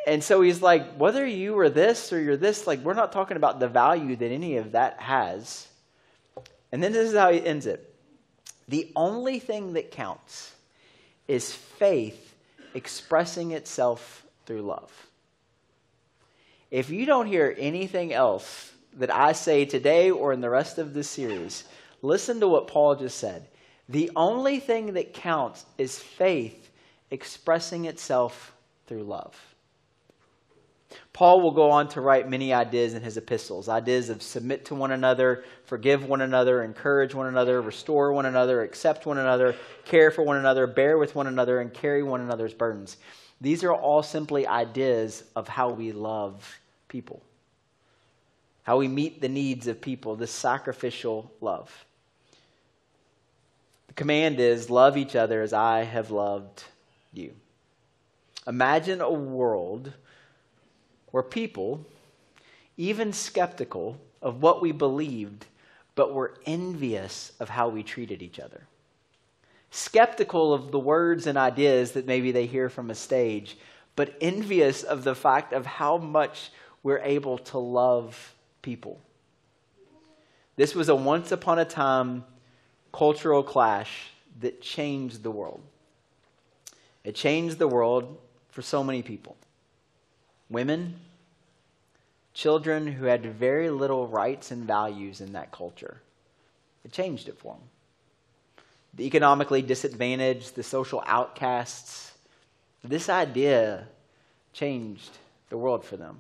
And 0.07 0.23
so 0.23 0.41
he's 0.41 0.61
like, 0.61 0.95
whether 0.95 1.25
you 1.25 1.57
are 1.59 1.69
this 1.69 2.11
or 2.11 2.19
you're 2.19 2.37
this, 2.37 2.65
like, 2.65 2.79
we're 2.79 2.93
not 2.93 3.11
talking 3.11 3.37
about 3.37 3.59
the 3.59 3.67
value 3.67 4.15
that 4.15 4.31
any 4.31 4.57
of 4.57 4.71
that 4.71 4.99
has. 4.99 5.67
And 6.71 6.81
then 6.81 6.91
this 6.91 7.09
is 7.09 7.17
how 7.17 7.31
he 7.31 7.45
ends 7.45 7.65
it 7.65 7.87
the 8.71 8.89
only 8.95 9.39
thing 9.39 9.73
that 9.73 9.91
counts 9.91 10.55
is 11.27 11.53
faith 11.53 12.33
expressing 12.73 13.51
itself 13.51 14.25
through 14.45 14.61
love. 14.61 14.91
If 16.71 16.89
you 16.89 17.05
don't 17.05 17.27
hear 17.27 17.53
anything 17.59 18.13
else 18.13 18.71
that 18.93 19.13
I 19.13 19.33
say 19.33 19.65
today 19.65 20.09
or 20.09 20.31
in 20.31 20.39
the 20.39 20.49
rest 20.49 20.77
of 20.77 20.93
this 20.93 21.09
series, 21.09 21.65
listen 22.01 22.39
to 22.39 22.47
what 22.47 22.67
Paul 22.67 22.95
just 22.95 23.17
said. 23.17 23.45
The 23.89 24.09
only 24.15 24.61
thing 24.61 24.93
that 24.93 25.13
counts 25.13 25.65
is 25.77 25.99
faith 25.99 26.71
expressing 27.09 27.85
itself 27.85 28.53
through 28.87 29.03
love. 29.03 29.35
Paul 31.13 31.41
will 31.41 31.51
go 31.51 31.71
on 31.71 31.87
to 31.89 32.01
write 32.01 32.29
many 32.29 32.53
ideas 32.53 32.93
in 32.93 33.01
his 33.01 33.17
epistles 33.17 33.69
ideas 33.69 34.09
of 34.09 34.21
submit 34.21 34.65
to 34.65 34.75
one 34.75 34.91
another, 34.91 35.43
forgive 35.65 36.05
one 36.05 36.21
another, 36.21 36.63
encourage 36.63 37.13
one 37.13 37.27
another, 37.27 37.61
restore 37.61 38.13
one 38.13 38.25
another, 38.25 38.61
accept 38.61 39.05
one 39.05 39.17
another, 39.17 39.55
care 39.85 40.11
for 40.11 40.23
one 40.23 40.37
another, 40.37 40.67
bear 40.67 40.97
with 40.97 41.15
one 41.15 41.27
another, 41.27 41.59
and 41.59 41.73
carry 41.73 42.03
one 42.03 42.21
another's 42.21 42.53
burdens. 42.53 42.97
These 43.39 43.63
are 43.63 43.73
all 43.73 44.03
simply 44.03 44.45
ideas 44.45 45.23
of 45.35 45.47
how 45.47 45.69
we 45.69 45.91
love 45.91 46.59
people, 46.87 47.21
how 48.63 48.77
we 48.77 48.87
meet 48.87 49.21
the 49.21 49.29
needs 49.29 49.67
of 49.67 49.81
people, 49.81 50.15
this 50.15 50.31
sacrificial 50.31 51.31
love. 51.41 51.85
The 53.87 53.93
command 53.95 54.39
is 54.39 54.69
love 54.69 54.95
each 54.95 55.15
other 55.15 55.41
as 55.41 55.53
I 55.53 55.83
have 55.83 56.11
loved 56.11 56.63
you. 57.13 57.33
Imagine 58.47 59.01
a 59.01 59.11
world 59.11 59.91
were 61.11 61.23
people, 61.23 61.85
even 62.77 63.13
skeptical 63.13 63.99
of 64.21 64.41
what 64.41 64.61
we 64.61 64.71
believed, 64.71 65.45
but 65.95 66.13
were 66.13 66.35
envious 66.45 67.33
of 67.39 67.49
how 67.49 67.69
we 67.69 67.83
treated 67.83 68.21
each 68.21 68.39
other. 68.39 68.67
Skeptical 69.71 70.53
of 70.53 70.71
the 70.71 70.79
words 70.79 71.27
and 71.27 71.37
ideas 71.37 71.93
that 71.93 72.05
maybe 72.05 72.31
they 72.31 72.45
hear 72.45 72.69
from 72.69 72.89
a 72.89 72.95
stage, 72.95 73.57
but 73.95 74.15
envious 74.21 74.83
of 74.83 75.03
the 75.03 75.15
fact 75.15 75.53
of 75.53 75.65
how 75.65 75.97
much 75.97 76.51
we're 76.83 76.99
able 76.99 77.37
to 77.37 77.57
love 77.57 78.33
people. 78.61 78.99
This 80.55 80.75
was 80.75 80.89
a 80.89 80.95
once 80.95 81.31
upon 81.31 81.59
a 81.59 81.65
time 81.65 82.23
cultural 82.91 83.43
clash 83.43 84.11
that 84.39 84.61
changed 84.61 85.23
the 85.23 85.31
world. 85.31 85.61
It 87.03 87.15
changed 87.15 87.57
the 87.57 87.67
world 87.67 88.17
for 88.49 88.61
so 88.61 88.83
many 88.83 89.01
people 89.01 89.35
women, 90.51 90.99
children 92.33 92.87
who 92.87 93.05
had 93.05 93.25
very 93.25 93.69
little 93.69 94.07
rights 94.07 94.51
and 94.51 94.65
values 94.65 95.21
in 95.21 95.33
that 95.33 95.51
culture. 95.51 96.01
It 96.83 96.91
changed 96.91 97.27
it 97.27 97.37
for 97.37 97.53
them. 97.53 97.63
The 98.93 99.05
economically 99.05 99.61
disadvantaged, 99.61 100.55
the 100.55 100.63
social 100.63 101.03
outcasts, 101.05 102.11
this 102.83 103.09
idea 103.09 103.87
changed 104.53 105.11
the 105.49 105.57
world 105.57 105.85
for 105.85 105.97
them. 105.97 106.19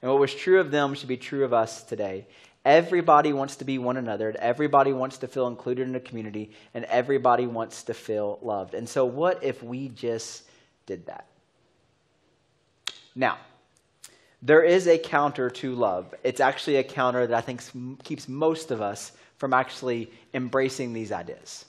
And 0.00 0.10
what 0.10 0.20
was 0.20 0.34
true 0.34 0.60
of 0.60 0.70
them 0.70 0.94
should 0.94 1.08
be 1.08 1.16
true 1.16 1.44
of 1.44 1.52
us 1.52 1.82
today. 1.82 2.26
Everybody 2.64 3.32
wants 3.32 3.56
to 3.56 3.64
be 3.64 3.78
one 3.78 3.96
another. 3.96 4.34
Everybody 4.38 4.92
wants 4.92 5.18
to 5.18 5.28
feel 5.28 5.48
included 5.48 5.88
in 5.88 5.96
a 5.96 6.00
community, 6.00 6.52
and 6.74 6.84
everybody 6.84 7.46
wants 7.46 7.82
to 7.84 7.94
feel 7.94 8.38
loved. 8.40 8.74
And 8.74 8.88
so, 8.88 9.04
what 9.04 9.42
if 9.42 9.62
we 9.62 9.88
just 9.88 10.44
did 10.86 11.06
that? 11.06 11.26
Now, 13.14 13.38
there 14.40 14.62
is 14.62 14.88
a 14.88 14.98
counter 14.98 15.50
to 15.50 15.74
love. 15.74 16.14
It's 16.24 16.40
actually 16.40 16.76
a 16.76 16.84
counter 16.84 17.26
that 17.26 17.36
I 17.36 17.40
think 17.40 17.62
keeps 18.02 18.28
most 18.28 18.70
of 18.70 18.80
us 18.80 19.12
from 19.36 19.52
actually 19.52 20.10
embracing 20.34 20.92
these 20.92 21.12
ideas 21.12 21.64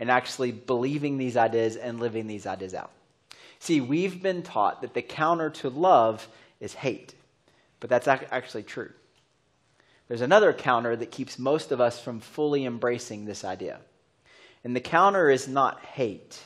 and 0.00 0.10
actually 0.10 0.52
believing 0.52 1.18
these 1.18 1.36
ideas 1.36 1.76
and 1.76 2.00
living 2.00 2.26
these 2.26 2.46
ideas 2.46 2.74
out. 2.74 2.90
See, 3.58 3.80
we've 3.80 4.22
been 4.22 4.42
taught 4.42 4.82
that 4.82 4.94
the 4.94 5.02
counter 5.02 5.50
to 5.50 5.70
love 5.70 6.26
is 6.60 6.74
hate, 6.74 7.14
but 7.80 7.90
that's 7.90 8.08
actually 8.08 8.64
true. 8.64 8.90
There's 10.08 10.20
another 10.20 10.52
counter 10.52 10.94
that 10.96 11.10
keeps 11.10 11.38
most 11.38 11.72
of 11.72 11.80
us 11.80 11.98
from 11.98 12.20
fully 12.20 12.66
embracing 12.66 13.24
this 13.24 13.44
idea. 13.44 13.80
And 14.62 14.74
the 14.74 14.80
counter 14.80 15.30
is 15.30 15.48
not 15.48 15.80
hate, 15.80 16.38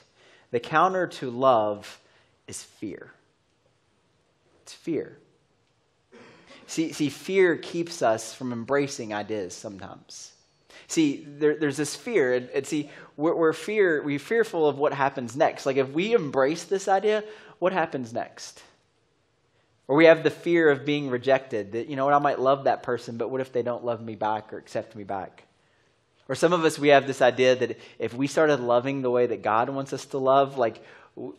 the 0.50 0.60
counter 0.60 1.06
to 1.06 1.30
love 1.30 2.00
is 2.46 2.62
fear. 2.62 3.12
It's 4.68 4.74
fear. 4.74 5.16
See, 6.66 6.92
see, 6.92 7.08
fear 7.08 7.56
keeps 7.56 8.02
us 8.02 8.34
from 8.34 8.52
embracing 8.52 9.14
ideas 9.14 9.54
sometimes. 9.54 10.32
See, 10.88 11.26
there, 11.26 11.56
there's 11.56 11.78
this 11.78 11.96
fear, 11.96 12.34
and, 12.34 12.50
and 12.50 12.66
see, 12.66 12.90
we're, 13.16 13.34
we're, 13.34 13.54
fear, 13.54 14.02
we're 14.02 14.18
fearful 14.18 14.68
of 14.68 14.76
what 14.76 14.92
happens 14.92 15.34
next. 15.34 15.64
Like, 15.64 15.78
if 15.78 15.88
we 15.92 16.12
embrace 16.12 16.64
this 16.64 16.86
idea, 16.86 17.24
what 17.60 17.72
happens 17.72 18.12
next? 18.12 18.62
Or 19.86 19.96
we 19.96 20.04
have 20.04 20.22
the 20.22 20.28
fear 20.28 20.70
of 20.70 20.84
being 20.84 21.08
rejected, 21.08 21.72
that, 21.72 21.88
you 21.88 21.96
know 21.96 22.04
what, 22.04 22.12
I 22.12 22.18
might 22.18 22.38
love 22.38 22.64
that 22.64 22.82
person, 22.82 23.16
but 23.16 23.30
what 23.30 23.40
if 23.40 23.50
they 23.50 23.62
don't 23.62 23.86
love 23.86 24.02
me 24.02 24.16
back 24.16 24.52
or 24.52 24.58
accept 24.58 24.94
me 24.94 25.04
back? 25.04 25.44
Or 26.28 26.34
some 26.34 26.52
of 26.52 26.62
us, 26.66 26.78
we 26.78 26.88
have 26.88 27.06
this 27.06 27.22
idea 27.22 27.56
that 27.56 27.78
if 27.98 28.12
we 28.12 28.26
started 28.26 28.60
loving 28.60 29.00
the 29.00 29.10
way 29.10 29.28
that 29.28 29.40
God 29.40 29.70
wants 29.70 29.94
us 29.94 30.04
to 30.06 30.18
love, 30.18 30.58
like 30.58 30.84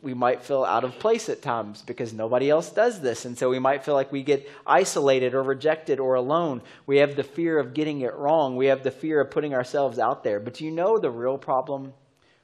we 0.01 0.13
might 0.13 0.43
feel 0.43 0.63
out 0.63 0.83
of 0.83 0.99
place 0.99 1.29
at 1.29 1.41
times 1.41 1.81
because 1.81 2.13
nobody 2.13 2.49
else 2.49 2.69
does 2.69 2.99
this. 2.99 3.25
And 3.25 3.37
so 3.37 3.49
we 3.49 3.59
might 3.59 3.83
feel 3.83 3.93
like 3.93 4.11
we 4.11 4.23
get 4.23 4.49
isolated 4.65 5.33
or 5.33 5.43
rejected 5.43 5.99
or 5.99 6.15
alone. 6.15 6.61
We 6.85 6.97
have 6.97 7.15
the 7.15 7.23
fear 7.23 7.57
of 7.59 7.73
getting 7.73 8.01
it 8.01 8.13
wrong. 8.15 8.55
We 8.55 8.67
have 8.67 8.83
the 8.83 8.91
fear 8.91 9.21
of 9.21 9.31
putting 9.31 9.53
ourselves 9.53 9.97
out 9.97 10.23
there. 10.23 10.39
But 10.39 10.59
you 10.59 10.71
know 10.71 10.97
the 10.97 11.11
real 11.11 11.37
problem 11.37 11.93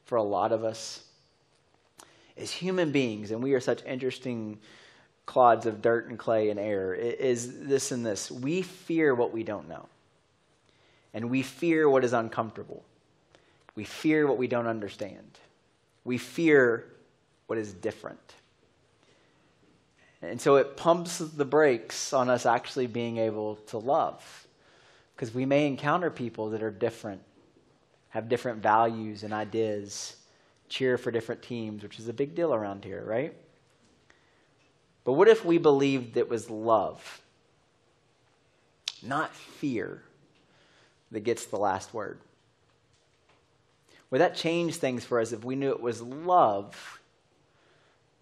for 0.06 0.16
a 0.16 0.24
lot 0.24 0.52
of 0.52 0.64
us? 0.64 1.04
As 2.38 2.52
human 2.52 2.92
beings, 2.92 3.32
and 3.32 3.42
we 3.44 3.54
are 3.54 3.60
such 3.60 3.84
interesting 3.86 4.60
clods 5.26 5.66
of 5.66 5.82
dirt 5.82 6.08
and 6.10 6.20
clay 6.20 6.50
and 6.50 6.60
air, 6.60 6.94
is 6.94 7.62
this 7.62 7.92
and 7.92 8.06
this. 8.06 8.32
We 8.32 8.62
fear 8.62 9.16
what 9.16 9.34
we 9.34 9.44
don't 9.44 9.68
know. 9.68 9.88
And 11.14 11.30
we 11.30 11.42
fear 11.42 11.90
what 11.90 12.04
is 12.04 12.14
uncomfortable. 12.14 12.84
We 13.76 13.84
fear 13.84 14.28
what 14.28 14.38
we 14.38 14.48
don't 14.48 14.68
understand. 14.68 15.40
We 16.04 16.18
fear 16.18 16.86
what 17.48 17.60
is 17.60 17.74
different. 17.74 18.34
And 20.22 20.42
so 20.42 20.56
it 20.56 20.78
pumps 20.78 21.20
the 21.20 21.46
brakes 21.46 22.14
on 22.14 22.30
us 22.30 22.46
actually 22.46 22.88
being 22.88 23.18
able 23.18 23.56
to 23.68 23.78
love. 23.78 24.48
Because 25.16 25.34
we 25.34 25.46
may 25.46 25.68
encounter 25.68 26.10
people 26.10 26.50
that 26.50 26.64
are 26.64 26.72
different, 26.72 27.22
have 28.10 28.28
different 28.28 28.62
values 28.62 29.24
and 29.24 29.34
ideas, 29.34 30.16
cheer 30.68 30.98
for 30.98 31.12
different 31.12 31.42
teams, 31.42 31.84
which 31.84 32.00
is 32.00 32.08
a 32.08 32.14
big 32.14 32.36
deal 32.36 32.54
around 32.54 32.84
here, 32.84 33.04
right? 33.06 33.34
But 35.04 35.14
what 35.14 35.28
if 35.28 35.46
we 35.46 35.58
believed 35.58 36.18
it 36.18 36.28
was 36.28 36.50
love, 36.50 37.22
not 39.04 39.34
fear, 39.36 40.02
that 41.12 41.20
gets 41.22 41.46
the 41.46 41.58
last 41.58 41.94
word? 41.94 42.20
Would 44.10 44.22
that 44.22 44.36
change 44.36 44.76
things 44.76 45.06
for 45.06 45.20
us 45.20 45.32
if 45.32 45.44
we 45.44 45.56
knew 45.56 45.70
it 45.70 45.82
was 45.82 46.02
love 46.02 47.00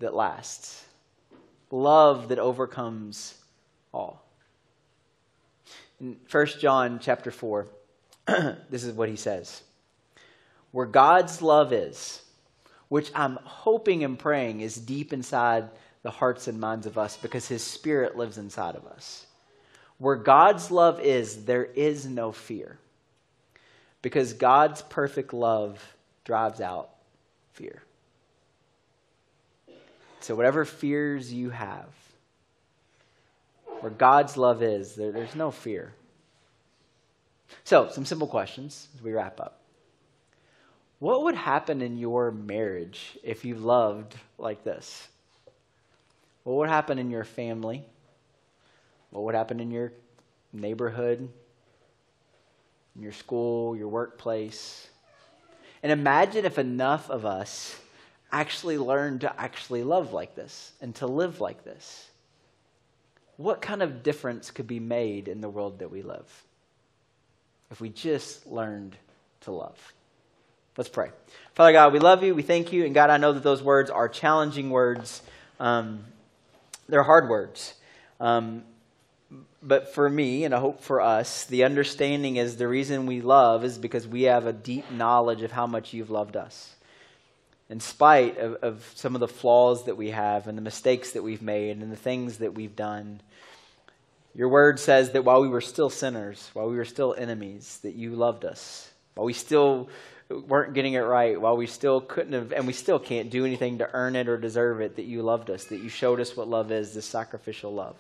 that 0.03 0.13
lasts, 0.13 0.85
love 1.71 2.29
that 2.29 2.39
overcomes 2.39 3.33
all. 3.93 4.23
In 5.99 6.17
1 6.29 6.45
John 6.59 6.99
chapter 7.01 7.31
4, 7.31 7.67
this 8.69 8.83
is 8.83 8.93
what 8.93 9.09
he 9.09 9.15
says. 9.15 9.63
Where 10.71 10.85
God's 10.85 11.41
love 11.41 11.73
is, 11.73 12.21
which 12.89 13.11
I'm 13.15 13.39
hoping 13.43 14.03
and 14.03 14.19
praying 14.19 14.61
is 14.61 14.75
deep 14.75 15.13
inside 15.13 15.69
the 16.03 16.11
hearts 16.11 16.47
and 16.47 16.59
minds 16.59 16.85
of 16.85 16.97
us 16.97 17.17
because 17.17 17.47
his 17.47 17.63
spirit 17.63 18.17
lives 18.17 18.37
inside 18.37 18.75
of 18.75 18.85
us. 18.85 19.25
Where 19.97 20.15
God's 20.15 20.69
love 20.69 20.99
is, 20.99 21.45
there 21.45 21.65
is 21.65 22.05
no 22.05 22.31
fear 22.31 22.77
because 24.01 24.33
God's 24.33 24.81
perfect 24.81 25.33
love 25.33 25.95
drives 26.25 26.59
out 26.59 26.89
fear. 27.53 27.83
So, 30.23 30.35
whatever 30.35 30.63
fears 30.63 31.33
you 31.33 31.49
have, 31.49 31.89
where 33.81 33.91
God's 33.91 34.37
love 34.37 34.63
is, 34.63 34.95
there, 34.95 35.11
there's 35.11 35.35
no 35.35 35.51
fear. 35.51 35.91
So, 37.65 37.89
some 37.89 38.05
simple 38.05 38.27
questions 38.27 38.87
as 38.95 39.01
we 39.01 39.11
wrap 39.11 39.41
up. 39.41 39.59
What 40.99 41.23
would 41.25 41.35
happen 41.35 41.81
in 41.81 41.97
your 41.97 42.31
marriage 42.31 43.19
if 43.21 43.43
you 43.43 43.55
loved 43.55 44.15
like 44.37 44.63
this? 44.63 45.09
What 46.45 46.55
would 46.55 46.69
happen 46.69 46.99
in 46.99 47.11
your 47.11 47.25
family? 47.25 47.83
What 49.09 49.25
would 49.25 49.35
happen 49.35 49.59
in 49.59 49.71
your 49.71 49.91
neighborhood, 50.53 51.27
in 52.95 53.01
your 53.01 53.11
school, 53.11 53.75
your 53.75 53.89
workplace? 53.89 54.87
And 55.83 55.91
imagine 55.91 56.45
if 56.45 56.57
enough 56.57 57.09
of 57.09 57.25
us 57.25 57.77
actually 58.33 58.77
learn 58.77 59.19
to 59.19 59.39
actually 59.39 59.83
love 59.83 60.11
like 60.11 60.35
this 60.35 60.73
and 60.81 60.93
to 60.95 61.07
live 61.07 61.39
like 61.39 61.63
this? 61.63 62.09
What 63.37 63.61
kind 63.61 63.81
of 63.81 64.03
difference 64.03 64.51
could 64.51 64.67
be 64.67 64.79
made 64.79 65.27
in 65.27 65.39
the 65.39 65.49
world 65.49 65.79
that 65.79 65.91
we 65.91 66.01
live 66.01 66.43
if 67.71 67.79
we 67.79 67.89
just 67.89 68.45
learned 68.47 68.95
to 69.41 69.51
love? 69.51 69.93
Let's 70.75 70.89
pray. 70.89 71.11
Father 71.53 71.71
God, 71.71 71.93
we 71.93 71.99
love 71.99 72.23
you. 72.23 72.33
We 72.33 72.41
thank 72.41 72.73
you. 72.73 72.85
And 72.85 72.95
God, 72.95 73.11
I 73.11 73.17
know 73.17 73.31
that 73.33 73.43
those 73.43 73.61
words 73.61 73.91
are 73.91 74.09
challenging 74.09 74.71
words. 74.71 75.21
Um, 75.59 76.03
they're 76.89 77.03
hard 77.03 77.29
words. 77.29 77.75
Um, 78.19 78.63
but 79.61 79.93
for 79.93 80.09
me, 80.09 80.43
and 80.43 80.53
I 80.53 80.59
hope 80.59 80.81
for 80.81 80.99
us, 80.99 81.45
the 81.45 81.63
understanding 81.63 82.37
is 82.37 82.57
the 82.57 82.67
reason 82.67 83.05
we 83.05 83.21
love 83.21 83.63
is 83.63 83.77
because 83.77 84.07
we 84.07 84.23
have 84.23 84.45
a 84.45 84.53
deep 84.53 84.91
knowledge 84.91 85.41
of 85.41 85.51
how 85.51 85.67
much 85.67 85.93
you've 85.93 86.09
loved 86.09 86.35
us. 86.35 86.75
In 87.69 87.79
spite 87.79 88.37
of, 88.37 88.55
of 88.55 88.91
some 88.95 89.15
of 89.15 89.19
the 89.19 89.27
flaws 89.27 89.85
that 89.85 89.97
we 89.97 90.11
have 90.11 90.47
and 90.47 90.57
the 90.57 90.61
mistakes 90.61 91.11
that 91.11 91.23
we've 91.23 91.41
made 91.41 91.77
and 91.77 91.91
the 91.91 91.97
things 91.97 92.39
that 92.39 92.53
we've 92.53 92.75
done, 92.75 93.21
your 94.35 94.49
word 94.49 94.79
says 94.79 95.11
that 95.11 95.23
while 95.23 95.41
we 95.41 95.47
were 95.47 95.61
still 95.61 95.89
sinners, 95.89 96.49
while 96.53 96.69
we 96.69 96.75
were 96.75 96.85
still 96.85 97.15
enemies, 97.17 97.79
that 97.83 97.95
you 97.95 98.15
loved 98.15 98.45
us. 98.45 98.89
While 99.15 99.25
we 99.25 99.33
still 99.33 99.89
weren't 100.29 100.73
getting 100.73 100.93
it 100.93 100.99
right, 100.99 101.39
while 101.39 101.55
we 101.55 101.67
still 101.67 102.01
couldn't 102.01 102.33
have, 102.33 102.51
and 102.51 102.65
we 102.65 102.73
still 102.73 102.99
can't 102.99 103.29
do 103.29 103.45
anything 103.45 103.77
to 103.77 103.89
earn 103.93 104.15
it 104.15 104.27
or 104.27 104.37
deserve 104.37 104.81
it, 104.81 104.95
that 104.95 105.05
you 105.05 105.21
loved 105.21 105.49
us, 105.49 105.65
that 105.65 105.81
you 105.81 105.89
showed 105.89 106.19
us 106.19 106.35
what 106.35 106.47
love 106.47 106.71
is, 106.71 106.93
this 106.93 107.05
sacrificial 107.05 107.73
love. 107.73 107.95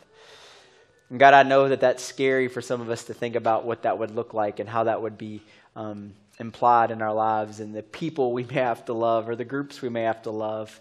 And 1.09 1.19
God, 1.19 1.33
I 1.33 1.43
know 1.43 1.69
that 1.69 1.81
that's 1.81 2.03
scary 2.03 2.47
for 2.47 2.61
some 2.61 2.81
of 2.81 2.89
us 2.89 3.03
to 3.05 3.13
think 3.13 3.35
about 3.35 3.65
what 3.65 3.83
that 3.83 3.99
would 3.99 4.11
look 4.11 4.33
like 4.33 4.59
and 4.59 4.67
how 4.67 4.85
that 4.85 5.01
would 5.01 5.17
be 5.17 5.41
um, 5.75 6.13
implied 6.39 6.91
in 6.91 7.01
our 7.01 7.13
lives 7.13 7.59
and 7.59 7.75
the 7.75 7.83
people 7.83 8.33
we 8.33 8.43
may 8.43 8.55
have 8.55 8.85
to 8.85 8.93
love 8.93 9.29
or 9.29 9.35
the 9.35 9.45
groups 9.45 9.81
we 9.81 9.89
may 9.89 10.03
have 10.03 10.21
to 10.23 10.31
love. 10.31 10.79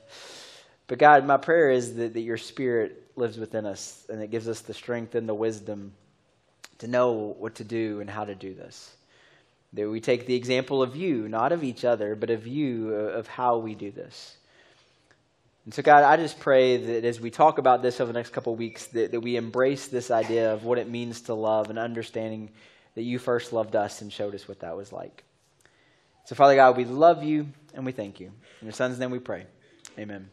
But 0.86 0.98
God, 0.98 1.26
my 1.26 1.36
prayer 1.36 1.70
is 1.70 1.94
that, 1.96 2.14
that 2.14 2.20
your 2.20 2.36
spirit 2.36 3.11
lives 3.16 3.38
within 3.38 3.66
us 3.66 4.05
and 4.09 4.22
it 4.22 4.30
gives 4.30 4.48
us 4.48 4.61
the 4.61 4.74
strength 4.74 5.14
and 5.14 5.28
the 5.28 5.34
wisdom 5.34 5.92
to 6.78 6.86
know 6.86 7.34
what 7.38 7.57
to 7.57 7.64
do 7.64 8.00
and 8.00 8.09
how 8.09 8.24
to 8.24 8.34
do 8.34 8.55
this. 8.55 8.94
That 9.74 9.88
we 9.88 10.00
take 10.00 10.26
the 10.26 10.34
example 10.34 10.82
of 10.82 10.96
you, 10.96 11.28
not 11.28 11.53
of 11.53 11.64
each 11.64 11.84
other, 11.84 12.14
but 12.14 12.30
of 12.30 12.46
you, 12.46 12.90
uh, 12.92 13.18
of 13.18 13.26
how 13.26 13.59
we 13.59 13.74
do 13.74 13.90
this. 13.90 14.36
And 15.64 15.72
so, 15.72 15.80
God, 15.80 16.03
I 16.03 16.16
just 16.16 16.40
pray 16.40 16.76
that 16.76 17.05
as 17.05 17.20
we 17.20 17.30
talk 17.30 17.59
about 17.59 17.82
this 17.82 18.00
over 18.00 18.12
the 18.12 18.18
next 18.18 18.30
couple 18.30 18.53
of 18.53 18.59
weeks, 18.59 18.86
that, 18.88 19.12
that 19.12 19.20
we 19.20 19.36
embrace 19.36 19.86
this 19.86 20.11
idea 20.11 20.53
of 20.53 20.64
what 20.64 20.78
it 20.78 20.90
means 20.90 21.22
to 21.22 21.34
love 21.34 21.70
and 21.70 21.78
understanding 21.78 22.50
that 22.96 23.03
you 23.03 23.18
first 23.18 23.53
loved 23.53 23.76
us 23.76 24.03
and 24.03 24.12
showed 24.12 24.34
us 24.34 24.48
what 24.48 24.61
that 24.61 24.76
was 24.76 24.92
like. 24.92 25.22
So, 26.24 26.34
Father 26.34 26.54
God, 26.54 26.76
we 26.76 26.84
love 26.84 27.22
you 27.22 27.48
and 27.74 27.84
we 27.84 27.92
thank 27.92 28.20
you. 28.20 28.26
In 28.60 28.66
your 28.66 28.72
Son's 28.72 28.98
name 28.98 29.10
we 29.10 29.18
pray. 29.18 29.46
Amen. 29.98 30.30